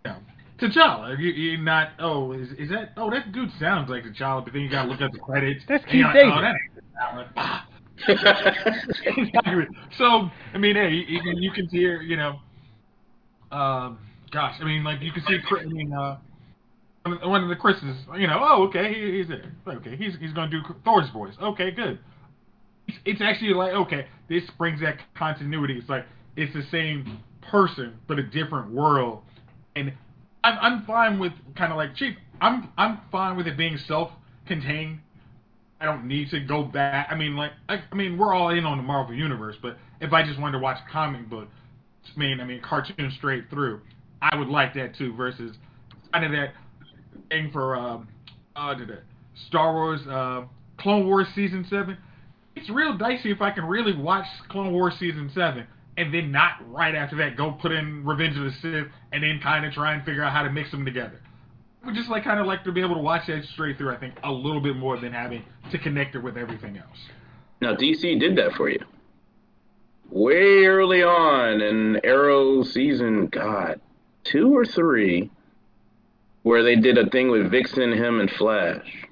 you 0.05 0.11
know, 0.11 0.17
T'Challa. 0.59 1.19
You, 1.19 1.29
you're 1.29 1.61
not, 1.61 1.91
oh, 1.99 2.33
is, 2.33 2.49
is 2.59 2.71
that, 2.71 2.93
oh, 2.97 3.11
that 3.11 3.31
dude 3.33 3.51
sounds 3.61 3.91
like 3.91 4.05
T'Challa, 4.05 4.43
but 4.45 4.53
then 4.55 4.63
you 4.63 4.71
gotta 4.71 4.89
look 4.91 5.01
at 5.03 5.13
the 5.13 5.19
credits. 5.19 5.63
That's 5.69 5.85
Keith 5.85 6.03
like, 6.05 6.17
Oh, 6.17 6.41
David. 6.41 6.45
that 6.45 6.55
ain't 6.55 7.35
T'Challa. 7.37 7.63
Exactly. 9.05 9.65
so, 9.99 10.31
I 10.55 10.59
mean, 10.59 10.77
hey, 10.77 10.91
you, 10.91 11.21
you- 11.37 11.53
can 11.53 11.67
hear, 11.69 12.01
you 12.03 12.17
know, 12.17 12.41
um, 13.53 13.99
gosh, 14.33 14.57
I 14.61 14.65
mean, 14.65 14.83
like 14.83 15.01
you 15.03 15.13
can 15.13 15.23
see, 15.27 15.39
I 15.61 15.65
mean, 15.67 15.93
uh, 15.93 16.17
one 17.07 17.43
of- 17.43 17.49
the 17.49 17.57
Chris's, 17.57 17.97
you 18.17 18.27
know, 18.27 18.39
oh, 18.41 18.65
okay, 18.69 18.93
he, 18.93 19.19
he's 19.19 19.29
there. 19.29 19.53
Okay, 19.67 19.97
he's 19.97 20.17
he's 20.21 20.33
gonna 20.33 20.51
do 20.51 20.61
Thor's 20.85 21.09
voice. 21.11 21.35
Okay, 21.41 21.71
good. 21.71 21.99
It's, 22.89 22.99
it's 23.05 23.21
actually 23.21 23.55
like, 23.55 23.73
okay, 23.73 24.07
this 24.29 24.45
brings 24.59 24.81
that 24.81 24.99
continuity. 25.15 25.79
It's 25.79 25.89
like 25.89 26.07
it's 26.37 26.53
the 26.53 26.63
same 26.71 27.19
person 27.43 27.95
but 28.09 28.19
a 28.19 28.23
different 28.23 28.71
world, 28.73 29.23
and 29.75 29.93
I'm 30.45 30.59
I'm 30.61 30.85
fine 30.87 31.19
with 31.19 31.33
kind 31.57 31.73
of 31.73 31.77
like 31.77 31.95
Chief. 31.97 32.17
I'm 32.41 32.71
I'm 32.77 33.01
fine 33.11 33.37
with 33.37 33.47
it 33.47 33.57
being 33.57 33.79
self-contained. 33.89 35.01
I 35.81 35.85
don't 35.85 36.07
need 36.07 36.31
to 36.31 36.41
go 36.41 36.63
back. 36.63 37.09
I 37.11 37.15
mean, 37.15 37.37
like, 37.37 37.53
I, 37.69 37.83
I 37.93 37.95
mean, 37.95 38.17
we're 38.17 38.35
all 38.35 38.49
in 38.49 38.65
on 38.65 38.79
the 38.79 38.83
Marvel 38.83 39.15
universe, 39.15 39.57
but 39.61 39.77
if 40.01 40.13
I 40.15 40.25
just 40.25 40.41
wanted 40.41 40.53
to 40.53 40.59
watch 40.59 40.79
a 40.87 40.91
comic 40.91 41.29
book, 41.29 41.49
I 42.15 42.19
mean, 42.19 42.41
I 42.41 42.45
mean, 42.45 42.63
cartoon 42.63 43.13
straight 43.19 43.51
through, 43.51 43.81
I 44.23 44.37
would 44.37 44.49
like 44.49 44.73
that 44.75 44.97
too. 44.97 45.15
Versus 45.15 45.55
kind 46.13 46.25
of 46.25 46.33
that 46.33 46.55
thing 47.31 47.51
for 47.53 47.77
um, 47.77 48.09
uh, 48.55 48.75
Star 49.49 49.73
Wars, 49.73 50.01
uh, 50.07 50.45
Clone 50.79 51.07
Wars 51.07 51.29
season 51.35 51.67
seven. 51.69 51.99
It's 52.55 52.71
real 52.71 52.97
dicey 52.97 53.31
if 53.31 53.43
I 53.43 53.51
can 53.51 53.65
really 53.65 53.95
watch 53.95 54.27
Clone 54.49 54.73
Wars 54.73 54.95
season 54.99 55.31
seven 55.35 55.67
and 55.97 56.13
then 56.13 56.31
not 56.31 56.53
right 56.71 56.95
after 56.95 57.17
that 57.17 57.37
go 57.37 57.53
put 57.53 57.73
in 57.73 58.05
Revenge 58.05 58.37
of 58.37 58.45
the 58.45 58.53
Sith 58.61 58.93
and 59.13 59.23
then 59.23 59.41
kind 59.43 59.65
of 59.65 59.73
try 59.73 59.95
and 59.95 60.05
figure 60.05 60.23
out 60.23 60.33
how 60.33 60.43
to 60.43 60.51
mix 60.51 60.71
them 60.71 60.85
together. 60.85 61.21
I 61.83 61.87
would 61.87 61.95
just 61.95 62.11
like 62.11 62.25
kind 62.25 62.41
of 62.41 62.47
like 62.47 62.65
to 62.65 62.73
be 62.73 62.81
able 62.81 62.97
to 62.97 63.01
watch 63.01 63.27
that 63.29 63.45
straight 63.53 63.79
through. 63.79 63.95
I 63.95 63.97
think 63.99 64.15
a 64.25 64.31
little 64.31 64.61
bit 64.61 64.77
more 64.77 64.99
than 64.99 65.13
having 65.13 65.45
to 65.71 65.79
connect 65.79 66.15
it 66.15 66.21
with 66.21 66.37
everything 66.37 66.77
else. 66.77 66.99
Now 67.61 67.75
DC 67.75 68.19
did 68.19 68.37
that 68.37 68.53
for 68.57 68.69
you. 68.69 68.81
Way 70.11 70.65
early 70.67 71.03
on 71.03 71.61
in 71.61 72.01
Arrow 72.05 72.63
season, 72.63 73.27
God, 73.27 73.81
two 74.25 74.55
or 74.55 74.65
three, 74.65 75.31
where 76.47 76.63
they 76.63 76.77
did 76.77 76.97
a 76.97 77.11
thing 77.11 77.29
with 77.29 77.51
Vixen, 77.51 77.93
him, 77.93 78.21
and 78.21 78.31
Flash. 78.31 79.05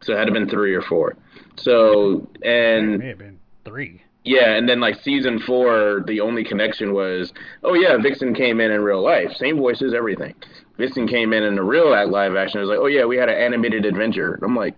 So 0.00 0.12
it 0.12 0.18
had 0.18 0.26
to 0.28 0.32
been 0.32 0.48
three 0.48 0.76
or 0.76 0.82
four. 0.82 1.16
So 1.56 2.28
it 2.36 2.46
and 2.46 2.98
may 3.00 3.08
have 3.08 3.18
been 3.18 3.40
three. 3.64 4.00
yeah, 4.22 4.54
and 4.54 4.68
then 4.68 4.78
like 4.78 5.02
season 5.02 5.40
four, 5.40 6.04
the 6.06 6.20
only 6.20 6.44
connection 6.44 6.92
was, 6.92 7.32
oh 7.64 7.74
yeah, 7.74 7.96
Vixen 8.00 8.32
came 8.32 8.60
in 8.60 8.70
in 8.70 8.80
real 8.80 9.02
life, 9.02 9.32
same 9.32 9.56
voices, 9.58 9.92
everything. 9.92 10.34
Vixen 10.78 11.08
came 11.08 11.32
in 11.32 11.42
in 11.42 11.56
the 11.56 11.64
real 11.64 11.90
live 12.08 12.36
action. 12.36 12.60
It 12.60 12.66
was 12.66 12.70
like, 12.70 12.78
oh 12.78 12.86
yeah, 12.86 13.06
we 13.06 13.16
had 13.16 13.28
an 13.28 13.36
animated 13.36 13.84
adventure. 13.84 14.38
I'm 14.40 14.54
like, 14.54 14.76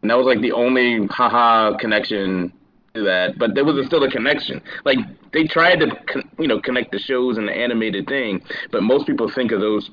and 0.00 0.10
that 0.10 0.16
was 0.16 0.24
like 0.24 0.40
the 0.40 0.52
only 0.52 1.06
haha 1.10 1.76
connection 1.76 2.54
to 2.94 3.02
that, 3.02 3.38
but 3.38 3.54
there 3.54 3.66
was 3.66 3.84
still 3.84 4.02
a 4.04 4.10
connection. 4.10 4.62
Like 4.86 4.96
they 5.34 5.44
tried 5.44 5.80
to, 5.80 5.88
con- 6.10 6.30
you 6.38 6.48
know, 6.48 6.58
connect 6.58 6.90
the 6.90 6.98
shows 6.98 7.36
and 7.36 7.46
the 7.48 7.52
animated 7.52 8.06
thing, 8.06 8.42
but 8.72 8.82
most 8.82 9.06
people 9.06 9.30
think 9.30 9.52
of 9.52 9.60
those. 9.60 9.90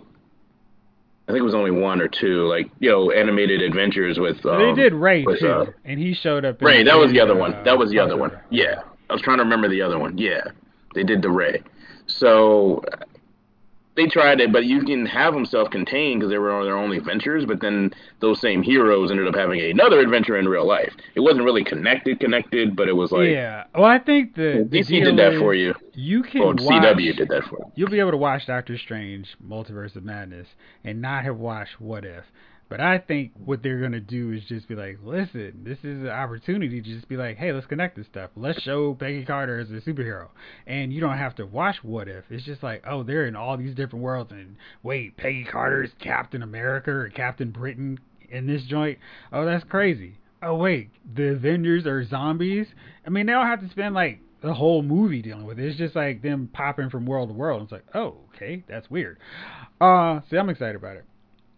I 1.27 1.31
think 1.33 1.39
it 1.41 1.45
was 1.45 1.55
only 1.55 1.71
one 1.71 2.01
or 2.01 2.07
two, 2.07 2.47
like 2.47 2.69
you 2.79 2.89
know, 2.89 3.11
animated 3.11 3.61
adventures 3.61 4.17
with. 4.19 4.45
Um, 4.45 4.59
they 4.75 4.81
did 4.83 4.93
Ray 4.93 5.23
with, 5.25 5.39
too, 5.39 5.47
uh, 5.49 5.65
and 5.83 5.99
he 5.99 6.13
showed 6.13 6.45
up. 6.45 6.61
in- 6.61 6.65
Ray, 6.67 6.83
that 6.83 6.97
was 6.97 7.11
the 7.11 7.19
other 7.19 7.35
one. 7.35 7.53
uh, 7.53 7.63
That 7.63 7.77
was 7.77 7.89
the 7.91 7.99
other 7.99 8.15
one. 8.15 8.31
Yeah. 8.49 8.81
I 9.09 9.13
was 9.13 9.21
trying 9.21 9.37
to 9.37 9.43
remember 9.43 9.67
the 9.69 9.81
other 9.81 9.99
one. 9.99 10.17
Yeah. 10.17 10.41
They 10.95 11.03
did 11.03 11.21
the 11.21 11.29
Ray. 11.29 11.61
So 12.07 12.81
they 13.97 14.05
tried 14.07 14.39
it, 14.39 14.53
but 14.53 14.63
you 14.63 14.83
can 14.83 15.05
have 15.05 15.33
them 15.33 15.45
self-contained 15.45 16.19
because 16.21 16.31
they 16.31 16.38
were 16.38 16.51
on 16.53 16.63
their 16.63 16.77
own 16.77 16.93
adventures. 16.93 17.45
But 17.45 17.60
then 17.60 17.91
those 18.21 18.39
same 18.39 18.62
heroes 18.63 19.12
ended 19.12 19.27
up 19.27 19.36
having 19.36 19.60
another 19.60 19.99
adventure 19.99 20.38
in 20.38 20.47
real 20.47 20.65
life. 20.65 20.93
It 21.15 21.19
wasn't 21.19 21.43
really 21.43 21.65
connected, 21.65 22.19
connected, 22.21 22.75
but 22.75 22.88
it 22.88 22.93
was 22.93 23.12
like 23.12 23.27
yeah. 23.29 23.65
Well, 23.75 23.83
I 23.86 23.99
think 23.99 24.36
the, 24.36 24.65
the 24.69 24.79
DC 24.79 25.03
did 25.03 25.17
that 25.17 25.38
for 25.39 25.53
you. 25.53 25.73
You 25.93 26.23
can 26.23 26.41
Or 26.41 26.53
watch. 26.53 26.60
CW 26.60 27.17
did 27.17 27.27
that 27.27 27.43
for 27.45 27.57
you. 27.60 27.71
You'll 27.75 27.89
be 27.89 27.99
able 27.99 28.12
to 28.12 28.17
watch 28.17 28.45
Doctor 28.45 28.77
Strange, 28.77 29.36
Multiverse 29.45 29.95
of 29.95 30.05
Madness, 30.05 30.47
and 30.83 31.01
not 31.01 31.25
have 31.25 31.38
watched 31.38 31.81
What 31.81 32.05
If. 32.05 32.23
But 32.69 32.82
I 32.82 32.97
think 32.97 33.32
what 33.43 33.63
they're 33.63 33.80
gonna 33.80 34.01
do 34.01 34.32
is 34.32 34.43
just 34.45 34.67
be 34.67 34.75
like, 34.75 34.99
listen, 35.03 35.63
this 35.63 35.77
is 35.80 36.01
an 36.01 36.10
opportunity 36.10 36.82
to 36.82 36.95
just 36.95 37.08
be 37.08 37.15
like, 37.15 37.38
hey, 37.38 37.53
let's 37.53 37.65
connect 37.65 37.95
this 37.95 38.08
stuff. 38.08 38.32
Let's 38.36 38.62
show 38.62 38.93
Peggy 38.93 39.23
Carter 39.23 39.60
as 39.60 39.69
a 39.69 39.80
superhero, 39.89 40.27
and 40.65 40.91
you 40.91 40.99
don't 40.99 41.17
have 41.17 41.36
to 41.36 41.45
watch 41.45 41.77
What 41.82 42.08
If. 42.10 42.25
It's 42.30 42.45
just 42.45 42.63
like, 42.63 42.84
oh, 42.86 43.03
they're 43.03 43.25
in 43.25 43.36
all 43.36 43.56
these 43.58 43.75
different 43.75 44.03
worlds, 44.03 44.32
and 44.32 44.58
wait, 44.84 45.15
Peggy 45.15 45.45
Carter's 45.49 45.91
Captain 45.99 46.43
America 46.43 46.91
or 46.91 47.10
Captain 47.10 47.51
Britain 47.51 47.99
in 48.30 48.47
this 48.47 48.63
joint. 48.63 48.99
Oh, 49.32 49.45
that's 49.45 49.63
crazy. 49.63 50.17
Oh 50.41 50.56
wait, 50.56 50.89
the 51.15 51.30
Avengers 51.30 51.88
are 51.88 52.06
zombies. 52.06 52.67
I 53.06 53.10
mean, 53.10 53.25
they 53.25 53.34
don't 53.34 53.47
have 53.47 53.62
to 53.62 53.69
spend 53.69 53.95
like 53.95 54.19
the 54.41 54.53
whole 54.53 54.84
movie 54.84 55.21
dealing 55.21 55.45
with 55.45 55.60
it. 55.60 55.65
It's 55.65 55.77
just 55.77 55.95
like 55.95 56.21
them 56.21 56.49
popping 56.53 56.89
from 56.89 57.06
world 57.06 57.30
to 57.30 57.34
world. 57.34 57.63
It's 57.63 57.71
like, 57.71 57.86
oh, 57.95 58.17
okay, 58.36 58.63
that's 58.67 58.89
weird. 58.89 59.17
Uh, 59.82 60.19
see, 60.30 60.38
I'm 60.38 60.49
excited 60.49 60.75
about 60.75 60.97
it. 60.97 61.06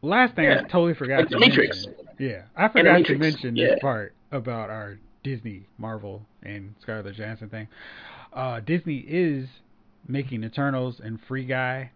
Last 0.01 0.35
thing 0.35 0.49
I 0.49 0.61
totally 0.63 0.93
forgot 0.93 1.19
Like 1.21 1.29
to 1.29 1.39
Matrix. 1.39 1.85
mention. 1.85 2.05
Yeah, 2.19 2.41
I 2.55 2.67
forgot 2.69 3.05
to 3.05 3.17
mention 3.17 3.55
this 3.55 3.71
yeah. 3.71 3.79
part 3.81 4.13
about 4.31 4.69
our 4.69 4.97
Disney, 5.23 5.65
Marvel, 5.77 6.25
and 6.43 6.75
Scarlett 6.81 7.15
Johansson 7.15 7.49
thing. 7.49 7.67
Uh, 8.33 8.59
Disney 8.61 8.97
is 8.99 9.47
making 10.07 10.43
Eternals 10.43 10.99
and 11.03 11.19
Free 11.27 11.45
Guy 11.45 11.91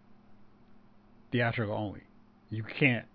theatrical 1.31 1.73
only. 1.75 2.01
You 2.49 2.63
can't 2.63 3.05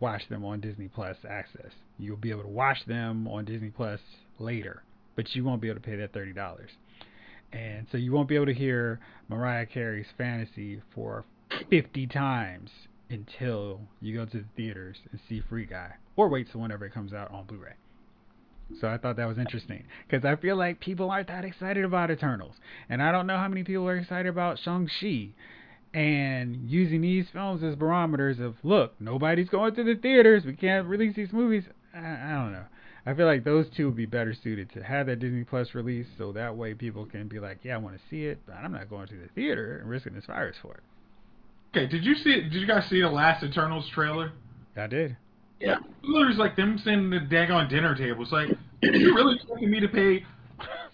watch 0.00 0.22
them 0.28 0.44
on 0.44 0.60
Disney 0.60 0.88
Plus 0.88 1.16
Access. 1.28 1.72
You'll 1.98 2.16
be 2.16 2.30
able 2.30 2.42
to 2.42 2.48
watch 2.48 2.78
them 2.86 3.26
on 3.28 3.44
Disney 3.44 3.70
Plus 3.70 4.00
later, 4.38 4.82
but 5.16 5.34
you 5.34 5.44
won't 5.44 5.60
be 5.60 5.68
able 5.68 5.80
to 5.80 5.86
pay 5.86 5.96
that 5.96 6.12
thirty 6.12 6.32
dollars. 6.32 6.70
And 7.52 7.86
so 7.90 7.96
you 7.98 8.12
won't 8.12 8.28
be 8.28 8.34
able 8.36 8.46
to 8.46 8.54
hear 8.54 9.00
Mariah 9.28 9.64
Carey's 9.66 10.06
Fantasy 10.18 10.82
for 10.94 11.24
50 11.70 12.06
times 12.08 12.70
until 13.10 13.80
you 14.00 14.14
go 14.14 14.24
to 14.24 14.38
the 14.38 14.44
theaters 14.56 14.96
and 15.10 15.20
see 15.28 15.42
Free 15.48 15.66
Guy, 15.66 15.94
or 16.16 16.28
wait 16.28 16.50
till 16.50 16.60
whenever 16.60 16.84
it 16.84 16.94
comes 16.94 17.12
out 17.12 17.30
on 17.30 17.46
Blu-ray. 17.46 17.74
So 18.80 18.88
I 18.88 18.98
thought 18.98 19.16
that 19.16 19.26
was 19.26 19.38
interesting 19.38 19.84
because 20.06 20.26
I 20.26 20.36
feel 20.36 20.56
like 20.56 20.78
people 20.78 21.10
aren't 21.10 21.28
that 21.28 21.44
excited 21.44 21.84
about 21.84 22.10
Eternals, 22.10 22.54
and 22.88 23.02
I 23.02 23.12
don't 23.12 23.26
know 23.26 23.38
how 23.38 23.48
many 23.48 23.64
people 23.64 23.88
are 23.88 23.96
excited 23.96 24.28
about 24.28 24.58
Shang-Chi. 24.58 25.30
And 25.94 26.68
using 26.68 27.00
these 27.00 27.26
films 27.32 27.62
as 27.62 27.74
barometers 27.76 28.38
of 28.40 28.56
look, 28.62 28.92
nobody's 29.00 29.48
going 29.48 29.74
to 29.74 29.84
the 29.84 29.94
theaters, 29.94 30.44
we 30.44 30.52
can't 30.52 30.86
release 30.86 31.16
these 31.16 31.32
movies. 31.32 31.64
I, 31.94 32.00
I 32.00 32.30
don't 32.42 32.52
know. 32.52 32.66
I 33.06 33.14
feel 33.14 33.24
like 33.24 33.42
those 33.42 33.64
two 33.74 33.86
would 33.86 33.96
be 33.96 34.04
better 34.04 34.34
suited 34.34 34.70
to 34.72 34.82
have 34.82 35.06
that 35.06 35.18
Disney 35.18 35.44
Plus 35.44 35.74
release, 35.74 36.06
so 36.18 36.32
that 36.32 36.54
way 36.54 36.74
people 36.74 37.06
can 37.06 37.26
be 37.26 37.40
like, 37.40 37.60
yeah, 37.62 37.76
I 37.76 37.78
want 37.78 37.96
to 37.96 38.02
see 38.10 38.26
it, 38.26 38.38
but 38.46 38.56
I'm 38.56 38.72
not 38.72 38.90
going 38.90 39.08
to 39.08 39.14
the 39.14 39.28
theater 39.34 39.78
and 39.78 39.88
risking 39.88 40.12
this 40.12 40.26
virus 40.26 40.56
for 40.60 40.74
it. 40.74 40.82
Okay, 41.78 41.86
did 41.86 42.04
you 42.04 42.14
see? 42.16 42.40
Did 42.42 42.54
you 42.54 42.66
guys 42.66 42.88
see 42.88 43.00
the 43.00 43.08
last 43.08 43.44
Eternals 43.44 43.88
trailer? 43.94 44.32
I 44.76 44.88
did. 44.88 45.16
Yeah. 45.60 45.76
Literally, 46.02 46.30
it's 46.30 46.38
like 46.38 46.56
them 46.56 46.78
sitting 46.78 47.12
at 47.12 47.28
the 47.28 47.34
daggone 47.34 47.68
dinner 47.68 47.94
table. 47.94 48.22
It's 48.22 48.32
like, 48.32 48.48
you 48.82 49.14
really 49.14 49.36
expecting 49.36 49.70
me 49.70 49.80
to 49.80 49.88
pay 49.88 50.24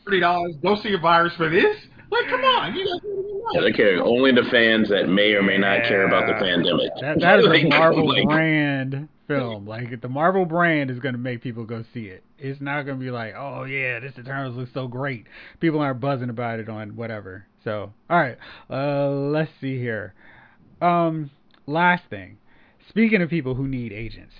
thirty 0.04 0.20
dollars 0.20 0.54
go 0.62 0.76
see 0.82 0.92
a 0.92 0.98
virus 0.98 1.32
for 1.36 1.48
this? 1.48 1.76
Like, 2.10 2.28
come 2.28 2.42
on, 2.42 2.74
you 2.74 2.86
guys. 2.86 3.00
Yeah, 3.54 3.60
they 3.62 3.72
care 3.72 4.02
only 4.02 4.32
the 4.32 4.44
fans 4.50 4.88
that 4.90 5.08
may 5.08 5.32
or 5.32 5.42
may 5.42 5.58
not 5.58 5.84
care 5.84 6.06
about 6.06 6.26
the 6.26 6.34
pandemic. 6.34 6.90
That 7.00 7.20
that 7.20 7.38
is 7.40 7.46
a 7.46 7.68
Marvel 7.68 8.08
like, 8.08 8.24
brand 8.24 9.08
film. 9.26 9.66
Like 9.66 10.00
the 10.00 10.08
Marvel 10.08 10.44
brand 10.44 10.90
is 10.90 10.98
gonna 10.98 11.18
make 11.18 11.42
people 11.42 11.64
go 11.64 11.82
see 11.94 12.06
it. 12.06 12.24
It's 12.38 12.60
not 12.60 12.82
gonna 12.82 12.98
be 12.98 13.10
like, 13.10 13.34
oh 13.36 13.64
yeah, 13.64 14.00
this 14.00 14.12
Eternals 14.18 14.56
looks 14.56 14.72
so 14.74 14.86
great. 14.86 15.26
People 15.60 15.80
aren't 15.80 16.00
buzzing 16.00 16.30
about 16.30 16.60
it 16.60 16.68
on 16.68 16.96
whatever. 16.96 17.46
So 17.64 17.92
all 18.10 18.18
right, 18.18 18.36
uh, 18.70 19.08
let's 19.08 19.50
see 19.60 19.78
here. 19.78 20.14
Um, 20.80 21.30
last 21.66 22.04
thing. 22.10 22.38
Speaking 22.88 23.22
of 23.22 23.30
people 23.30 23.54
who 23.54 23.66
need 23.66 23.92
agents, 23.92 24.34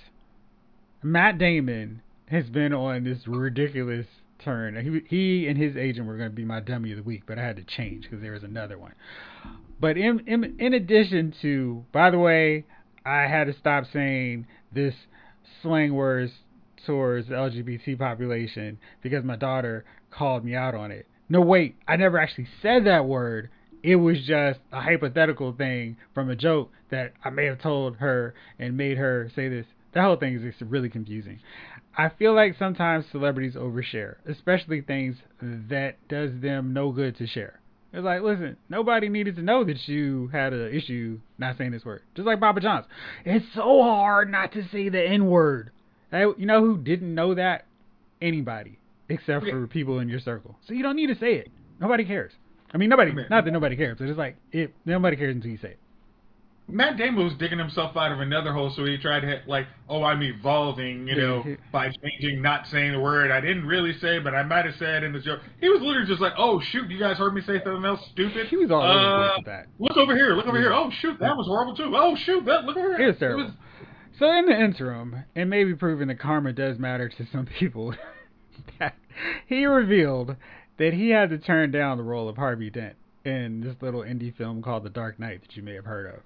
Matt 1.01 1.37
Damon 1.37 2.01
has 2.27 2.45
been 2.49 2.73
on 2.73 3.03
this 3.03 3.27
ridiculous 3.27 4.07
turn. 4.43 4.75
He 4.75 5.15
he 5.15 5.47
and 5.47 5.57
his 5.57 5.75
agent 5.75 6.07
were 6.07 6.17
going 6.17 6.29
to 6.29 6.35
be 6.35 6.45
my 6.45 6.59
dummy 6.59 6.91
of 6.91 6.97
the 6.97 7.03
week, 7.03 7.23
but 7.25 7.39
I 7.39 7.43
had 7.43 7.55
to 7.57 7.63
change 7.63 8.03
because 8.03 8.21
there 8.21 8.31
was 8.31 8.43
another 8.43 8.77
one. 8.77 8.93
But 9.79 9.97
in, 9.97 10.19
in 10.27 10.55
in 10.59 10.73
addition 10.73 11.33
to, 11.41 11.85
by 11.91 12.11
the 12.11 12.19
way, 12.19 12.65
I 13.05 13.23
had 13.23 13.47
to 13.47 13.53
stop 13.53 13.85
saying 13.91 14.47
this 14.71 14.93
slang 15.61 15.93
words 15.93 16.31
towards 16.85 17.27
the 17.27 17.35
LGBT 17.35 17.97
population 17.97 18.77
because 19.01 19.23
my 19.23 19.35
daughter 19.35 19.85
called 20.11 20.45
me 20.45 20.55
out 20.55 20.75
on 20.75 20.91
it. 20.91 21.07
No, 21.27 21.41
wait, 21.41 21.75
I 21.87 21.95
never 21.95 22.19
actually 22.19 22.47
said 22.61 22.85
that 22.85 23.05
word. 23.05 23.49
It 23.85 23.97
was 23.97 24.17
just 24.25 24.59
a 24.71 24.81
hypothetical 24.81 25.53
thing 25.53 25.97
from 26.15 26.31
a 26.31 26.35
joke 26.35 26.71
that 26.89 27.13
I 27.23 27.29
may 27.29 27.45
have 27.45 27.61
told 27.61 27.97
her 27.97 28.33
and 28.57 28.75
made 28.75 28.97
her 28.97 29.31
say 29.35 29.47
this. 29.47 29.67
The 29.93 30.01
whole 30.01 30.15
thing 30.15 30.33
is 30.33 30.41
just 30.41 30.59
really 30.69 30.89
confusing. 30.89 31.39
I 31.95 32.09
feel 32.09 32.33
like 32.33 32.55
sometimes 32.57 33.05
celebrities 33.11 33.53
overshare, 33.53 34.15
especially 34.27 34.81
things 34.81 35.17
that 35.39 35.97
does 36.09 36.31
them 36.41 36.73
no 36.73 36.91
good 36.91 37.15
to 37.17 37.27
share. 37.27 37.59
It's 37.93 38.03
like, 38.03 38.23
listen, 38.23 38.57
nobody 38.69 39.07
needed 39.07 39.35
to 39.35 39.43
know 39.43 39.63
that 39.63 39.87
you 39.87 40.29
had 40.33 40.51
an 40.51 40.73
issue 40.73 41.19
not 41.37 41.57
saying 41.59 41.71
this 41.71 41.85
word. 41.85 42.01
Just 42.15 42.25
like 42.25 42.39
Papa 42.39 42.61
John's. 42.61 42.87
It's 43.23 43.45
so 43.53 43.83
hard 43.83 44.31
not 44.31 44.51
to 44.53 44.67
say 44.71 44.89
the 44.89 45.07
N 45.07 45.27
word. 45.27 45.69
You 46.11 46.33
know 46.39 46.61
who 46.61 46.77
didn't 46.77 47.13
know 47.13 47.35
that? 47.35 47.65
Anybody. 48.19 48.79
Except 49.09 49.45
for 49.45 49.67
people 49.67 49.99
in 49.99 50.09
your 50.09 50.19
circle. 50.19 50.57
So 50.67 50.73
you 50.73 50.81
don't 50.81 50.95
need 50.95 51.07
to 51.07 51.19
say 51.19 51.35
it. 51.35 51.49
Nobody 51.79 52.03
cares. 52.03 52.31
I 52.75 52.77
mean, 52.77 52.89
nobody, 52.89 53.13
not 53.29 53.45
that 53.45 53.51
nobody 53.51 53.77
cares, 53.77 53.97
but 53.97 54.09
it's 54.09 54.17
like, 54.17 54.35
it, 54.51 54.75
nobody 54.83 55.15
cares 55.15 55.33
until 55.33 55.49
you 55.49 55.57
say 55.57 55.69
it. 55.69 55.79
Matt 56.67 56.97
Damon 56.97 57.23
was 57.23 57.33
digging 57.35 57.57
himself 57.57 57.95
out 57.95 58.11
of 58.11 58.19
another 58.19 58.51
hole, 58.51 58.69
so 58.75 58.83
he 58.83 58.97
tried 58.97 59.21
to 59.21 59.27
hit, 59.27 59.47
like, 59.47 59.65
oh, 59.87 60.03
I'm 60.03 60.21
evolving, 60.21 61.07
you 61.07 61.15
know, 61.15 61.55
by 61.71 61.89
changing, 62.03 62.41
not 62.41 62.67
saying 62.67 62.91
the 62.91 62.99
word 62.99 63.31
I 63.31 63.39
didn't 63.39 63.65
really 63.65 63.97
say, 63.99 64.19
but 64.19 64.35
I 64.35 64.43
might 64.43 64.65
have 64.65 64.75
said 64.77 65.05
in 65.05 65.13
the 65.13 65.21
joke. 65.21 65.39
He 65.61 65.69
was 65.69 65.79
literally 65.81 66.05
just 66.05 66.19
like, 66.19 66.33
oh 66.37 66.59
shoot, 66.71 66.89
you 66.89 66.99
guys 66.99 67.17
heard 67.17 67.33
me 67.33 67.41
say 67.41 67.61
something 67.63 67.85
else 67.85 68.01
stupid. 68.11 68.47
He 68.47 68.57
was 68.57 68.71
all 68.71 68.81
uh, 68.81 69.35
over 69.35 69.45
that. 69.45 69.67
Look 69.79 69.95
over 69.95 70.13
here, 70.13 70.33
look 70.33 70.47
over 70.47 70.57
here. 70.57 70.73
Oh 70.73 70.89
shoot, 70.99 71.17
that 71.21 71.37
was 71.37 71.47
horrible 71.47 71.77
too. 71.77 71.93
Oh 71.95 72.17
shoot, 72.25 72.43
that 72.45 72.65
look 72.65 72.75
over 72.75 72.97
here. 72.97 73.07
It 73.07 73.11
was 73.11 73.19
terrible. 73.19 73.43
It 73.43 73.45
was... 73.45 73.53
So 74.19 74.37
in 74.37 74.47
the 74.47 74.59
interim, 74.59 75.23
and 75.33 75.49
maybe 75.49 75.75
proving 75.75 76.09
that 76.09 76.19
karma 76.19 76.51
does 76.51 76.77
matter 76.77 77.07
to 77.07 77.27
some 77.31 77.45
people, 77.45 77.93
that 78.79 78.95
he 79.45 79.65
revealed 79.65 80.35
that 80.77 80.93
he 80.93 81.09
had 81.09 81.29
to 81.29 81.37
turn 81.37 81.71
down 81.71 81.97
the 81.97 82.03
role 82.03 82.29
of 82.29 82.37
Harvey 82.37 82.69
Dent 82.69 82.95
in 83.23 83.61
this 83.61 83.75
little 83.81 84.01
indie 84.01 84.35
film 84.35 84.61
called 84.61 84.83
The 84.83 84.89
Dark 84.89 85.19
Knight 85.19 85.41
that 85.41 85.55
you 85.55 85.63
may 85.63 85.73
have 85.73 85.85
heard 85.85 86.13
of 86.13 86.21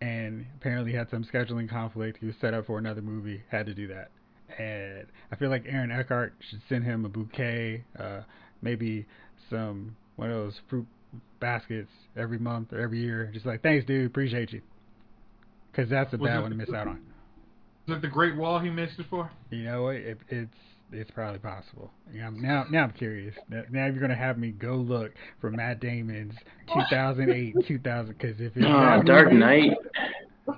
and 0.00 0.46
apparently 0.56 0.92
had 0.92 1.08
some 1.10 1.24
scheduling 1.24 1.68
conflict. 1.68 2.18
He 2.20 2.26
was 2.26 2.34
set 2.40 2.54
up 2.54 2.66
for 2.66 2.78
another 2.78 3.02
movie, 3.02 3.42
had 3.50 3.66
to 3.66 3.74
do 3.74 3.88
that. 3.88 4.10
And 4.58 5.06
I 5.32 5.36
feel 5.36 5.50
like 5.50 5.64
Aaron 5.66 5.90
Eckhart 5.90 6.34
should 6.50 6.60
send 6.68 6.84
him 6.84 7.04
a 7.04 7.08
bouquet, 7.08 7.84
uh, 7.98 8.20
maybe 8.62 9.06
some 9.50 9.96
one 10.16 10.30
of 10.30 10.36
those 10.36 10.54
fruit 10.68 10.86
baskets 11.40 11.90
every 12.16 12.38
month 12.38 12.72
or 12.72 12.80
every 12.80 13.00
year. 13.00 13.30
Just 13.32 13.46
like, 13.46 13.62
thanks, 13.62 13.84
dude, 13.86 14.06
appreciate 14.06 14.52
you. 14.52 14.62
Because 15.70 15.90
that's 15.90 16.12
a 16.14 16.16
was 16.16 16.28
bad 16.28 16.40
one 16.40 16.50
to 16.50 16.56
miss 16.56 16.70
out 16.70 16.88
on. 16.88 17.02
Is 17.88 17.96
it 17.96 18.02
the 18.02 18.08
Great 18.08 18.36
Wall 18.36 18.58
he 18.58 18.70
missed 18.70 18.98
it 18.98 19.06
for? 19.10 19.30
You 19.50 19.64
know, 19.64 19.88
it, 19.88 20.18
it's 20.28 20.50
it's 20.92 21.10
probably 21.10 21.38
possible. 21.38 21.90
Yeah, 22.12 22.30
now, 22.32 22.64
now 22.70 22.84
I'm 22.84 22.92
curious. 22.92 23.34
Now, 23.48 23.86
you're 23.86 24.00
gonna 24.00 24.14
have 24.14 24.38
me 24.38 24.52
go 24.52 24.76
look 24.76 25.12
for 25.40 25.50
Matt 25.50 25.80
Damon's 25.80 26.34
2008, 26.74 27.54
2000. 27.66 28.16
Because 28.16 28.40
if 28.40 28.56
it's 28.56 28.66
oh, 28.66 29.02
Dark 29.04 29.28
movie, 29.28 29.38
Knight 29.38 29.76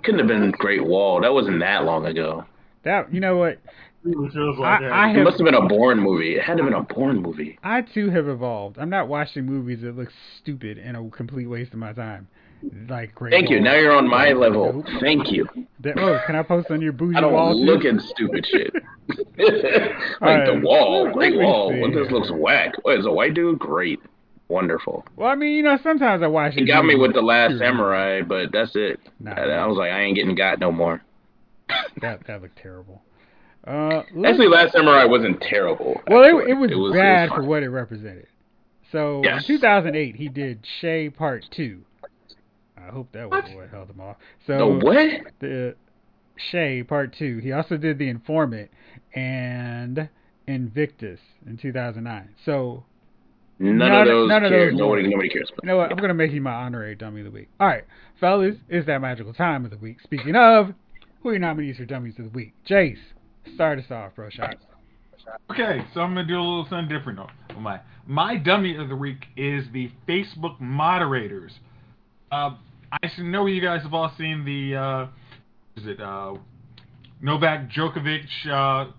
couldn't 0.05 0.19
have 0.19 0.29
been 0.29 0.51
Great 0.53 0.85
Wall. 0.85 1.21
That 1.21 1.33
wasn't 1.33 1.61
that 1.61 1.85
long 1.85 2.07
ago. 2.07 2.45
That 2.85 3.13
you 3.13 3.21
know 3.21 3.37
what? 3.37 3.59
Like 4.05 4.83
I, 4.83 5.07
I 5.07 5.09
have, 5.09 5.17
it 5.17 5.25
must 5.25 5.39
have 5.39 5.45
been 5.45 5.55
a 5.55 5.67
Bourne 5.67 5.99
movie. 5.99 6.37
It 6.37 6.43
had 6.43 6.57
to 6.57 6.63
have 6.63 6.73
been 6.73 6.81
a 6.81 6.95
Bourne 6.95 7.21
movie. 7.21 7.59
I 7.63 7.83
too 7.83 8.11
have 8.11 8.29
evolved. 8.29 8.79
I'm 8.79 8.91
not 8.91 9.09
watching 9.09 9.45
movies 9.45 9.81
that 9.83 9.97
look 9.97 10.09
stupid 10.41 10.79
and 10.79 10.97
a 10.97 11.11
complete 11.11 11.47
waste 11.47 11.73
of 11.73 11.79
my 11.79 11.93
time 11.93 12.29
like 12.89 13.15
great. 13.15 13.33
Thank 13.33 13.51
you. 13.51 13.61
Now 13.61 13.75
you're 13.75 13.97
on 13.97 14.09
my 14.09 14.33
level. 14.33 14.85
Thank 15.01 15.31
you. 15.31 15.47
That, 15.81 15.99
oh, 15.99 16.21
can 16.27 16.37
I 16.37 16.43
post 16.43 16.71
on 16.71 16.81
your 16.81 16.93
bougie 16.93 17.17
I 17.17 17.21
don't 17.21 17.33
wall? 17.33 17.55
look 17.55 17.85
at 17.85 18.01
stupid 18.01 18.47
shit. 18.47 18.73
like 19.09 20.21
right. 20.21 20.47
the 20.47 20.61
wall, 20.63 21.07
oh, 21.09 21.13
great 21.13 21.37
wall. 21.39 21.79
What 21.79 21.93
this 21.93 22.11
looks 22.11 22.31
whack. 22.31 22.73
What 22.83 22.99
is 22.99 23.07
a 23.07 23.11
white 23.11 23.35
dude? 23.35 23.59
Great, 23.59 24.01
wonderful. 24.49 25.05
Well, 25.17 25.29
I 25.29 25.35
mean, 25.35 25.53
you 25.53 25.63
know, 25.63 25.79
sometimes 25.83 26.23
I 26.23 26.27
watch. 26.27 26.55
It. 26.55 26.61
He 26.61 26.67
got 26.67 26.85
me 26.85 26.95
with 26.95 27.15
the 27.15 27.23
Last 27.23 27.59
Samurai, 27.59 28.23
but 28.23 28.53
that's 28.53 28.73
it. 28.75 29.01
Nah, 29.21 29.33
I, 29.33 29.45
I 29.45 29.67
was 29.67 29.79
like, 29.79 29.91
I 29.91 30.03
ain't 30.03 30.17
getting 30.17 30.35
got 30.35 30.59
no 30.59 30.73
more. 30.73 31.03
that 32.01 32.27
that 32.27 32.43
looked 32.43 32.59
terrible. 32.59 33.03
Uh, 33.67 34.03
Actually, 34.25 34.49
Last 34.49 34.73
Samurai 34.73 35.05
wasn't 35.05 35.41
terrible. 35.43 36.01
Well, 36.09 36.23
it, 36.23 36.51
it, 36.51 36.55
was 36.55 36.71
it, 36.71 36.75
was 36.75 36.93
bad 36.95 37.25
it 37.25 37.31
was 37.31 37.37
for 37.39 37.45
what 37.45 37.63
it 37.63 37.69
represented. 37.69 38.27
So 38.93 39.21
yes. 39.23 39.43
in 39.49 39.57
2008, 39.57 40.17
he 40.17 40.29
did 40.29 40.65
Che 40.81 41.11
Part 41.11 41.45
Two, 41.55 41.83
I 42.89 42.91
hope 42.91 43.13
that 43.13 43.29
was 43.29 43.45
what, 43.49 43.57
what 43.57 43.71
held 43.71 43.91
him 43.91 44.01
off. 44.01 44.17
So 44.47 44.59
the 44.59 44.85
what? 44.85 45.33
The 45.41 45.75
Che 46.51 46.83
Part 46.85 47.15
Two. 47.19 47.39
He 47.39 47.53
also 47.53 47.77
did 47.77 47.99
The 47.99 48.09
Informant 48.09 48.71
and 49.15 50.09
Invictus 50.47 51.21
in 51.47 51.59
2009. 51.59 52.31
So 52.47 52.85
none, 53.59 53.79
none 53.79 53.93
of 53.93 54.07
those. 54.07 54.29
None 54.29 54.45
of 54.45 54.51
those. 54.51 54.73
Nobody, 54.75 55.09
nobody 55.09 55.29
cares. 55.29 55.51
About. 55.53 55.65
You 55.65 55.69
know 55.69 55.77
what? 55.77 55.91
I'm 55.91 55.99
gonna 55.99 56.15
make 56.15 56.33
you 56.33 56.41
my 56.41 56.55
honorary 56.55 56.95
dummy 56.95 57.21
of 57.21 57.27
the 57.27 57.31
week. 57.31 57.49
All 57.61 57.67
right, 57.67 57.85
fellas, 58.21 58.57
it's 58.69 58.87
that 58.87 59.01
magical 59.01 59.35
time 59.35 59.65
of 59.65 59.71
the 59.71 59.79
week. 59.79 60.01
Speaking 60.03 60.37
of, 60.37 60.73
who 61.23 61.29
are 61.29 61.33
your 61.33 61.41
nominees 61.41 61.77
for 61.77 61.85
dummies 61.85 62.15
of 62.19 62.25
the 62.25 62.31
week? 62.31 62.55
Jace, 62.69 62.97
start 63.55 63.79
us 63.79 63.91
off, 63.91 64.15
bro. 64.15 64.29
Okay, 65.51 65.85
so 65.93 66.01
I'm 66.01 66.15
gonna 66.15 66.27
do 66.27 66.37
a 66.37 66.41
little 66.41 66.67
something 66.71 66.89
different. 66.89 67.19
Oh, 67.19 67.61
my 67.61 67.81
my 68.07 68.37
dummy 68.37 68.77
of 68.77 68.89
the 68.89 68.97
week 68.97 69.27
is 69.37 69.65
the 69.73 69.91
Facebook 70.09 70.59
moderators. 70.61 71.53
Uh, 72.31 72.57
I 72.91 73.11
know 73.19 73.47
you 73.47 73.61
guys 73.61 73.83
have 73.83 73.93
all 73.93 74.13
seen 74.17 74.45
the 74.45 74.77
uh, 74.77 75.07
is 75.77 75.87
it 75.87 76.01
uh, 76.01 76.35
Novak 77.21 77.71
Djokovic 77.71 78.27
uh, 78.51 78.91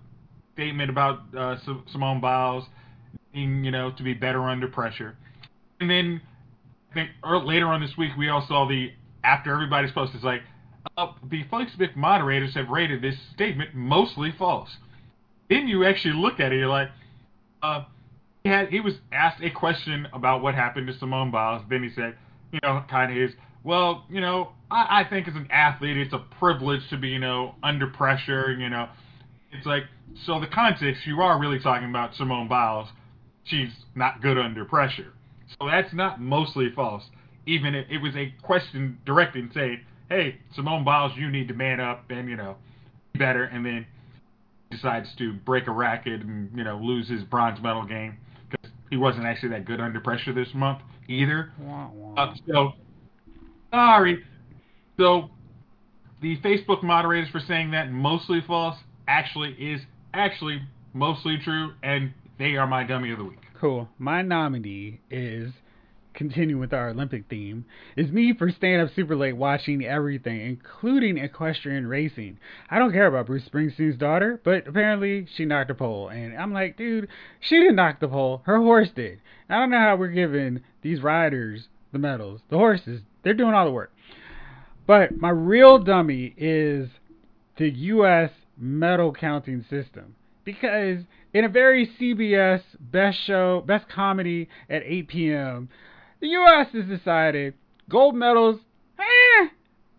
statement 0.53 0.89
about 0.89 1.21
uh, 1.35 1.57
Simone 1.91 2.21
Biles 2.21 2.65
being 3.33 3.63
you 3.63 3.71
know 3.71 3.91
to 3.91 4.03
be 4.03 4.13
better 4.13 4.41
under 4.43 4.67
pressure, 4.67 5.15
and 5.79 5.89
then 5.89 6.21
I 6.91 6.93
think 6.93 7.09
later 7.23 7.67
on 7.67 7.81
this 7.81 7.91
week 7.97 8.11
we 8.17 8.29
all 8.29 8.45
saw 8.47 8.67
the 8.67 8.91
after 9.23 9.53
everybody's 9.53 9.91
post 9.91 10.13
is 10.15 10.23
like 10.23 10.41
uh, 10.99 11.13
the 11.29 11.43
Facebook 11.45 11.95
moderators 11.95 12.53
have 12.55 12.69
rated 12.69 13.01
this 13.01 13.15
statement 13.33 13.73
mostly 13.73 14.33
false. 14.37 14.69
Then 15.49 15.67
you 15.67 15.85
actually 15.85 16.15
look 16.15 16.39
at 16.39 16.51
it, 16.51 16.57
you're 16.57 16.67
like, 16.67 16.89
uh, 17.63 17.85
he 18.43 18.49
had 18.49 18.69
he 18.69 18.79
was 18.79 18.95
asked 19.11 19.41
a 19.41 19.49
question 19.49 20.07
about 20.13 20.41
what 20.41 20.55
happened 20.55 20.87
to 20.87 20.97
Simone 20.97 21.31
Biles. 21.31 21.63
Then 21.69 21.83
he 21.83 21.89
said, 21.89 22.17
you 22.51 22.59
know, 22.63 22.83
kind 22.89 23.11
of 23.11 23.17
his 23.17 23.31
well, 23.63 24.05
you 24.09 24.21
know, 24.21 24.51
I, 24.71 25.01
I 25.01 25.09
think 25.09 25.27
as 25.27 25.35
an 25.35 25.47
athlete, 25.51 25.97
it's 25.97 26.13
a 26.13 26.23
privilege 26.39 26.81
to 26.89 26.97
be, 26.97 27.09
you 27.09 27.19
know, 27.19 27.55
under 27.63 27.87
pressure. 27.87 28.53
You 28.53 28.69
know, 28.69 28.89
it's 29.51 29.65
like 29.65 29.83
so 30.25 30.39
the 30.39 30.47
context 30.47 31.05
you 31.05 31.21
are 31.21 31.39
really 31.39 31.59
talking 31.59 31.89
about 31.89 32.15
Simone 32.15 32.47
Biles. 32.47 32.89
She's 33.45 33.71
not 33.95 34.21
good 34.21 34.37
under 34.37 34.65
pressure, 34.65 35.13
so 35.59 35.67
that's 35.67 35.93
not 35.93 36.21
mostly 36.21 36.69
false. 36.75 37.03
Even 37.45 37.73
if 37.73 37.87
it 37.89 37.97
was 37.97 38.15
a 38.15 38.33
question 38.43 38.99
directed 39.05 39.51
saying, 39.53 39.79
"Hey, 40.09 40.39
Simone 40.55 40.83
Biles, 40.83 41.13
you 41.15 41.29
need 41.29 41.47
to 41.47 41.53
man 41.53 41.79
up 41.79 42.05
and 42.09 42.29
you 42.29 42.35
know, 42.35 42.55
be 43.13 43.19
better," 43.19 43.45
and 43.45 43.65
then 43.65 43.85
decides 44.71 45.07
to 45.17 45.33
break 45.33 45.67
a 45.67 45.71
racket 45.71 46.21
and 46.21 46.49
you 46.55 46.63
know 46.63 46.77
lose 46.77 47.07
his 47.09 47.23
bronze 47.23 47.61
medal 47.61 47.85
game 47.85 48.17
because 48.49 48.71
he 48.89 48.97
wasn't 48.97 49.25
actually 49.25 49.49
that 49.49 49.65
good 49.65 49.79
under 49.79 49.99
pressure 49.99 50.33
this 50.33 50.49
month 50.53 50.79
either. 51.07 51.51
Uh, 52.17 52.33
so 52.47 52.73
Sorry. 53.71 54.23
So 54.97 55.29
the 56.21 56.37
Facebook 56.37 56.83
moderators 56.83 57.29
for 57.29 57.39
saying 57.39 57.71
that 57.71 57.91
mostly 57.91 58.41
false 58.45 58.77
actually 59.07 59.51
is 59.53 59.81
actually 60.13 60.61
mostly 60.93 61.37
true, 61.43 61.73
and 61.83 62.13
they 62.37 62.55
are 62.55 62.67
my 62.67 62.83
dummy 62.83 63.11
of 63.11 63.19
the 63.19 63.23
week. 63.23 63.39
Cool. 63.59 63.87
My 63.97 64.21
nominee 64.21 64.99
is 65.09 65.51
continue 66.19 66.59
with 66.59 66.73
our 66.73 66.89
Olympic 66.89 67.23
theme, 67.29 67.65
is 67.95 68.11
me 68.11 68.33
for 68.33 68.51
staying 68.51 68.81
up 68.81 68.89
super 68.93 69.15
late 69.15 69.37
watching 69.37 69.85
everything, 69.85 70.41
including 70.41 71.17
equestrian 71.17 71.87
racing. 71.87 72.37
I 72.69 72.77
don't 72.77 72.91
care 72.91 73.07
about 73.07 73.25
Bruce 73.25 73.47
Springsteen's 73.49 73.97
daughter, 73.97 74.39
but 74.43 74.67
apparently 74.67 75.25
she 75.35 75.45
knocked 75.45 75.71
a 75.71 75.75
pole. 75.75 76.09
And 76.09 76.37
I'm 76.37 76.53
like, 76.53 76.77
dude, 76.77 77.07
she 77.39 77.57
didn't 77.57 77.77
knock 77.77 78.01
the 78.01 78.09
pole. 78.09 78.41
Her 78.43 78.57
horse 78.57 78.89
did. 78.93 79.19
I 79.49 79.57
don't 79.57 79.71
know 79.71 79.79
how 79.79 79.95
we're 79.95 80.09
giving 80.09 80.59
these 80.81 81.01
riders 81.01 81.69
the 81.93 81.99
medals. 81.99 82.41
The 82.49 82.57
horses 82.57 83.01
they're 83.23 83.33
doing 83.33 83.53
all 83.53 83.65
the 83.65 83.71
work. 83.71 83.93
But 84.85 85.15
my 85.15 85.29
real 85.29 85.79
dummy 85.79 86.33
is 86.37 86.89
the 87.57 87.69
U.S. 87.69 88.31
medal 88.57 89.13
counting 89.13 89.65
system 89.69 90.15
because 90.43 91.03
in 91.33 91.45
a 91.45 91.49
very 91.49 91.87
CBS 91.99 92.61
best 92.79 93.19
show, 93.25 93.63
best 93.65 93.87
comedy 93.87 94.49
at 94.69 94.83
8 94.83 95.07
p.m., 95.07 95.69
the 96.21 96.27
U.S. 96.27 96.67
has 96.73 96.85
decided 96.85 97.53
gold 97.89 98.15
medals. 98.15 98.59
Eh, 98.99 99.47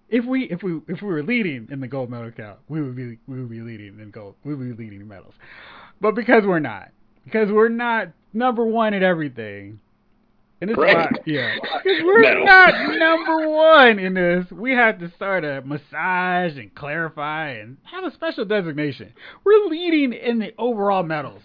if 0.09 0.25
we 0.25 0.45
if 0.45 0.63
we 0.63 0.81
if 0.89 1.03
we 1.03 1.09
were 1.09 1.23
leading 1.23 1.69
in 1.71 1.81
the 1.81 1.89
gold 1.89 2.11
medal 2.11 2.31
count, 2.31 2.59
we 2.69 2.81
would 2.83 2.97
be 2.97 3.19
we 3.27 3.39
would 3.41 3.51
be 3.51 3.61
leading 3.61 3.99
in 4.01 4.11
gold. 4.11 4.35
We 4.45 4.55
would 4.55 4.77
be 4.77 4.85
leading 4.85 5.01
in 5.01 5.09
medals. 5.09 5.35
But 6.01 6.15
because 6.15 6.45
we're 6.45 6.59
not, 6.61 6.91
because 7.25 7.51
we're 7.51 7.69
not 7.69 8.09
number 8.33 8.65
one 8.65 8.95
at 8.95 9.03
everything. 9.03 9.81
And 10.63 10.69
this 10.69 10.77
Right. 10.77 10.91
is 10.91 10.95
why, 10.95 11.33
yeah, 11.33 11.55
because 11.83 12.03
we're 12.05 12.35
No. 12.35 12.45
not 12.45 12.75
number 12.99 13.49
one 13.49 13.99
in 13.99 14.13
this. 14.13 14.51
We 14.53 14.73
have 14.73 14.99
to 14.99 15.11
start 15.17 15.43
a 15.43 15.63
massage 15.63 16.59
and 16.59 16.75
clarify 16.75 17.53
and 17.53 17.79
have 17.85 18.05
a 18.05 18.11
special 18.13 18.45
designation. 18.45 19.15
We're 19.43 19.69
leading 19.71 20.13
in 20.13 20.39
the 20.39 20.53
overall 20.59 21.03
medals, 21.03 21.41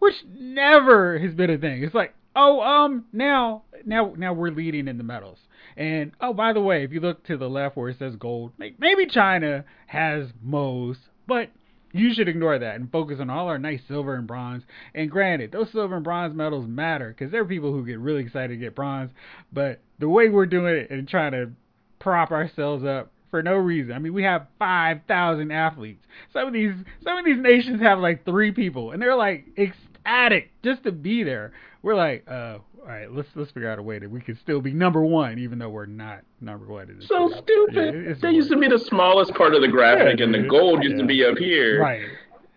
which 0.00 0.16
never 0.38 1.18
has 1.18 1.32
been 1.34 1.48
a 1.48 1.56
thing. 1.56 1.82
It's 1.82 1.94
like, 1.94 2.14
oh, 2.38 2.62
um, 2.62 3.04
now, 3.12 3.64
now, 3.84 4.14
now 4.16 4.32
we're 4.32 4.50
leading 4.50 4.88
in 4.88 4.96
the 4.96 5.04
medals. 5.04 5.38
And 5.76 6.12
oh, 6.20 6.32
by 6.32 6.52
the 6.52 6.60
way, 6.60 6.84
if 6.84 6.92
you 6.92 7.00
look 7.00 7.24
to 7.26 7.36
the 7.36 7.50
left 7.50 7.76
where 7.76 7.90
it 7.90 7.98
says 7.98 8.16
gold, 8.16 8.52
maybe 8.58 9.06
China 9.06 9.64
has 9.88 10.28
most, 10.42 11.00
but 11.26 11.50
you 11.92 12.14
should 12.14 12.28
ignore 12.28 12.58
that 12.58 12.76
and 12.76 12.90
focus 12.90 13.18
on 13.20 13.28
all 13.28 13.48
our 13.48 13.58
nice 13.58 13.80
silver 13.88 14.14
and 14.14 14.26
bronze. 14.26 14.62
And 14.94 15.10
granted, 15.10 15.52
those 15.52 15.70
silver 15.72 15.96
and 15.96 16.04
bronze 16.04 16.34
medals 16.34 16.66
matter 16.66 17.08
because 17.08 17.32
there 17.32 17.42
are 17.42 17.46
people 17.46 17.72
who 17.72 17.84
get 17.84 17.98
really 17.98 18.22
excited 18.22 18.48
to 18.48 18.56
get 18.56 18.74
bronze. 18.74 19.10
But 19.52 19.80
the 19.98 20.08
way 20.08 20.28
we're 20.28 20.46
doing 20.46 20.74
it 20.74 20.90
and 20.90 21.08
trying 21.08 21.32
to 21.32 21.50
prop 21.98 22.30
ourselves 22.30 22.84
up 22.84 23.10
for 23.30 23.42
no 23.42 23.54
reason. 23.56 23.92
I 23.92 23.98
mean, 23.98 24.14
we 24.14 24.22
have 24.22 24.46
five 24.58 25.00
thousand 25.06 25.50
athletes. 25.50 26.04
Some 26.32 26.46
of 26.46 26.52
these, 26.52 26.72
some 27.02 27.18
of 27.18 27.24
these 27.24 27.38
nations 27.38 27.80
have 27.82 27.98
like 27.98 28.24
three 28.24 28.52
people, 28.52 28.92
and 28.92 29.02
they're 29.02 29.16
like 29.16 29.46
ecstatic 29.58 30.50
just 30.62 30.84
to 30.84 30.92
be 30.92 31.24
there. 31.24 31.52
We're 31.82 31.94
like, 31.94 32.24
uh, 32.28 32.58
all 32.80 32.86
right, 32.86 33.10
let's 33.12 33.28
let's 33.34 33.50
figure 33.52 33.70
out 33.70 33.78
a 33.78 33.82
way 33.82 33.98
that 33.98 34.10
we 34.10 34.20
can 34.20 34.36
still 34.42 34.60
be 34.60 34.72
number 34.72 35.02
one, 35.04 35.38
even 35.38 35.58
though 35.58 35.68
we're 35.68 35.86
not 35.86 36.20
number 36.40 36.66
one. 36.66 37.00
So 37.06 37.28
stupid. 37.28 38.06
Yeah, 38.06 38.14
that 38.20 38.32
used 38.32 38.50
to 38.50 38.56
be 38.58 38.68
the 38.68 38.78
smallest 38.78 39.34
part 39.34 39.54
of 39.54 39.60
the 39.62 39.68
graphic, 39.68 40.18
Yeah, 40.18 40.24
and 40.24 40.34
the 40.34 40.42
gold 40.48 40.82
used 40.82 40.96
Yeah. 40.96 41.02
to 41.02 41.06
be 41.06 41.24
up 41.24 41.38
here. 41.38 41.80
right. 41.80 42.02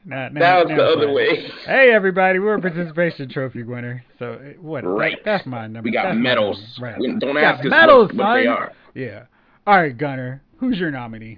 Now, 0.04 0.30
now, 0.30 0.40
Now 0.40 0.60
it's 0.62 0.70
now 0.72 0.76
the 0.78 0.84
other 0.84 1.06
fine. 1.06 1.14
way. 1.14 1.50
Hey 1.66 1.92
everybody, 1.94 2.40
we're 2.40 2.56
a 2.56 2.62
participation 2.62 3.30
trophy 3.30 3.62
winner. 3.62 4.04
So 4.18 4.34
eh, 4.44 4.54
what? 4.60 4.84
Right. 4.84 5.18
That's 5.24 5.46
my 5.46 5.68
number. 5.68 5.82
We 5.84 5.92
got 5.92 6.06
that's 6.06 6.18
medals. 6.18 6.80
Right. 6.82 6.98
We- 7.00 7.16
Don't 7.20 7.36
We 7.36 7.42
ask 7.42 7.60
us 7.64 7.70
medals, 7.70 8.08
what, 8.14 8.18
what 8.26 8.34
they 8.34 8.48
are. 8.48 8.72
Yeah. 8.96 9.26
All 9.68 9.76
right, 9.80 9.96
Gunner. 9.96 10.42
Who's 10.58 10.80
your 10.80 10.90
nominee? 10.90 11.38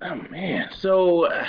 Oh 0.00 0.14
man. 0.30 0.68
So 0.80 1.26
uh, 1.26 1.44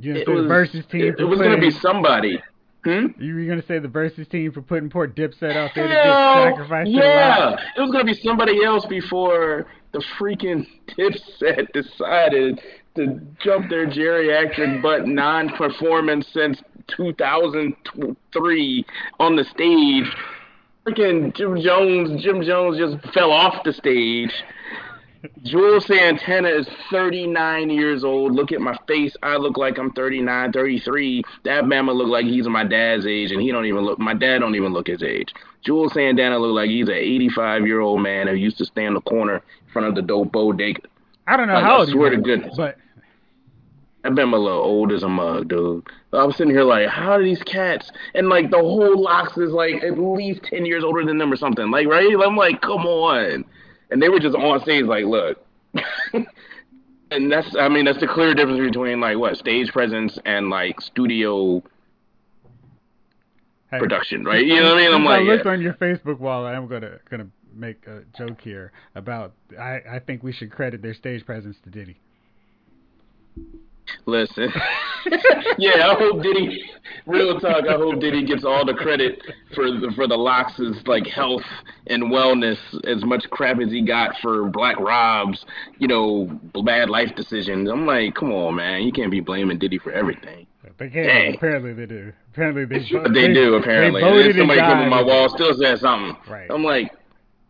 it 0.00 0.26
was 0.28 0.46
versus 0.46 0.84
team? 0.90 1.02
It, 1.02 1.16
it 1.20 1.24
was 1.24 1.38
gonna 1.40 1.58
be 1.60 1.70
somebody. 1.70 2.40
Hmm? 2.84 3.06
You 3.18 3.34
were 3.34 3.44
gonna 3.44 3.66
say 3.66 3.78
the 3.80 3.88
versus 3.88 4.28
team 4.28 4.52
for 4.52 4.62
putting 4.62 4.88
poor 4.88 5.08
Dipset 5.08 5.56
out 5.56 5.72
there 5.74 5.88
to 5.88 5.94
get 5.94 6.54
sacrificed 6.54 6.90
yeah, 6.90 7.56
it 7.76 7.80
was 7.80 7.90
gonna 7.90 8.04
be 8.04 8.14
somebody 8.14 8.64
else 8.64 8.86
before 8.86 9.66
the 9.92 10.02
freaking 10.18 10.66
Dipset 10.98 11.72
decided 11.72 12.60
to 12.94 13.20
jump 13.40 13.68
their 13.68 13.86
geriatric 13.86 14.80
but 14.80 15.06
non-performance 15.08 16.28
since 16.32 16.62
2003 16.96 18.84
on 19.20 19.36
the 19.36 19.44
stage. 19.44 20.06
Freaking 20.86 21.34
Jim 21.34 21.60
Jones, 21.60 22.22
Jim 22.22 22.42
Jones 22.42 22.78
just 22.78 23.12
fell 23.12 23.30
off 23.30 23.62
the 23.64 23.72
stage. 23.72 24.32
Juelz 25.44 25.84
Santana 25.86 26.48
is 26.48 26.68
39 26.90 27.70
years 27.70 28.04
old. 28.04 28.34
Look 28.34 28.52
at 28.52 28.60
my 28.60 28.76
face. 28.86 29.16
I 29.22 29.36
look 29.36 29.56
like 29.56 29.76
I'm 29.78 29.90
39, 29.92 30.52
33. 30.52 31.22
That 31.44 31.66
mama 31.66 31.92
look 31.92 32.08
like 32.08 32.24
he's 32.24 32.46
my 32.46 32.64
dad's 32.64 33.04
age, 33.06 33.32
and 33.32 33.40
he 33.42 33.50
don't 33.50 33.66
even 33.66 33.82
look. 33.84 33.98
My 33.98 34.14
dad 34.14 34.38
don't 34.38 34.54
even 34.54 34.72
look 34.72 34.86
his 34.86 35.02
age. 35.02 35.32
Juelz 35.66 35.92
Santana 35.92 36.38
look 36.38 36.54
like 36.54 36.70
he's 36.70 36.88
an 36.88 36.94
85 36.94 37.66
year 37.66 37.80
old 37.80 38.00
man 38.00 38.28
who 38.28 38.34
used 38.34 38.58
to 38.58 38.64
stand 38.64 38.88
in 38.88 38.94
the 38.94 39.00
corner 39.00 39.36
in 39.36 39.72
front 39.72 39.88
of 39.88 39.94
the 39.96 40.02
dope 40.02 40.30
bodega. 40.30 40.82
I 41.26 41.36
don't 41.36 41.48
know 41.48 41.54
Like, 41.54 41.64
how 41.64 41.76
I 41.76 41.80
old 41.80 41.88
swear 41.90 42.10
to 42.10 42.16
goodness. 42.18 42.54
but 42.56 42.76
I've 44.04 44.14
been 44.14 44.32
a 44.32 44.36
little 44.38 44.60
old 44.60 44.92
as 44.92 45.02
a 45.02 45.08
mug, 45.08 45.48
dude. 45.48 45.84
I'm 46.12 46.30
sitting 46.32 46.52
here 46.54 46.62
like, 46.62 46.88
how 46.88 47.18
do 47.18 47.24
these 47.24 47.42
cats? 47.42 47.90
And 48.14 48.28
like 48.28 48.50
the 48.50 48.58
whole 48.58 49.02
LOX 49.02 49.36
is 49.36 49.50
like 49.50 49.82
at 49.82 49.98
least 49.98 50.44
10 50.44 50.64
years 50.64 50.84
older 50.84 51.04
than 51.04 51.18
them 51.18 51.32
or 51.32 51.36
something. 51.36 51.70
Like, 51.70 51.88
right? 51.88 52.08
I'm 52.24 52.36
like, 52.36 52.60
come 52.62 52.86
on. 52.86 53.44
And 53.90 54.02
they 54.02 54.08
were 54.08 54.20
just 54.20 54.36
on 54.36 54.60
stage 54.60 54.84
like, 54.84 55.04
look. 55.04 55.44
and 57.10 57.32
that's, 57.32 57.54
I 57.58 57.68
mean, 57.68 57.84
that's 57.84 58.00
the 58.00 58.06
clear 58.06 58.34
difference 58.34 58.60
between 58.60 59.00
like 59.00 59.18
what 59.18 59.36
stage 59.36 59.72
presence 59.72 60.18
and 60.24 60.50
like 60.50 60.80
studio 60.80 61.62
hey, 63.70 63.78
production, 63.78 64.24
right? 64.24 64.44
You 64.44 64.60
know 64.60 64.74
what 64.74 64.78
I 64.78 64.86
mean? 64.86 64.94
I'm 64.94 65.04
like, 65.04 65.20
I 65.20 65.24
looked 65.24 65.46
yeah. 65.46 65.52
on 65.52 65.60
your 65.60 65.74
Facebook 65.74 66.18
wall. 66.18 66.46
I'm 66.46 66.66
gonna 66.66 66.98
gonna 67.10 67.28
make 67.54 67.86
a 67.86 68.02
joke 68.16 68.40
here 68.40 68.72
about. 68.94 69.32
I 69.58 69.80
I 69.90 69.98
think 70.04 70.22
we 70.22 70.32
should 70.32 70.50
credit 70.50 70.82
their 70.82 70.94
stage 70.94 71.24
presence 71.24 71.56
to 71.64 71.70
Diddy. 71.70 71.98
Listen. 74.06 74.52
yeah, 75.58 75.88
I 75.88 75.94
hope 75.98 76.22
Diddy. 76.22 76.70
Real 77.06 77.38
talk. 77.40 77.64
I 77.68 77.74
hope 77.74 78.00
Diddy 78.00 78.24
gets 78.24 78.44
all 78.44 78.64
the 78.64 78.74
credit 78.74 79.22
for 79.54 79.70
the, 79.70 79.92
for 79.94 80.06
the 80.06 80.16
LOX' 80.16 80.60
like 80.86 81.06
health 81.06 81.42
and 81.86 82.04
wellness, 82.04 82.58
as 82.86 83.04
much 83.04 83.24
crap 83.30 83.60
as 83.60 83.70
he 83.70 83.82
got 83.82 84.14
for 84.20 84.48
Black 84.48 84.78
Rob's, 84.78 85.44
you 85.78 85.88
know, 85.88 86.38
bad 86.64 86.90
life 86.90 87.14
decisions. 87.16 87.70
I'm 87.70 87.86
like, 87.86 88.14
come 88.14 88.32
on, 88.32 88.56
man, 88.56 88.82
you 88.82 88.92
can't 88.92 89.10
be 89.10 89.20
blaming 89.20 89.58
Diddy 89.58 89.78
for 89.78 89.92
everything. 89.92 90.46
They 90.78 90.88
can't. 90.90 91.06
Dang. 91.06 91.34
Apparently 91.34 91.72
they 91.72 91.86
do. 91.86 92.12
Apparently 92.32 92.64
they. 92.64 92.86
But 92.92 93.12
they 93.12 93.32
do 93.32 93.54
apparently. 93.54 94.00
They 94.00 94.08
and 94.08 94.18
then 94.18 94.32
somebody 94.36 94.60
came 94.60 94.78
on 94.78 94.88
my 94.88 95.02
wall, 95.02 95.28
still 95.28 95.54
said 95.54 95.78
something. 95.80 96.16
Right. 96.28 96.48
I'm 96.50 96.62
like, 96.62 96.92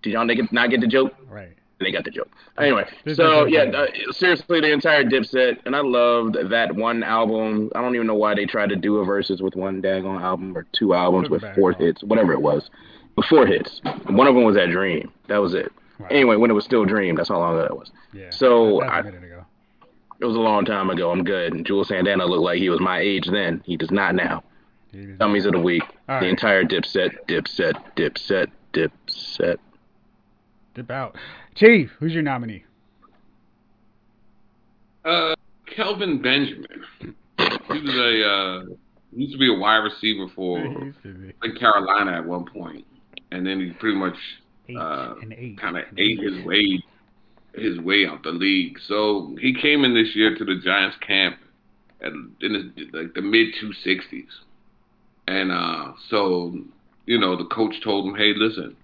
did 0.02 0.14
y'all 0.14 0.24
not 0.24 0.70
get 0.70 0.80
the 0.80 0.86
joke? 0.86 1.14
Right. 1.28 1.57
They 1.80 1.92
got 1.92 2.04
the 2.04 2.10
joke. 2.10 2.28
Anyway, 2.58 2.84
so 3.14 3.44
yeah, 3.44 3.62
uh, 3.62 3.86
seriously, 4.12 4.60
the 4.60 4.72
entire 4.72 5.04
Dipset, 5.04 5.58
and 5.64 5.76
I 5.76 5.80
loved 5.80 6.36
that 6.50 6.74
one 6.74 7.04
album. 7.04 7.70
I 7.74 7.80
don't 7.80 7.94
even 7.94 8.06
know 8.08 8.16
why 8.16 8.34
they 8.34 8.46
tried 8.46 8.70
to 8.70 8.76
do 8.76 8.96
a 8.98 9.04
verses 9.04 9.40
with 9.40 9.54
one 9.54 9.80
daggone 9.80 10.20
album 10.20 10.56
or 10.58 10.66
two 10.72 10.92
albums 10.94 11.30
with 11.30 11.44
four 11.54 11.72
hits, 11.72 12.02
whatever 12.02 12.32
it 12.32 12.40
was. 12.42 12.68
With 13.16 13.26
four 13.26 13.46
hits. 13.46 13.80
One 14.06 14.26
of 14.26 14.34
them 14.34 14.42
was 14.44 14.56
that 14.56 14.70
Dream. 14.70 15.12
That 15.28 15.38
was 15.38 15.54
it. 15.54 15.70
Wow. 16.00 16.06
Anyway, 16.10 16.36
when 16.36 16.50
it 16.50 16.54
was 16.54 16.64
still 16.64 16.84
Dream, 16.84 17.14
that's 17.14 17.28
how 17.28 17.38
long 17.38 17.54
ago 17.54 17.62
that 17.62 17.76
was. 17.76 17.90
Yeah. 18.12 18.30
So, 18.30 18.80
that- 18.80 19.04
that's 19.04 19.16
I- 19.16 19.26
a. 19.26 19.44
It 20.20 20.24
was 20.24 20.34
a 20.34 20.40
long 20.40 20.64
time 20.64 20.90
ago. 20.90 21.12
I'm 21.12 21.22
good. 21.22 21.52
And 21.52 21.64
Juelz 21.64 21.86
Santana 21.86 22.26
looked 22.26 22.42
like 22.42 22.58
he 22.58 22.70
was 22.70 22.80
my 22.80 22.98
age 22.98 23.28
then. 23.30 23.62
He 23.64 23.76
does 23.76 23.92
not 23.92 24.16
now. 24.16 24.42
Dummies 25.16 25.46
of 25.46 25.52
the 25.52 25.60
week. 25.60 25.84
All 25.84 25.90
the 26.06 26.12
right. 26.14 26.24
entire 26.24 26.64
Dipset, 26.64 27.12
Dipset, 27.28 27.74
Dipset, 27.94 28.48
Dipset. 28.72 29.58
Dip 30.74 30.90
out. 30.90 31.16
Chief, 31.58 31.90
who's 31.98 32.12
your 32.12 32.22
nominee? 32.22 32.64
Uh, 35.04 35.34
Kelvin 35.74 36.22
Benjamin. 36.22 36.84
He 37.00 37.80
was 37.80 37.94
a 37.94 38.28
uh, 38.28 38.74
used 39.12 39.32
to 39.32 39.38
be 39.38 39.52
a 39.52 39.58
wide 39.58 39.78
receiver 39.78 40.26
for 40.34 40.60
He 40.60 40.68
used 40.68 41.02
to 41.02 41.14
be 41.14 41.28
I 41.30 41.46
think 41.46 41.58
Carolina 41.58 42.12
at 42.12 42.24
one 42.24 42.44
point, 42.46 42.86
and 43.32 43.44
then 43.44 43.60
he 43.60 43.70
pretty 43.72 43.96
much 43.96 44.14
uh, 44.78 45.14
kind 45.60 45.78
of 45.78 45.84
ate 45.96 46.20
his 46.20 46.44
way 46.44 46.82
his 47.54 47.78
way 47.80 48.06
out 48.06 48.22
the 48.22 48.30
league. 48.30 48.78
So 48.86 49.36
he 49.40 49.52
came 49.54 49.84
in 49.84 49.94
this 49.94 50.14
year 50.14 50.36
to 50.36 50.44
the 50.44 50.60
Giants 50.62 50.96
camp 51.04 51.38
at 52.00 52.12
in 52.12 52.72
the, 52.76 52.98
like 52.98 53.14
the 53.14 53.22
mid 53.22 53.48
two 53.60 53.72
sixties, 53.82 54.30
and 55.26 55.50
uh, 55.50 55.92
so 56.08 56.54
you 57.06 57.18
know 57.18 57.36
the 57.36 57.46
coach 57.46 57.74
told 57.82 58.06
him, 58.06 58.14
"Hey, 58.14 58.32
listen, 58.36 58.76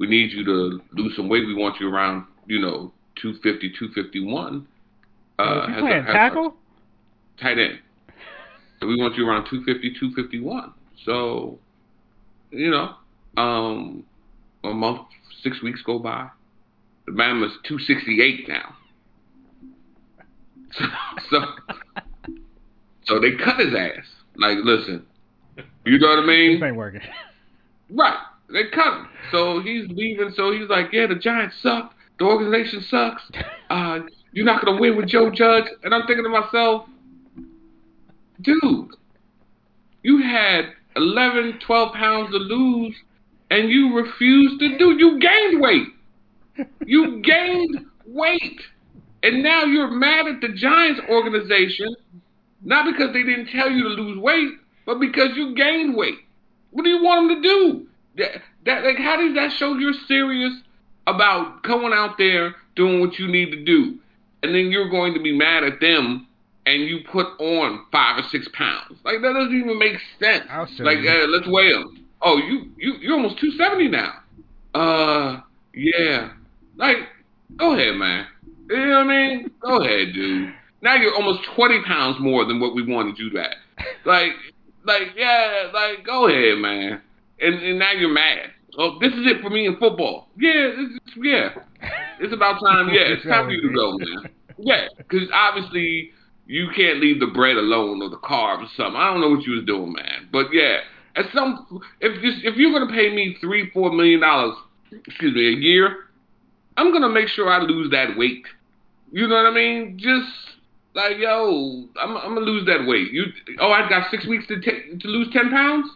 we 0.00 0.08
need 0.08 0.32
you 0.32 0.44
to 0.44 0.80
lose 0.92 1.14
some 1.14 1.28
weight. 1.28 1.46
We 1.46 1.54
want 1.54 1.78
you 1.78 1.88
around, 1.88 2.24
you 2.46 2.58
know, 2.60 2.92
250, 3.22 3.70
251." 3.78 4.66
Oh, 5.38 5.44
Uh, 5.44 5.60
is 5.62 5.66
he 5.66 5.72
has 5.72 5.78
a- 5.78 5.80
playing 5.86 6.04
a- 6.08 6.12
tackle? 6.12 6.56
tight 7.40 7.58
end. 7.58 7.78
So 8.80 8.86
we 8.86 8.96
want 8.96 9.14
you 9.16 9.28
around 9.28 9.44
250, 9.48 9.94
251. 9.98 10.72
So, 11.04 11.58
you 12.50 12.70
know, 12.70 12.94
um, 13.36 14.04
a 14.64 14.72
month, 14.74 15.02
six 15.42 15.62
weeks 15.62 15.80
go 15.82 15.98
by. 15.98 16.28
The 17.06 17.12
man 17.12 17.40
was 17.40 17.52
268 17.64 18.48
now. 18.48 18.74
So, 20.78 20.84
so, 21.30 21.38
so 23.04 23.18
they 23.18 23.32
cut 23.32 23.58
his 23.58 23.74
ass. 23.74 24.04
Like, 24.36 24.58
listen, 24.62 25.04
you 25.84 25.98
know 25.98 26.08
what 26.10 26.20
I 26.20 26.26
mean? 26.26 26.60
This 26.60 26.66
ain't 26.68 26.76
working. 26.76 27.00
Right. 27.90 28.16
They 28.52 28.68
cut 28.74 28.94
him. 28.94 29.08
So 29.30 29.60
he's 29.60 29.88
leaving. 29.88 30.32
So 30.34 30.52
he's 30.52 30.68
like, 30.68 30.92
yeah, 30.92 31.06
the 31.06 31.14
Giants 31.14 31.56
suck. 31.62 31.94
The 32.18 32.24
organization 32.24 32.82
sucks. 32.88 33.22
Uh, 33.70 34.00
you're 34.32 34.44
not 34.44 34.64
going 34.64 34.76
to 34.76 34.80
win 34.80 34.96
with 34.96 35.06
Joe 35.06 35.30
Judge. 35.30 35.66
And 35.84 35.94
I'm 35.94 36.04
thinking 36.08 36.24
to 36.24 36.28
myself, 36.28 36.88
dude, 38.40 38.90
you 40.02 40.20
had 40.22 40.72
11, 40.96 41.60
12 41.64 41.94
pounds 41.94 42.32
to 42.32 42.36
lose, 42.36 42.96
and 43.48 43.70
you 43.70 43.96
refused 43.96 44.58
to 44.58 44.76
do. 44.76 44.90
You 44.98 45.20
gained 45.20 45.60
weight. 45.60 45.86
You 46.84 47.20
gained 47.22 47.86
weight. 48.04 48.60
And 49.22 49.44
now 49.44 49.62
you're 49.62 49.92
mad 49.92 50.26
at 50.26 50.40
the 50.40 50.48
Giants 50.48 51.00
organization, 51.08 51.94
not 52.62 52.86
because 52.92 53.12
they 53.12 53.22
didn't 53.22 53.50
tell 53.52 53.70
you 53.70 53.84
to 53.84 53.88
lose 53.90 54.18
weight, 54.18 54.50
but 54.84 54.98
because 54.98 55.36
you 55.36 55.54
gained 55.54 55.94
weight. 55.94 56.18
What 56.72 56.82
do 56.82 56.90
you 56.90 57.04
want 57.04 57.28
them 57.28 57.40
to 57.40 57.48
do? 57.48 57.86
That, 58.16 58.42
that 58.66 58.84
like 58.84 58.98
how 58.98 59.16
does 59.16 59.34
that 59.34 59.52
show 59.52 59.74
you're 59.74 59.94
serious 60.06 60.52
about 61.06 61.62
going 61.62 61.92
out 61.92 62.18
there 62.18 62.54
doing 62.76 63.00
what 63.00 63.18
you 63.18 63.28
need 63.28 63.50
to 63.52 63.64
do? 63.64 63.98
And 64.42 64.54
then 64.54 64.70
you're 64.70 64.88
going 64.88 65.14
to 65.14 65.20
be 65.20 65.36
mad 65.36 65.64
at 65.64 65.80
them 65.80 66.26
and 66.66 66.82
you 66.82 67.00
put 67.10 67.26
on 67.38 67.86
five 67.90 68.18
or 68.18 68.22
six 68.28 68.48
pounds. 68.52 68.98
Like 69.04 69.20
that 69.22 69.32
doesn't 69.32 69.54
even 69.58 69.78
make 69.78 69.96
sense. 70.18 70.46
Like 70.84 70.98
uh, 70.98 71.26
let's 71.28 71.46
weigh 71.48 71.72
them. 71.72 72.06
Oh, 72.22 72.36
you 72.36 72.70
you 72.76 72.94
you're 73.00 73.14
almost 73.14 73.38
two 73.38 73.50
seventy 73.52 73.88
now. 73.88 74.14
Uh, 74.74 75.40
yeah. 75.74 76.32
Like, 76.76 76.96
go 77.56 77.74
ahead, 77.74 77.96
man. 77.96 78.26
You 78.68 78.76
know 78.76 79.04
what 79.04 79.10
I 79.10 79.28
mean? 79.28 79.50
Go 79.60 79.80
ahead, 79.82 80.14
dude. 80.14 80.52
Now 80.82 80.94
you're 80.96 81.14
almost 81.14 81.40
twenty 81.54 81.82
pounds 81.84 82.18
more 82.20 82.44
than 82.44 82.60
what 82.60 82.74
we 82.74 82.86
wanted 82.86 83.18
you 83.18 83.30
to 83.30 83.40
at. 83.40 83.56
Like, 84.04 84.32
like 84.84 85.08
yeah, 85.16 85.70
like 85.72 86.04
go 86.04 86.28
ahead, 86.28 86.58
man. 86.58 87.00
And 87.40 87.54
and 87.62 87.78
now 87.78 87.92
you're 87.92 88.12
mad. 88.12 88.50
Oh, 88.78 88.98
this 89.00 89.12
is 89.12 89.26
it 89.26 89.42
for 89.42 89.50
me 89.50 89.66
in 89.66 89.76
football. 89.78 90.28
Yeah, 90.38 90.52
it's, 90.54 91.16
yeah. 91.16 91.50
It's 92.20 92.32
about 92.32 92.60
time. 92.60 92.88
Yeah, 92.88 93.02
it's 93.02 93.24
time 93.24 93.46
for 93.46 93.50
you 93.50 93.68
to 93.68 93.74
go, 93.74 93.98
man. 93.98 94.30
Yeah, 94.58 94.86
because 94.96 95.28
obviously 95.32 96.10
you 96.46 96.68
can't 96.74 97.00
leave 97.00 97.20
the 97.20 97.26
bread 97.28 97.56
alone 97.56 98.02
or 98.02 98.10
the 98.10 98.18
carbs 98.18 98.64
or 98.64 98.68
something. 98.76 98.96
I 98.96 99.10
don't 99.10 99.20
know 99.20 99.30
what 99.30 99.46
you 99.46 99.54
was 99.54 99.64
doing, 99.64 99.92
man. 99.92 100.28
But 100.32 100.52
yeah, 100.52 100.78
at 101.16 101.26
some 101.34 101.80
if 102.00 102.20
this, 102.22 102.34
if 102.44 102.56
you're 102.56 102.72
gonna 102.72 102.92
pay 102.92 103.14
me 103.14 103.36
three 103.40 103.70
four 103.70 103.92
million 103.92 104.20
dollars, 104.20 104.56
excuse 104.92 105.34
me, 105.34 105.48
a 105.48 105.56
year, 105.56 106.06
I'm 106.76 106.92
gonna 106.92 107.08
make 107.08 107.28
sure 107.28 107.48
I 107.48 107.60
lose 107.60 107.90
that 107.90 108.16
weight. 108.16 108.44
You 109.12 109.26
know 109.26 109.36
what 109.36 109.46
I 109.46 109.54
mean? 109.54 109.98
Just 109.98 110.28
like 110.94 111.18
yo, 111.18 111.88
I'm 112.00 112.16
I'm 112.16 112.34
gonna 112.34 112.40
lose 112.40 112.66
that 112.66 112.86
weight. 112.86 113.12
You 113.12 113.24
oh, 113.60 113.70
I 113.70 113.88
got 113.88 114.10
six 114.10 114.26
weeks 114.26 114.46
to 114.48 114.60
take 114.60 115.00
to 115.00 115.08
lose 115.08 115.28
ten 115.32 115.50
pounds. 115.50 115.86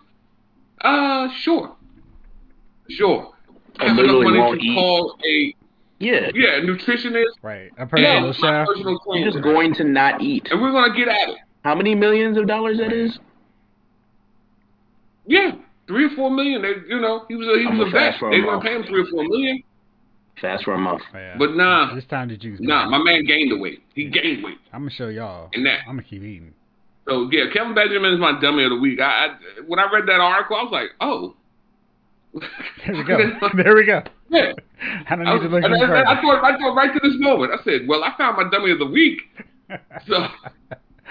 Uh, 0.80 1.28
sure, 1.40 1.74
sure. 2.90 3.32
I 3.78 3.88
have 3.88 3.98
enough 3.98 4.22
money 4.22 4.58
to 4.58 4.64
eat. 4.64 4.74
call 4.74 5.18
a 5.26 5.54
Yeah. 5.98 6.30
yeah 6.34 6.60
nutritionist. 6.60 7.24
Right. 7.42 7.70
A 7.78 7.80
Yeah, 7.80 7.86
personal 7.86 8.26
my 8.26 8.32
chef. 8.32 8.66
personal. 8.66 8.98
You're 9.14 9.30
just 9.32 9.42
going 9.42 9.74
to 9.74 9.84
not 9.84 10.20
eat. 10.22 10.48
and 10.50 10.60
we're 10.60 10.72
gonna 10.72 10.94
get 10.94 11.08
at 11.08 11.28
it. 11.30 11.36
How 11.64 11.74
many 11.74 11.94
millions 11.94 12.36
of 12.36 12.46
dollars 12.46 12.78
that 12.78 12.92
is? 12.92 13.18
Yeah, 15.26 15.52
three 15.88 16.04
or 16.06 16.10
four 16.10 16.30
million. 16.30 16.62
They, 16.62 16.74
you 16.88 17.00
know, 17.00 17.24
he 17.28 17.36
was 17.36 17.48
a 17.48 17.58
he 17.58 17.66
I'm 17.66 17.78
was 17.78 17.86
a 17.86 17.88
a 17.88 17.92
vet. 17.92 18.10
fast 18.12 18.18
for 18.20 18.30
They 18.30 18.40
were 18.40 18.46
month. 18.52 18.64
gonna 18.64 18.74
pay 18.76 18.80
him 18.82 18.86
three 18.86 19.02
or 19.02 19.06
four 19.06 19.24
million. 19.24 19.62
Fast 20.40 20.64
for 20.64 20.74
a 20.74 20.78
month. 20.78 21.02
Oh, 21.14 21.18
yeah. 21.18 21.36
But 21.38 21.54
nah, 21.54 21.94
It's 21.96 22.06
time 22.08 22.28
to 22.28 22.36
juice. 22.36 22.58
nah, 22.60 22.88
my 22.88 22.98
man 22.98 23.24
gained 23.24 23.50
the 23.52 23.56
weight. 23.56 23.82
He 23.94 24.04
gained 24.06 24.44
weight. 24.44 24.58
I'm 24.72 24.80
gonna 24.82 24.90
show 24.90 25.08
y'all. 25.08 25.48
And 25.54 25.64
that- 25.64 25.80
I'm 25.86 25.94
gonna 25.96 26.02
keep 26.02 26.22
eating. 26.22 26.52
So 27.06 27.28
yeah, 27.30 27.44
Kevin 27.52 27.74
Benjamin 27.74 28.14
is 28.14 28.20
my 28.20 28.40
dummy 28.40 28.64
of 28.64 28.70
the 28.70 28.78
week. 28.78 29.00
I, 29.00 29.04
I 29.04 29.28
when 29.66 29.78
I 29.78 29.90
read 29.92 30.06
that 30.06 30.20
article, 30.20 30.56
I 30.56 30.62
was 30.62 30.72
like, 30.72 30.90
oh. 31.00 31.34
There 32.86 32.96
we 32.96 33.04
go. 33.04 33.18
there 33.62 33.74
we 33.74 33.84
go. 33.84 34.02
Yeah. 34.30 34.52
I 35.08 35.16
don't 35.16 35.26
I, 35.26 35.34
need 35.34 35.42
to 35.42 35.48
look 35.48 35.64
any 35.64 35.82
I, 35.82 36.02
I 36.02 36.20
thought 36.20 36.44
I 36.44 36.58
thought 36.58 36.74
right 36.74 36.92
to 36.92 37.00
this 37.02 37.16
moment. 37.18 37.52
I 37.52 37.62
said, 37.64 37.86
well, 37.86 38.02
I 38.02 38.16
found 38.16 38.36
my 38.36 38.50
dummy 38.50 38.72
of 38.72 38.78
the 38.78 38.86
week. 38.86 39.20
So 40.06 40.26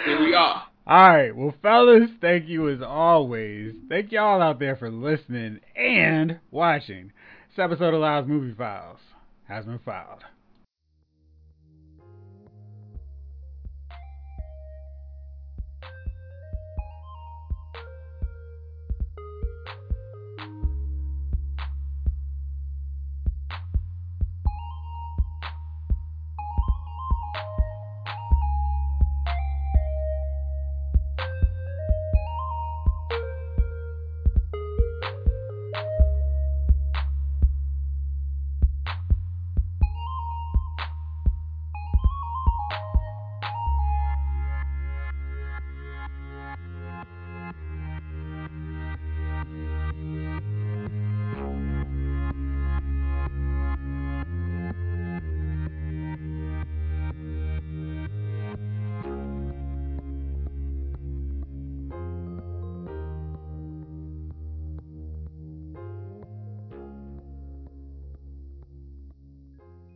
here 0.05 0.19
we 0.19 0.35
are. 0.35 0.63
All 0.85 1.09
right, 1.09 1.35
well, 1.35 1.53
fellas, 1.61 2.09
thank 2.21 2.47
you 2.47 2.69
as 2.69 2.81
always. 2.81 3.73
Thank 3.89 4.11
y'all 4.11 4.41
out 4.41 4.59
there 4.59 4.75
for 4.75 4.91
listening 4.91 5.59
and 5.75 6.39
watching. 6.51 7.13
This 7.49 7.63
episode 7.63 7.93
of 7.93 8.01
Lyle's 8.01 8.27
Movie 8.27 8.53
Files 8.53 8.99
has 9.47 9.65
been 9.65 9.79
filed. 9.79 10.23